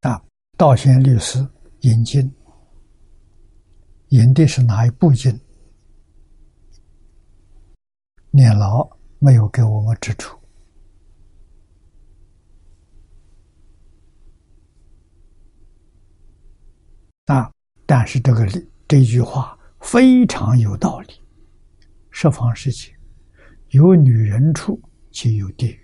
[0.00, 0.22] 啊，
[0.56, 1.38] 道贤律师
[1.80, 2.32] 引经，
[4.08, 5.38] 引的是哪一部经？
[8.30, 8.88] 念老
[9.18, 10.36] 没有给我们指出。
[17.26, 17.52] 啊，
[17.84, 21.12] 但是这个理这句话非常有道理。
[22.10, 22.90] 十方世界
[23.68, 25.80] 有女人处，就有地狱。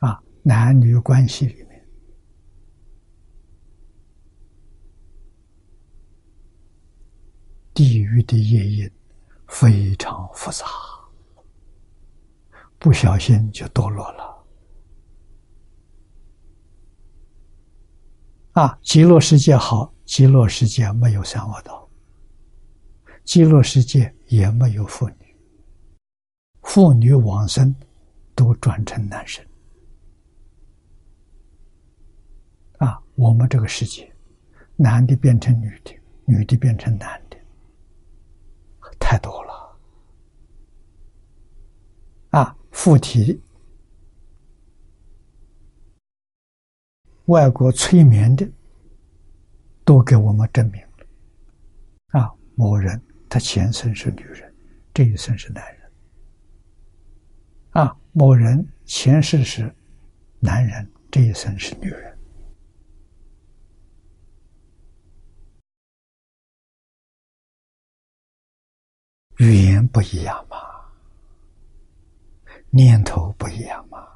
[0.00, 1.88] 啊，男女关系里面，
[7.72, 8.90] 地狱的业因
[9.48, 10.66] 非常复杂，
[12.78, 14.44] 不小心就堕落了。
[18.52, 21.88] 啊，极乐世界好，极乐世界没有三恶道，
[23.24, 25.34] 极乐世界也没有妇女，
[26.64, 27.74] 妇女往生
[28.34, 29.42] 都转成男生。
[32.76, 34.14] 啊，我们这个世界，
[34.76, 37.38] 男的变成女的，女的变成男的，
[39.00, 39.78] 太多了。
[42.32, 43.40] 啊，附体，
[47.24, 48.46] 外国催眠的，
[49.84, 52.20] 都给我们证明了。
[52.20, 54.54] 啊，某人他前生是女人，
[54.92, 55.92] 这一生是男人。
[57.70, 59.74] 啊，某人前世是
[60.40, 62.18] 男人，这一生是女人。
[69.38, 70.56] 语言不一样嘛，
[72.70, 74.06] 念头不一样嘛。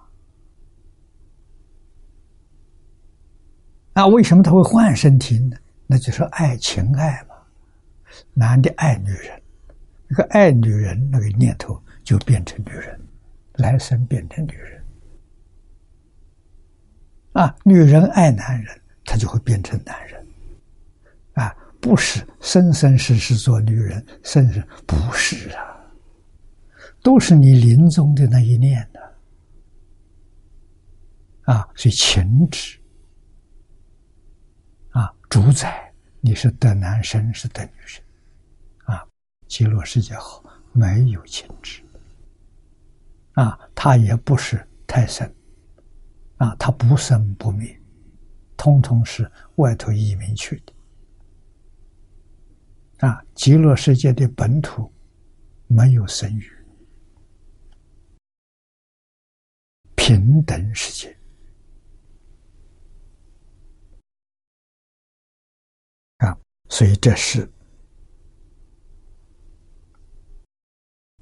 [3.96, 5.56] 那为什么他会换身体呢？
[5.86, 7.34] 那就是爱情爱嘛。
[8.34, 9.42] 男的爱女人，
[10.06, 13.00] 那个爱女人那个念头就变成女人，
[13.54, 14.84] 来生变成女人。
[17.32, 20.26] 啊，女人爱男人，他就会变成男人。
[21.32, 21.56] 啊。
[21.78, 25.80] 不是生生世世做女人，生生不是啊，
[27.00, 29.00] 都是你临终的那一念的
[31.42, 32.76] 啊，所以情执，
[35.28, 38.02] 主宰你是得男生是得女生
[38.84, 39.06] 啊，
[39.46, 40.42] 极乐世界好，
[40.72, 41.82] 没有情执
[43.32, 45.32] 啊，他也不是太深。
[46.38, 47.80] 啊，他不生不灭，
[48.58, 53.08] 通通是外头移民去的。
[53.08, 54.92] 啊，极乐世界的本土
[55.66, 56.52] 没有生育，
[59.94, 61.18] 平等世界
[66.18, 67.50] 啊，所以这是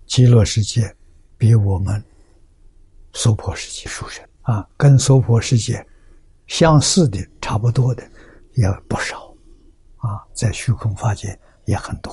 [0.07, 0.95] 极乐世界
[1.37, 2.05] 比我们
[3.13, 4.27] 娑婆世界殊胜。
[4.43, 5.87] 啊，跟娑婆世界
[6.47, 8.03] 相似的、差不多的
[8.55, 9.35] 也不少。
[9.97, 11.39] 啊，在虚空法界。
[11.67, 12.13] 也很多，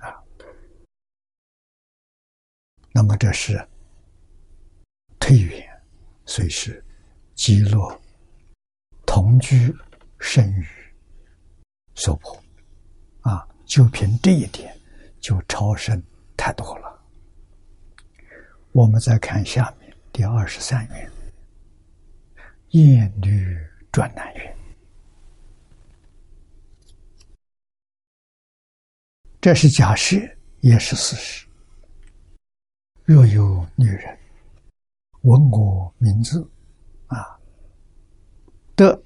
[0.00, 0.10] 啊，
[2.90, 3.56] 那么这是
[5.20, 5.64] 退远，
[6.24, 6.84] 虽是
[7.36, 8.00] 极乐
[9.06, 9.72] 同居
[10.18, 10.66] 生于
[11.96, 12.40] 娑婆，
[13.22, 14.78] 啊，就凭这一点
[15.18, 16.00] 就超生
[16.36, 17.02] 太多了。
[18.72, 21.10] 我们再看下面第二十三愿：
[22.70, 23.58] 艳女
[23.90, 24.56] 转男愿。
[29.40, 30.16] 这是假设，
[30.60, 31.46] 也是事实。
[33.04, 34.18] 若有女人
[35.22, 36.46] 闻我名字，
[37.06, 37.38] 啊，
[38.74, 39.00] 得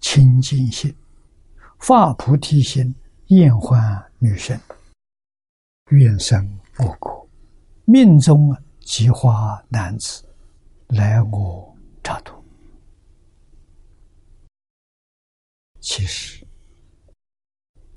[0.00, 0.92] 清净心、
[1.82, 2.94] 发菩提心，
[3.26, 4.56] 厌欢女生，
[5.90, 6.48] 愿生
[6.78, 7.28] 我国，
[7.84, 10.24] 命中即化男子，
[10.86, 12.40] 来我刹土。
[15.80, 16.46] 其实。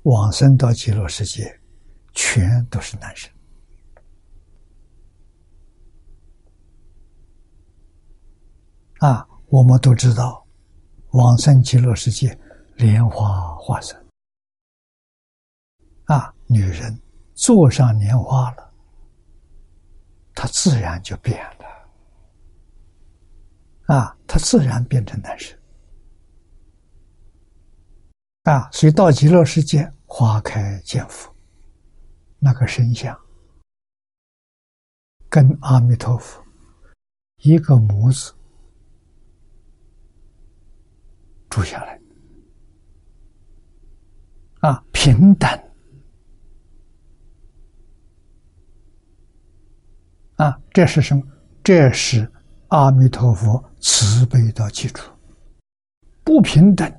[0.02, 1.60] 往生到极乐世界，
[2.12, 3.28] 全都是男生
[8.98, 9.26] 啊！
[9.48, 10.46] 我们都知道，
[11.10, 12.38] 往生极乐世界，
[12.76, 13.96] 莲花化身。
[16.04, 17.00] 啊，女人
[17.34, 18.72] 坐上莲花了，
[20.34, 21.66] 她自然就变了。
[23.94, 25.58] 啊，她自然变成男生。
[28.44, 29.92] 啊，所以到极乐世界。
[30.08, 31.34] 花开见佛，
[32.38, 33.20] 那个神像
[35.28, 36.40] 跟阿弥陀佛
[37.38, 38.32] 一个模子
[41.50, 42.00] 住下来。
[44.60, 45.48] 啊，平等
[50.36, 51.22] 啊，这是什么？
[51.62, 52.30] 这是
[52.68, 55.10] 阿弥陀佛慈悲的基础。
[56.24, 56.92] 不平等，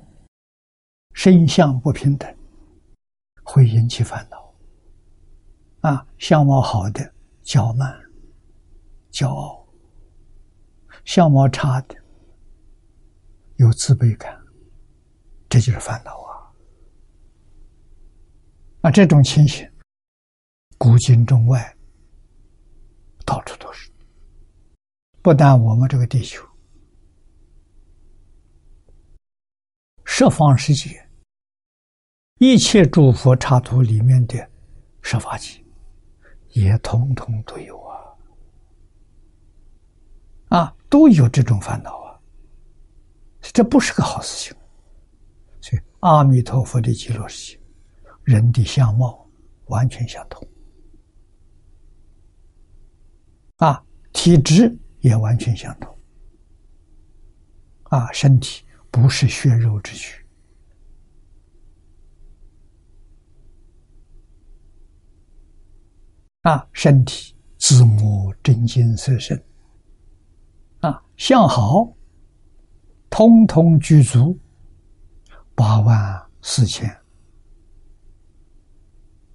[1.12, 2.34] 身相不平等，
[3.42, 4.54] 会引起烦恼。
[5.80, 7.12] 啊，相貌好的
[7.44, 7.94] 骄慢、
[9.12, 9.64] 骄傲；
[11.04, 11.94] 相貌差的
[13.56, 14.36] 有自卑感，
[15.48, 16.27] 这就是烦恼啊！
[18.80, 19.68] 啊，这种情形，
[20.76, 21.76] 古今中外
[23.24, 23.90] 到处都是，
[25.22, 26.46] 不但我们这个地球，
[30.04, 31.08] 十方世界
[32.38, 34.50] 一切诸佛刹土里面的
[35.02, 35.62] 十法界。
[36.52, 37.92] 也统统都有啊，
[40.48, 42.18] 啊，都有这种烦恼啊，
[43.40, 44.56] 这不是个好事情。
[45.60, 47.57] 所以，阿弥陀佛的极乐世界，
[48.28, 49.26] 人的相貌
[49.68, 50.46] 完全相同，
[53.56, 53.82] 啊，
[54.12, 55.98] 体质也完全相同，
[57.84, 60.22] 啊，身体不是血肉之躯。
[66.42, 69.42] 啊，身体自母真金色身，
[70.80, 71.96] 啊，相好，
[73.08, 74.38] 通通具足
[75.54, 76.94] 八万四千。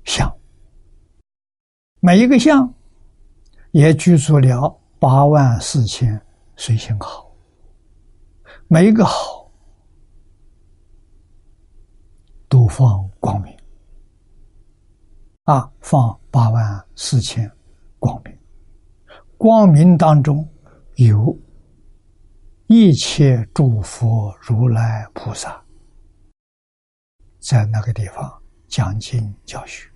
[0.05, 0.31] 相，
[1.99, 2.73] 每一个相
[3.71, 6.21] 也具足了八万四千
[6.55, 7.31] 随行好，
[8.67, 9.51] 每一个好
[12.47, 13.55] 都放光明。
[15.45, 17.51] 啊，放八万四千
[17.99, 18.33] 光明，
[19.37, 20.47] 光明当中
[20.95, 21.37] 有
[22.67, 25.61] 一切诸佛如来菩萨，
[27.39, 29.92] 在那个地方讲经教学，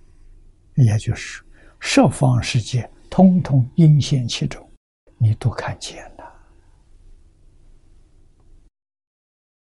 [0.78, 1.42] 也就是
[1.80, 4.66] 十方世界通通阴现其中，
[5.18, 6.24] 你都看见了。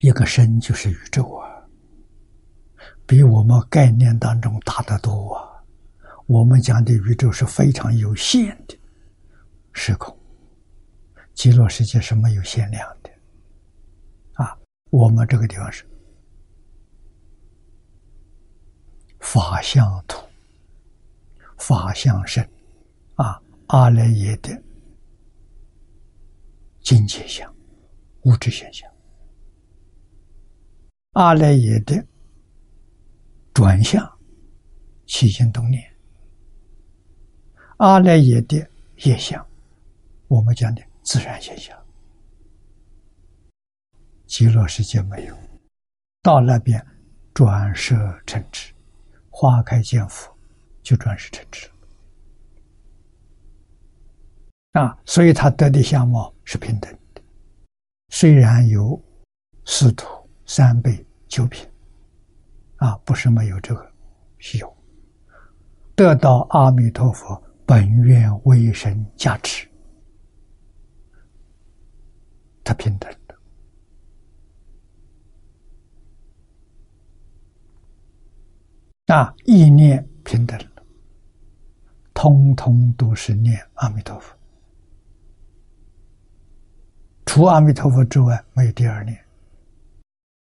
[0.00, 1.46] 一个身就是宇宙啊，
[3.06, 5.48] 比我们概念当中大得多啊。
[6.26, 8.78] 我们讲的宇宙是非常有限的
[9.72, 10.16] 时空，
[11.34, 13.10] 极乐世界是没有限量的，
[14.34, 14.56] 啊，
[14.90, 15.84] 我们这个地方是
[19.18, 20.24] 法相图、
[21.60, 22.42] 法相身，
[23.14, 24.50] 啊，阿赖耶的
[26.80, 27.54] 境界相、
[28.22, 28.90] 物质现象，
[31.12, 32.02] 阿赖耶的
[33.52, 34.10] 转向、
[35.06, 35.84] 起心动念。
[37.76, 38.56] 阿赖耶的
[39.04, 39.46] 业相，
[40.28, 41.78] 我们讲的自然现象，
[44.26, 45.36] 极乐世界没有，
[46.22, 46.84] 到那边
[47.34, 47.94] 转色
[48.26, 48.72] 成智，
[49.28, 50.34] 花开见佛，
[50.82, 51.68] 就转世成智
[54.72, 57.22] 啊，所以他得的相貌是平等的，
[58.08, 59.02] 虽然有
[59.64, 60.06] 四土
[60.46, 61.68] 三辈九品，
[62.76, 63.92] 啊，不是没有这个，
[64.58, 64.76] 有。
[65.94, 67.42] 得到阿弥陀佛。
[67.66, 69.68] 本愿威神加持，
[72.64, 73.36] 他平等的。
[79.14, 80.58] 啊，意念平等，
[82.22, 84.36] 通通都是念阿弥陀佛，
[87.24, 89.24] 除阿弥陀佛之外没有第二念，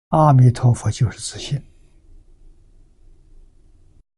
[0.09, 1.63] 阿弥陀佛就是自信。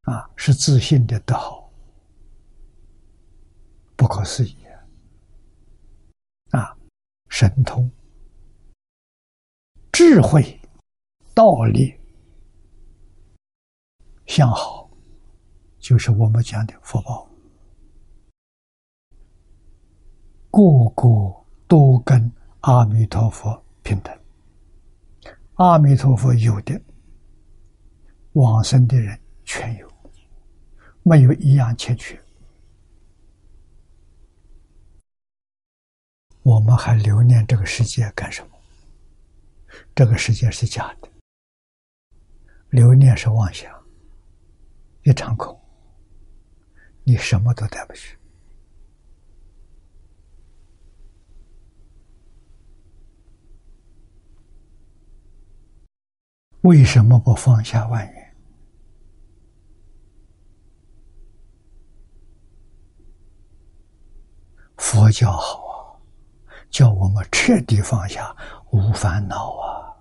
[0.03, 1.69] 啊，是自信的德好。
[3.97, 4.57] 不可思议
[6.53, 6.77] 啊！
[7.29, 7.91] 神通、
[9.91, 10.61] 智慧、
[11.35, 11.99] 道理、
[14.29, 14.89] 相好，
[15.81, 17.28] 就是我们讲的福报，
[20.51, 21.07] 个个
[21.67, 22.31] 都跟
[22.61, 24.19] 阿弥陀佛平等。
[25.55, 26.81] 阿弥陀佛有的，
[28.33, 29.93] 往生的人全有，
[31.03, 32.21] 没有一样欠缺。
[36.43, 38.49] 我们还留恋这个世界干什么？
[39.95, 41.09] 这个世界是假的，
[42.71, 43.71] 留恋是妄想，
[45.03, 45.61] 一场空，
[47.05, 48.18] 你什么都带不去。
[56.63, 58.35] 为什么不放下万缘？
[64.77, 65.69] 佛教好啊。
[66.71, 68.37] 叫我们彻底放下
[68.73, 69.97] 无烦恼啊！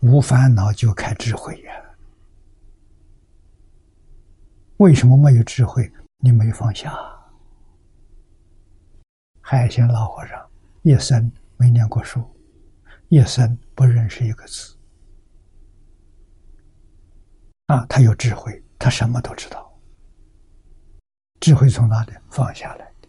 [0.00, 1.72] 无烦恼就开智慧呀。
[4.76, 5.90] 为什么没有智慧？
[6.18, 6.94] 你没放下
[9.40, 10.46] 海鲜老和尚
[10.82, 12.22] 一生没念过书，
[13.12, 14.74] 一生不认识一个字。
[17.66, 19.70] 啊，他有智慧，他什么都知道。
[21.38, 23.08] 智慧从哪里放下来的？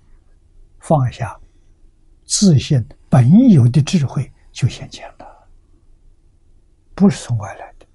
[0.80, 1.40] 放下
[2.26, 5.48] 自信本有的智慧就显现了，
[6.94, 7.86] 不是从外来的。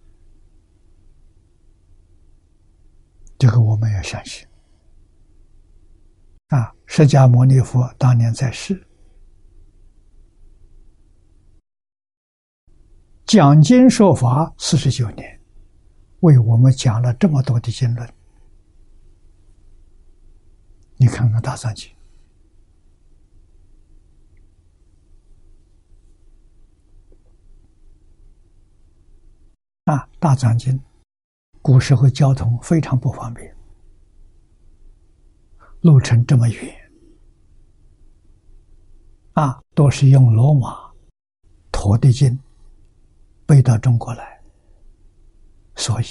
[3.37, 4.49] 这个我们要相信。
[6.47, 8.83] 啊，释迦牟尼佛当年在世，
[13.29, 15.39] 讲经说法四十九年，
[16.21, 18.11] 为我们讲了这么多的经论。
[20.97, 21.93] 你看看《大藏经》
[29.93, 30.73] 啊，《大藏经》
[31.61, 33.55] 古时候交通非常不方便，
[35.83, 36.91] 路程这么远，
[39.35, 40.91] 啊，都是用骡马
[41.71, 42.41] 驮的经
[43.49, 44.39] 背到中国来，
[45.75, 46.05] 所以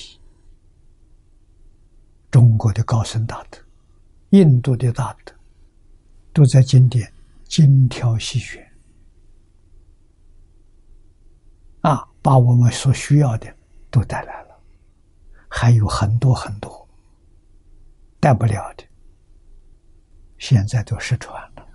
[2.31, 3.59] 中国的高僧大德。
[4.31, 5.31] 印度的大德
[6.33, 7.13] 都在经典
[7.45, 8.67] 精挑细选
[11.81, 13.55] 啊，把我们所需要的
[13.91, 14.59] 都带来了，
[15.47, 16.89] 还有很多很多
[18.19, 18.83] 带不了的，
[20.39, 21.65] 现在都失传了，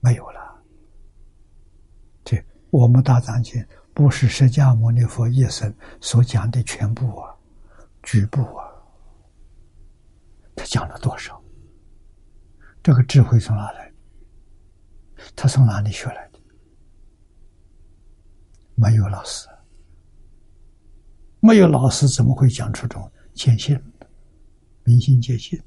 [0.00, 0.62] 没有了。
[2.22, 2.40] 这
[2.70, 7.32] 我们大藏经不是释迦牟尼佛一生所讲的全部啊，
[8.02, 8.66] 局部啊，
[10.56, 11.40] 他讲了多少？
[12.82, 13.92] 这个智慧从哪来？
[15.36, 16.40] 他从哪里学来的？
[18.74, 19.48] 没有老师，
[21.38, 23.80] 没有老师怎么会讲出这种坚信、
[24.82, 25.62] 明心见性？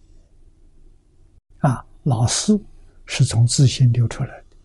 [1.59, 2.59] 啊，老师
[3.05, 4.57] 是从自信流出来的，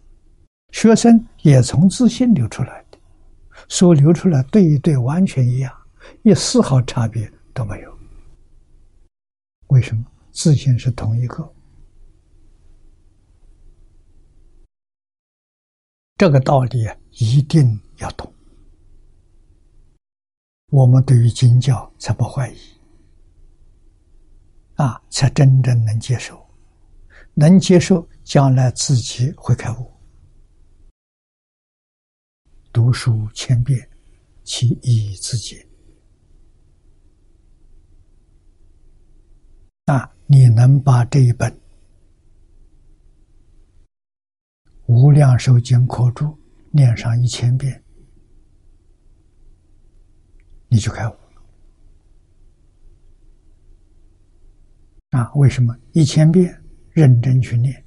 [0.73, 2.82] 学生也从自信流出来，
[3.69, 5.73] 所流出来对一对完全一样，
[6.23, 7.99] 一丝毫差别都没有。
[9.69, 10.05] 为什么？
[10.31, 11.53] 自信是同一个。
[16.17, 18.33] 这个道理一定要懂，
[20.71, 22.57] 我们对于经教才不怀疑，
[24.77, 26.43] 啊，才真正能接受，
[27.35, 29.92] 能接受，将来自己会开悟。
[32.73, 33.87] 读书千遍，
[34.45, 35.69] 其义自见。
[39.85, 41.55] 啊，你能把这一本？
[44.87, 46.39] 无量寿经课注
[46.71, 47.85] 念上一千遍，
[50.69, 51.43] 你就开悟了。
[55.11, 56.59] 啊，为什么一千遍
[56.91, 57.85] 认真去念？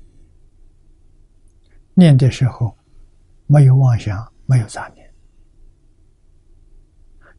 [1.95, 2.77] 念的时候
[3.47, 5.11] 没有妄想，没有杂念，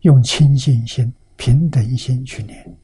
[0.00, 2.78] 用清净心、平等心去念。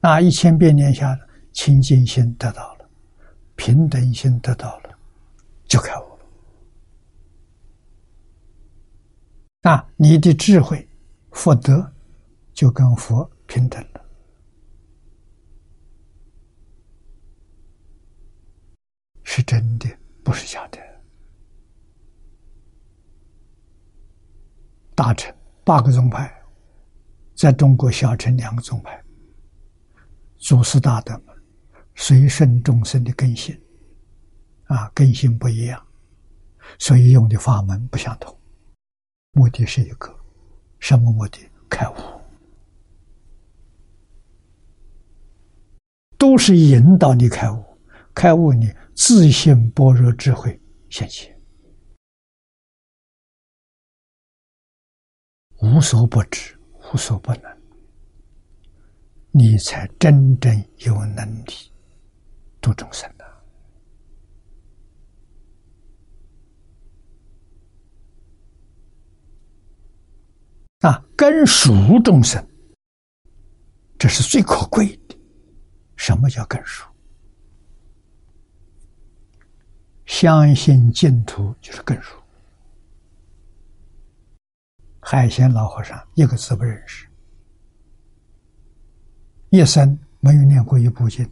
[0.00, 1.20] 那一千遍念下来，
[1.52, 2.90] 清净心得到了。
[3.54, 4.98] 平等心得到了，
[5.66, 6.02] 就开悟
[9.62, 9.70] 了。
[9.70, 10.88] 啊，你的智慧、
[11.30, 11.92] 福德
[12.52, 14.04] 就跟佛平等了，
[19.22, 19.88] 是真的，
[20.24, 20.91] 不是假的。
[24.94, 26.32] 大乘八个宗派，
[27.34, 29.02] 在中国小乘两个宗派，
[30.38, 31.20] 祖师大德。
[31.94, 33.54] 随顺众生的根性，
[34.64, 35.86] 啊，根性不一样，
[36.78, 38.34] 所以用的法门不相同，
[39.32, 40.10] 目的是一个，
[40.78, 41.38] 什么目的？
[41.68, 41.94] 开悟，
[46.16, 47.62] 都是引导你开悟，
[48.14, 50.58] 开悟你自信般若智慧
[50.88, 51.31] 现前，
[55.62, 56.58] 无所不知，
[56.92, 57.56] 无所不能，
[59.30, 61.72] 你才真正有能力。
[62.60, 63.24] 度众生的
[70.88, 71.72] 啊，根属
[72.04, 72.44] 众生，
[73.98, 75.16] 这是最可贵的。
[75.96, 76.88] 什么叫根属？
[80.06, 82.21] 相信净土就是根属。
[85.04, 87.08] 海鲜老和尚一个字不认识，
[89.50, 91.28] 一生没有念过一部经。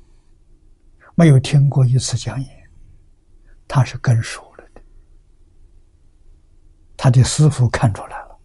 [1.15, 2.71] 没有听过一次讲演，
[3.69, 4.83] 他是根熟了的。
[6.97, 8.39] 他的师傅看出来了，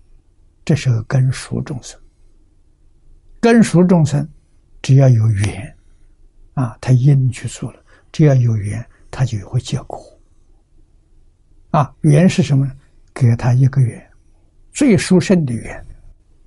[0.63, 1.99] 这是个根熟众生。
[3.39, 4.27] 根熟众生，
[4.81, 5.77] 只要有缘，
[6.53, 10.05] 啊，他因去做了，只要有缘，他就会结果。
[11.71, 12.75] 啊，缘是什么呢？
[13.13, 14.04] 给他一个缘，
[14.75, 15.85] 最殊胜的缘，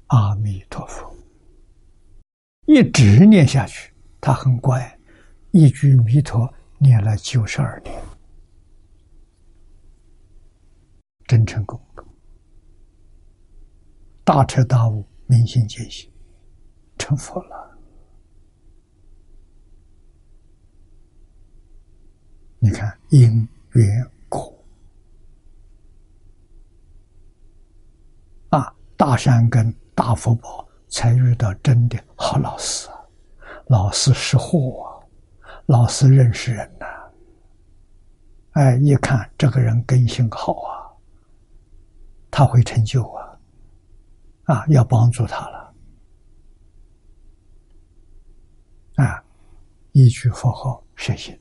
[0.08, 1.16] 阿弥陀佛。
[2.66, 3.90] 一直念下去，
[4.20, 4.98] 他很乖，
[5.50, 7.98] 一句弥陀念了九十二年，
[11.24, 11.80] 真成功，
[14.24, 16.10] 大彻大悟，明心见性，
[16.98, 17.78] 成佛了。
[22.58, 24.06] 你看因缘。
[28.98, 32.88] 大山根、大福报，才遇到真的好老师。
[33.68, 35.06] 老师识货啊，
[35.66, 36.86] 老师认识人呐。
[38.54, 40.90] 哎，一看这个人根性好啊，
[42.28, 43.38] 他会成就啊，
[44.46, 45.74] 啊，要帮助他了。
[48.96, 49.22] 啊，
[49.92, 51.38] 一句佛号实行，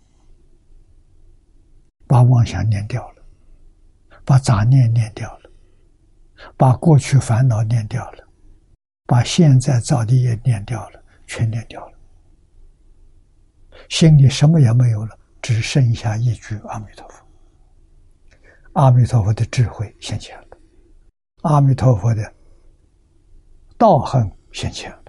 [2.05, 3.23] 把妄想念掉了，
[4.23, 5.47] 把杂念念掉了。
[6.55, 8.27] 把过去烦恼念掉了，
[9.05, 11.97] 把现在造的业念掉了，全念掉了，
[13.89, 17.26] 心里什么也没有了，只剩下一句阿弥陀佛。
[18.73, 20.57] 阿弥陀佛的智慧现前了，
[21.41, 22.34] 阿弥陀佛的
[23.77, 25.03] 道行现前了，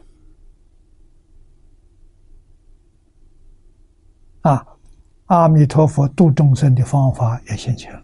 [4.50, 4.66] 啊，
[5.26, 8.02] 阿弥陀佛度众生的方法也现前了。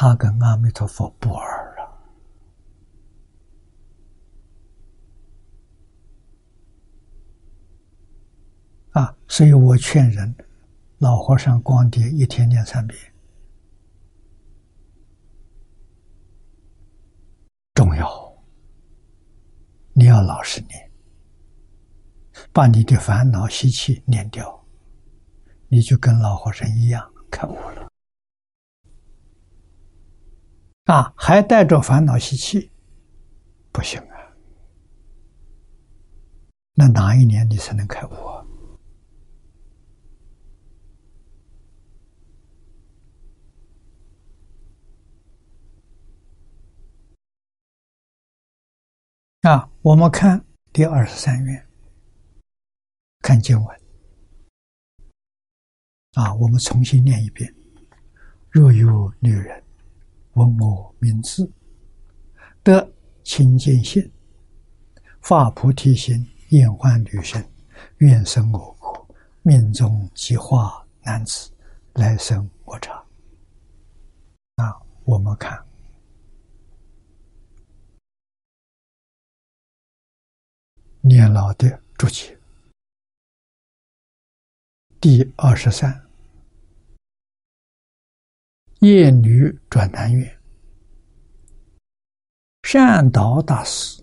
[0.00, 1.98] 他跟阿弥陀佛不二了
[8.92, 9.16] 啊！
[9.26, 10.32] 所以我劝人，
[10.98, 12.96] 老和尚光碟一天念三遍，
[17.74, 18.08] 重要。
[19.94, 20.92] 你要老实念，
[22.52, 24.64] 把你的烦恼习气念掉，
[25.66, 27.87] 你就跟老和尚一样开悟了。
[30.88, 32.70] 啊，还带着烦恼习气，
[33.70, 34.32] 不行啊！
[36.72, 38.46] 那哪一年你才能开悟啊？
[49.42, 50.42] 啊，我们看
[50.72, 51.68] 第二十三愿，
[53.20, 53.80] 看经文。
[56.14, 57.54] 啊，我们重新念一遍：
[58.50, 59.67] 若有女人。
[60.38, 61.50] 闻我名字，
[62.62, 62.92] 得
[63.24, 64.08] 清净心，
[65.20, 67.44] 发菩提心，厌患女生，
[67.96, 69.08] 愿生我国，
[69.42, 71.50] 命中即化男子，
[71.94, 72.92] 来生我刹。
[74.54, 75.60] 啊，我们看
[81.00, 82.38] 年老的注解，
[85.00, 86.07] 第二十三。
[88.80, 90.40] 夜女转男愿，
[92.62, 94.00] 善导大师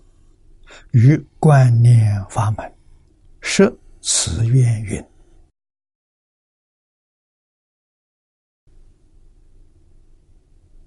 [0.92, 2.74] 于观念法门
[3.40, 5.02] 设此愿云：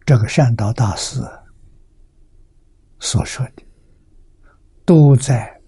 [0.06, 1.22] 这个善导大师
[2.99, 3.64] 所说的，
[4.86, 5.60] 都在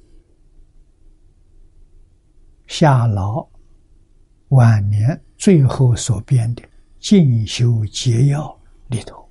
[2.68, 3.50] 夏老
[4.50, 6.71] 晚年最后所编的。
[7.02, 8.56] 进修节要
[8.90, 9.28] 里头，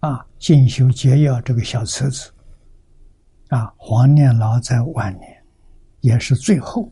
[0.00, 2.28] 啊，进修节要这个小册子，
[3.50, 5.44] 啊，黄念老在晚年
[6.00, 6.90] 也是最后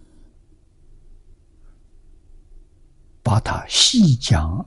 [3.20, 4.64] 把它细讲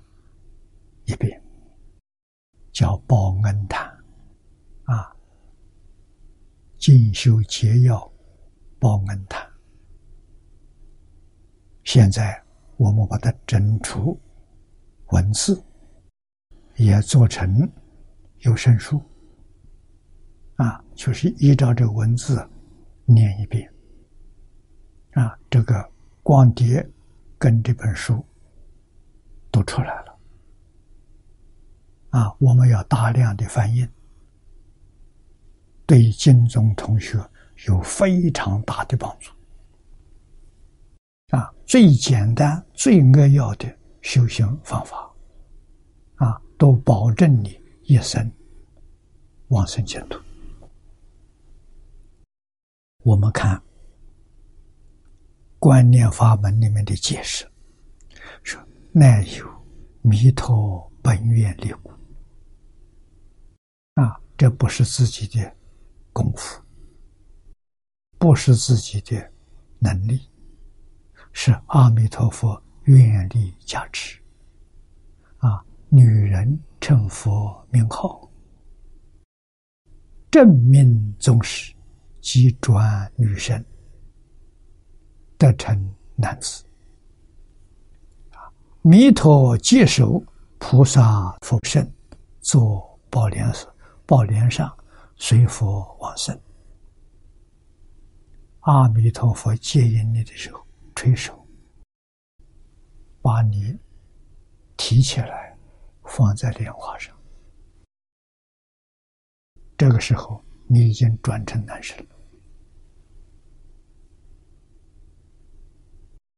[1.05, 1.41] 一遍，
[2.73, 3.89] 叫《报恩谈》，
[4.93, 5.15] 啊，
[6.77, 7.97] 进修节要
[8.77, 9.41] 《报恩谈》，
[11.85, 12.43] 现在
[12.75, 14.19] 我们把它整出。
[15.11, 15.63] 文字
[16.75, 17.69] 也做成
[18.39, 19.01] 有声书。
[20.55, 22.47] 啊，就是依照这个文字
[23.05, 23.71] 念一遍。
[25.13, 26.87] 啊，这个光碟
[27.37, 28.23] 跟这本书
[29.51, 30.19] 都出来了。
[32.11, 33.87] 啊，我们要大量的翻译，
[35.85, 37.17] 对金中同学
[37.67, 39.31] 有非常大的帮助。
[41.35, 43.67] 啊，最简单、最扼要的。
[44.01, 45.13] 修行方法，
[46.15, 48.31] 啊，都保证你一生
[49.49, 50.19] 往生净土。
[53.03, 53.61] 我们看
[55.57, 57.49] 观念法门里面的解释，
[58.43, 58.61] 说
[58.91, 59.65] 乃有
[60.01, 61.91] 弥陀本愿力故，
[63.95, 65.55] 啊，这不是自己的
[66.13, 66.61] 功夫，
[68.17, 69.31] 不是自己的
[69.79, 70.29] 能力，
[71.33, 74.19] 是阿弥陀佛愿力加持。
[75.37, 78.29] 啊，女人称佛名号，
[80.29, 81.73] 正命宗师
[82.21, 83.63] 即转女身，
[85.37, 86.63] 得成男子。
[88.83, 90.23] 弥陀接受
[90.57, 91.91] 菩萨佛身，
[92.39, 93.67] 做宝莲寺
[94.05, 94.71] 宝莲上
[95.15, 96.39] 随佛往生。
[98.61, 100.63] 阿弥陀佛接引你的时候，
[100.95, 101.40] 垂手
[103.21, 103.77] 把你
[104.75, 105.57] 提起来，
[106.03, 107.15] 放在莲花上。
[109.77, 112.15] 这个时候，你已经转成男生了。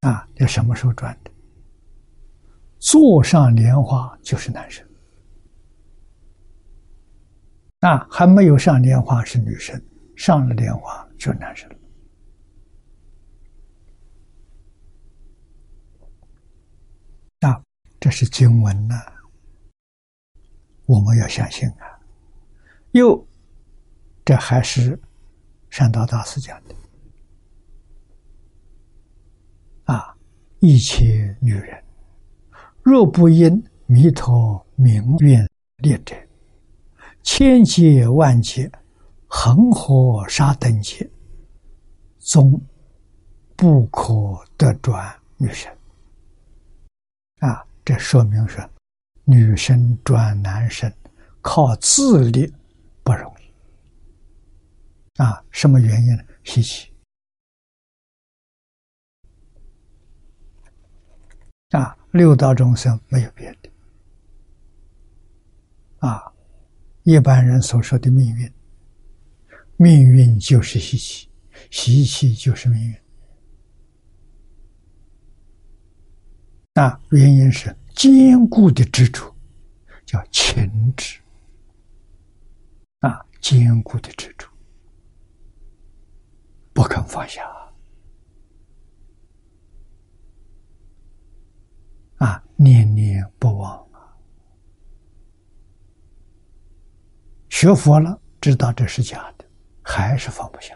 [0.10, 1.32] 啊，要什么时候转的？
[2.80, 4.86] 坐上莲花就是男生。
[7.80, 9.82] 啊，还没有上莲花是女生，
[10.16, 11.76] 上了莲花就是男生了。
[17.42, 17.62] 啊，
[18.04, 18.96] 这是经文呐，
[20.86, 21.98] 我们要相信啊。
[22.92, 23.26] 又，
[24.26, 25.02] 这还是
[25.70, 26.76] 善导大师讲的
[29.86, 30.18] 啊，
[30.60, 31.82] 一切女人，
[32.82, 36.14] 若不因弥陀名愿力者，
[37.22, 38.70] 千劫万劫，
[39.28, 41.10] 恒河沙等劫，
[42.20, 42.62] 终
[43.56, 44.14] 不可
[44.58, 45.72] 得转女身。
[47.40, 48.68] 啊，这说明是
[49.26, 50.92] 女生转男生
[51.42, 52.52] 靠自力
[53.04, 55.22] 不容易。
[55.22, 56.24] 啊，什么原因呢？
[56.44, 56.92] 稀奇。
[61.72, 63.70] 啊，六道众生没有别的。
[66.00, 66.32] 啊，
[67.04, 68.54] 一般人所说的命运，
[69.78, 71.30] 命运就是习气，
[71.70, 73.03] 习气就是命运。
[76.76, 79.34] 那原因是坚固的执着，
[80.06, 81.20] 叫情执。
[83.02, 84.48] 啊，坚固的执着，
[86.74, 87.44] 不肯放下。
[92.18, 94.18] 啊，念念不忘啊！
[97.50, 99.45] 学佛了，知道这是假的，
[99.84, 100.76] 还是放不下。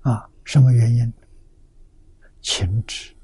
[0.00, 1.12] 啊，什么原因？
[2.40, 3.14] 情执。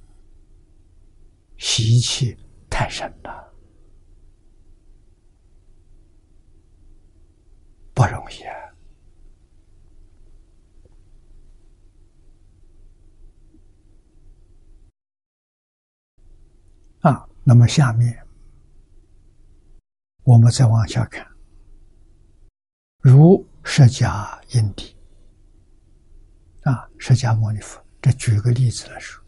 [1.57, 2.37] 习气
[2.69, 3.53] 太深了，
[7.95, 8.55] 不容易啊！
[17.11, 18.27] 啊，那么下面
[20.23, 21.27] 我们再往下看，
[22.99, 24.97] 如释迦因地
[26.63, 29.24] 啊，释迦牟尼佛，这举个例子来说。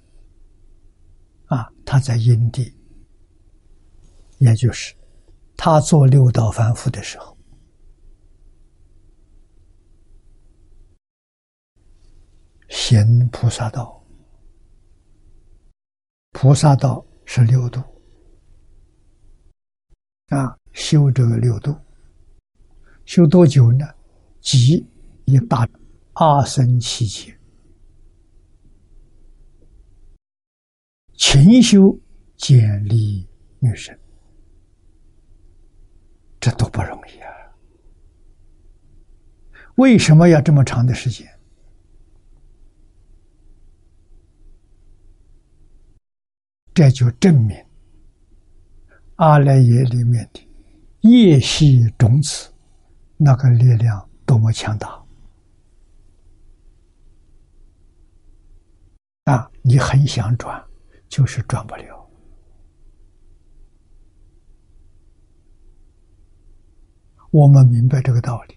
[1.86, 2.74] 他在因地，
[4.38, 4.92] 也就是
[5.56, 7.38] 他做六道凡夫的时候，
[12.68, 14.04] 行菩萨道。
[16.32, 17.80] 菩萨道是六度，
[20.26, 21.74] 啊，修这个六度，
[23.04, 23.86] 修多久呢？
[24.40, 24.84] 即
[25.24, 25.66] 一大
[26.14, 27.35] 阿僧期间。
[31.16, 31.98] 勤修
[32.36, 33.26] 建立
[33.58, 33.98] 女神，
[36.38, 37.28] 这都不容易啊！
[39.76, 41.26] 为什么要这么长的时间？
[46.74, 47.56] 这就证明
[49.14, 50.46] 阿赖耶里面的
[51.00, 52.52] 业系种子
[53.16, 55.02] 那个力量多么强大
[59.24, 59.50] 啊！
[59.62, 60.62] 你很想转。
[61.08, 62.10] 就是转不了，
[67.30, 68.56] 我们明白这个道理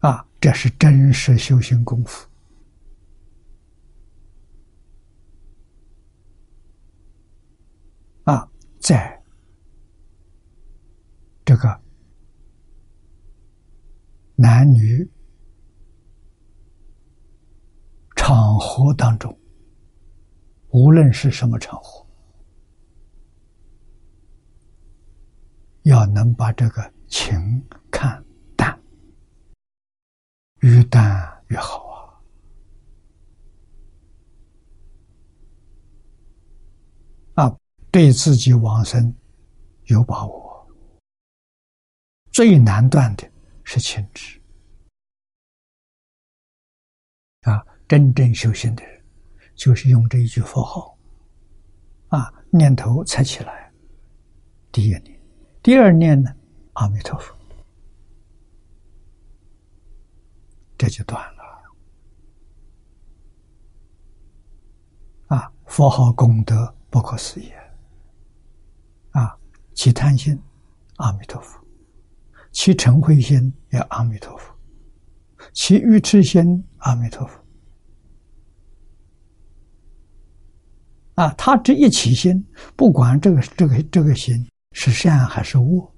[0.00, 2.28] 啊，这是真实修行功夫
[8.24, 8.50] 啊，
[8.80, 9.22] 在
[11.44, 11.80] 这个
[14.36, 15.08] 男女。
[18.28, 19.34] 场合当中，
[20.68, 22.06] 无论是什么场合，
[25.84, 28.22] 要能把这个情看
[28.54, 28.78] 淡，
[30.58, 32.20] 越淡越好
[37.32, 37.46] 啊！
[37.46, 37.58] 啊，
[37.90, 39.16] 对自己往生
[39.84, 40.70] 有把握，
[42.30, 43.26] 最难断的
[43.64, 44.38] 是情执。
[47.44, 49.02] 啊，真正修行的人，
[49.54, 50.98] 就是用这一句佛号，
[52.08, 53.72] 啊，念头才起来，
[54.70, 55.20] 第一念，
[55.62, 56.30] 第二念呢，
[56.74, 57.34] 阿弥陀佛，
[60.76, 61.38] 这就断了。
[65.28, 67.50] 啊，佛号功德不可思议，
[69.12, 69.34] 啊，
[69.74, 70.38] 其贪心，
[70.96, 71.58] 阿弥陀佛；
[72.52, 74.52] 其嗔恚心，也阿弥陀佛；
[75.54, 77.47] 其愚痴心，阿弥陀佛。
[81.18, 82.46] 啊，他这一起心，
[82.76, 84.36] 不管这个这个这个心
[84.70, 85.92] 是善还是恶，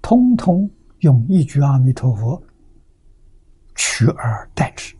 [0.00, 0.66] 通通
[1.00, 2.42] 用一句阿弥陀佛
[3.74, 4.94] 取而代之，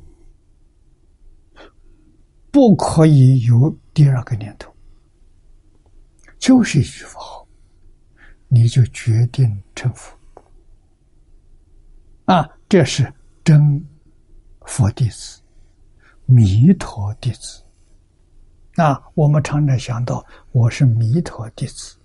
[2.50, 4.70] 不可以有第二个念头，
[6.38, 7.48] 就是一句佛号，
[8.48, 10.14] 你就决定成佛。
[12.26, 13.10] 啊，这是
[13.42, 13.82] 真
[14.66, 15.40] 佛弟子，
[16.26, 17.61] 弥陀弟子。
[18.74, 21.98] 那我们常常想到，我是弥陀弟子，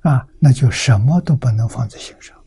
[0.00, 2.38] 啊，那就什么都不能放在心上。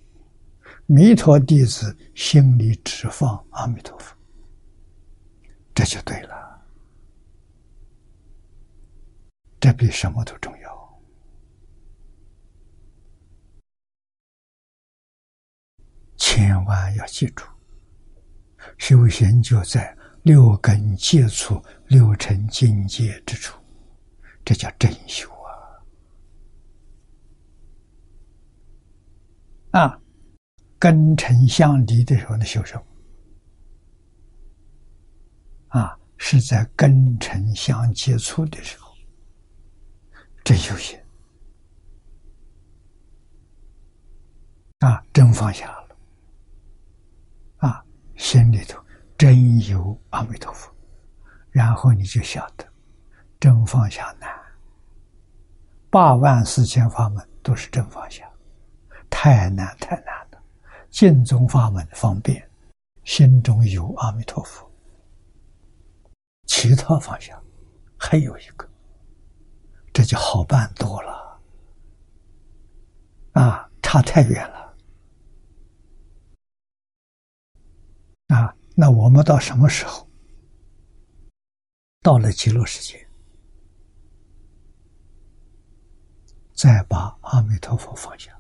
[0.86, 4.16] 弥陀弟子心里只放阿弥陀佛，
[5.74, 6.62] 这就对了，
[9.60, 11.02] 这比什么都重要。
[16.16, 17.44] 千万要记住，
[18.78, 19.97] 修行就在。
[20.28, 23.58] 六根接触六尘境界之处，
[24.44, 25.26] 这叫真修
[29.72, 29.80] 啊！
[29.80, 30.02] 啊，
[30.78, 32.84] 根尘相离的时候的修什么？
[35.80, 38.94] 啊，是在根尘相接触的时候，
[40.44, 41.00] 真修行
[44.80, 45.96] 啊，真放下了
[47.60, 47.82] 啊，
[48.18, 48.86] 心里头。
[49.18, 50.72] 真有阿弥陀佛，
[51.50, 52.64] 然后你就晓得，
[53.40, 54.30] 真放下难。
[55.90, 58.30] 八万四千法门都是真放下，
[59.10, 60.40] 太难太难了。
[60.92, 62.48] 净宗法门方便，
[63.06, 64.70] 心中有阿弥陀佛，
[66.46, 67.42] 其他放下
[67.98, 68.70] 还有一个，
[69.92, 71.42] 这就好办多了。
[73.34, 74.76] 啊，差太远了。
[78.28, 78.54] 啊。
[78.80, 80.08] 那我们到什么时候？
[82.04, 83.10] 到了极乐世界，
[86.54, 88.40] 再把阿弥陀佛放下，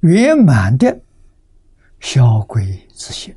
[0.00, 0.98] 圆满的
[2.00, 2.64] 消归
[2.94, 3.36] 自性。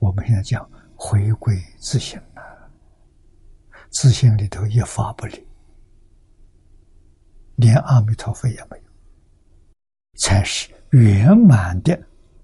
[0.00, 2.70] 我们现在讲回归自性了，
[3.88, 5.48] 自性里头一发不离，
[7.56, 8.89] 连阿弥陀佛也没有。
[10.14, 11.98] 才是圆满的、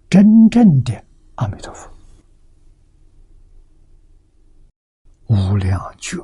[0.08, 1.90] 真正的阿弥陀佛，
[5.26, 6.16] 无量觉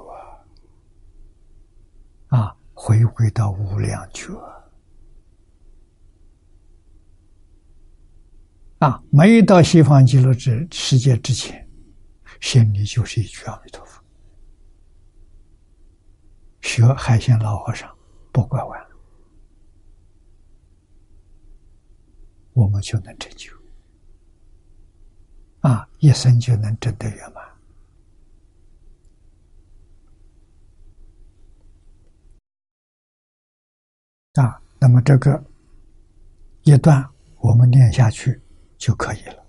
[2.29, 2.57] 啊！
[2.73, 4.33] 回归到无量觉
[8.79, 9.03] 啊！
[9.11, 11.69] 没到西方极乐之世界之前，
[12.41, 14.03] 心里就是一句阿弥陀佛。
[16.63, 17.95] 学海鲜老和尚
[18.33, 18.82] 不拐弯。
[22.55, 23.51] 我们就能成就，
[25.61, 27.43] 啊，一生就能真得圆满，
[34.35, 35.43] 啊，那么这个
[36.65, 37.09] 一段
[37.39, 38.41] 我们念下去
[38.77, 39.43] 就可以了。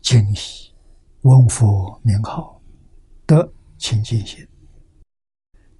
[0.00, 0.75] 惊喜。
[1.26, 2.62] 闻佛名号，
[3.26, 4.46] 得清净心。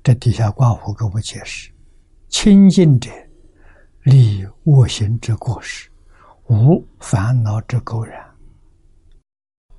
[0.02, 1.70] 这底下挂符给我们解释：
[2.28, 3.08] 清净者，
[4.02, 5.88] 离恶行之过失，
[6.48, 8.28] 无烦恼之垢染，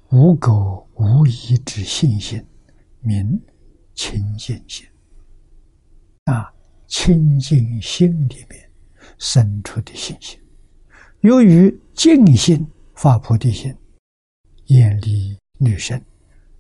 [0.10, 2.42] 无垢无疑之信心，
[3.02, 3.38] 名
[3.94, 4.88] 清净心。
[6.24, 6.50] 啊，
[6.88, 8.72] 清净心里面
[9.18, 10.40] 生出的信心，
[11.20, 12.66] 由于净心
[12.96, 13.76] 发菩提心，
[14.68, 15.38] 远离。
[15.60, 16.00] 女生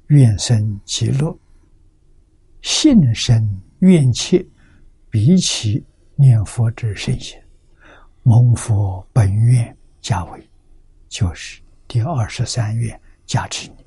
[0.07, 1.37] 愿生极乐，
[2.63, 4.43] 信生愿切，
[5.09, 7.39] 比起念佛之圣贤，
[8.23, 10.49] 蒙佛本愿加为，
[11.07, 13.85] 就是第二十三愿加持你。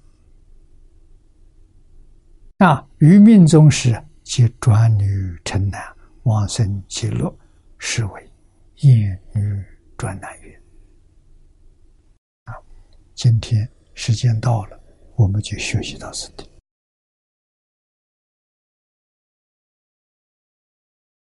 [2.58, 5.82] 啊，于命中时即转女成男，
[6.22, 7.36] 往生极乐，
[7.78, 8.30] 是为
[8.82, 9.64] 厌女
[9.96, 10.62] 转男愿。
[12.44, 12.54] 啊，
[13.16, 13.68] 今天。
[13.92, 14.79] 时间到了，
[15.20, 16.49] 我们就学习到此地。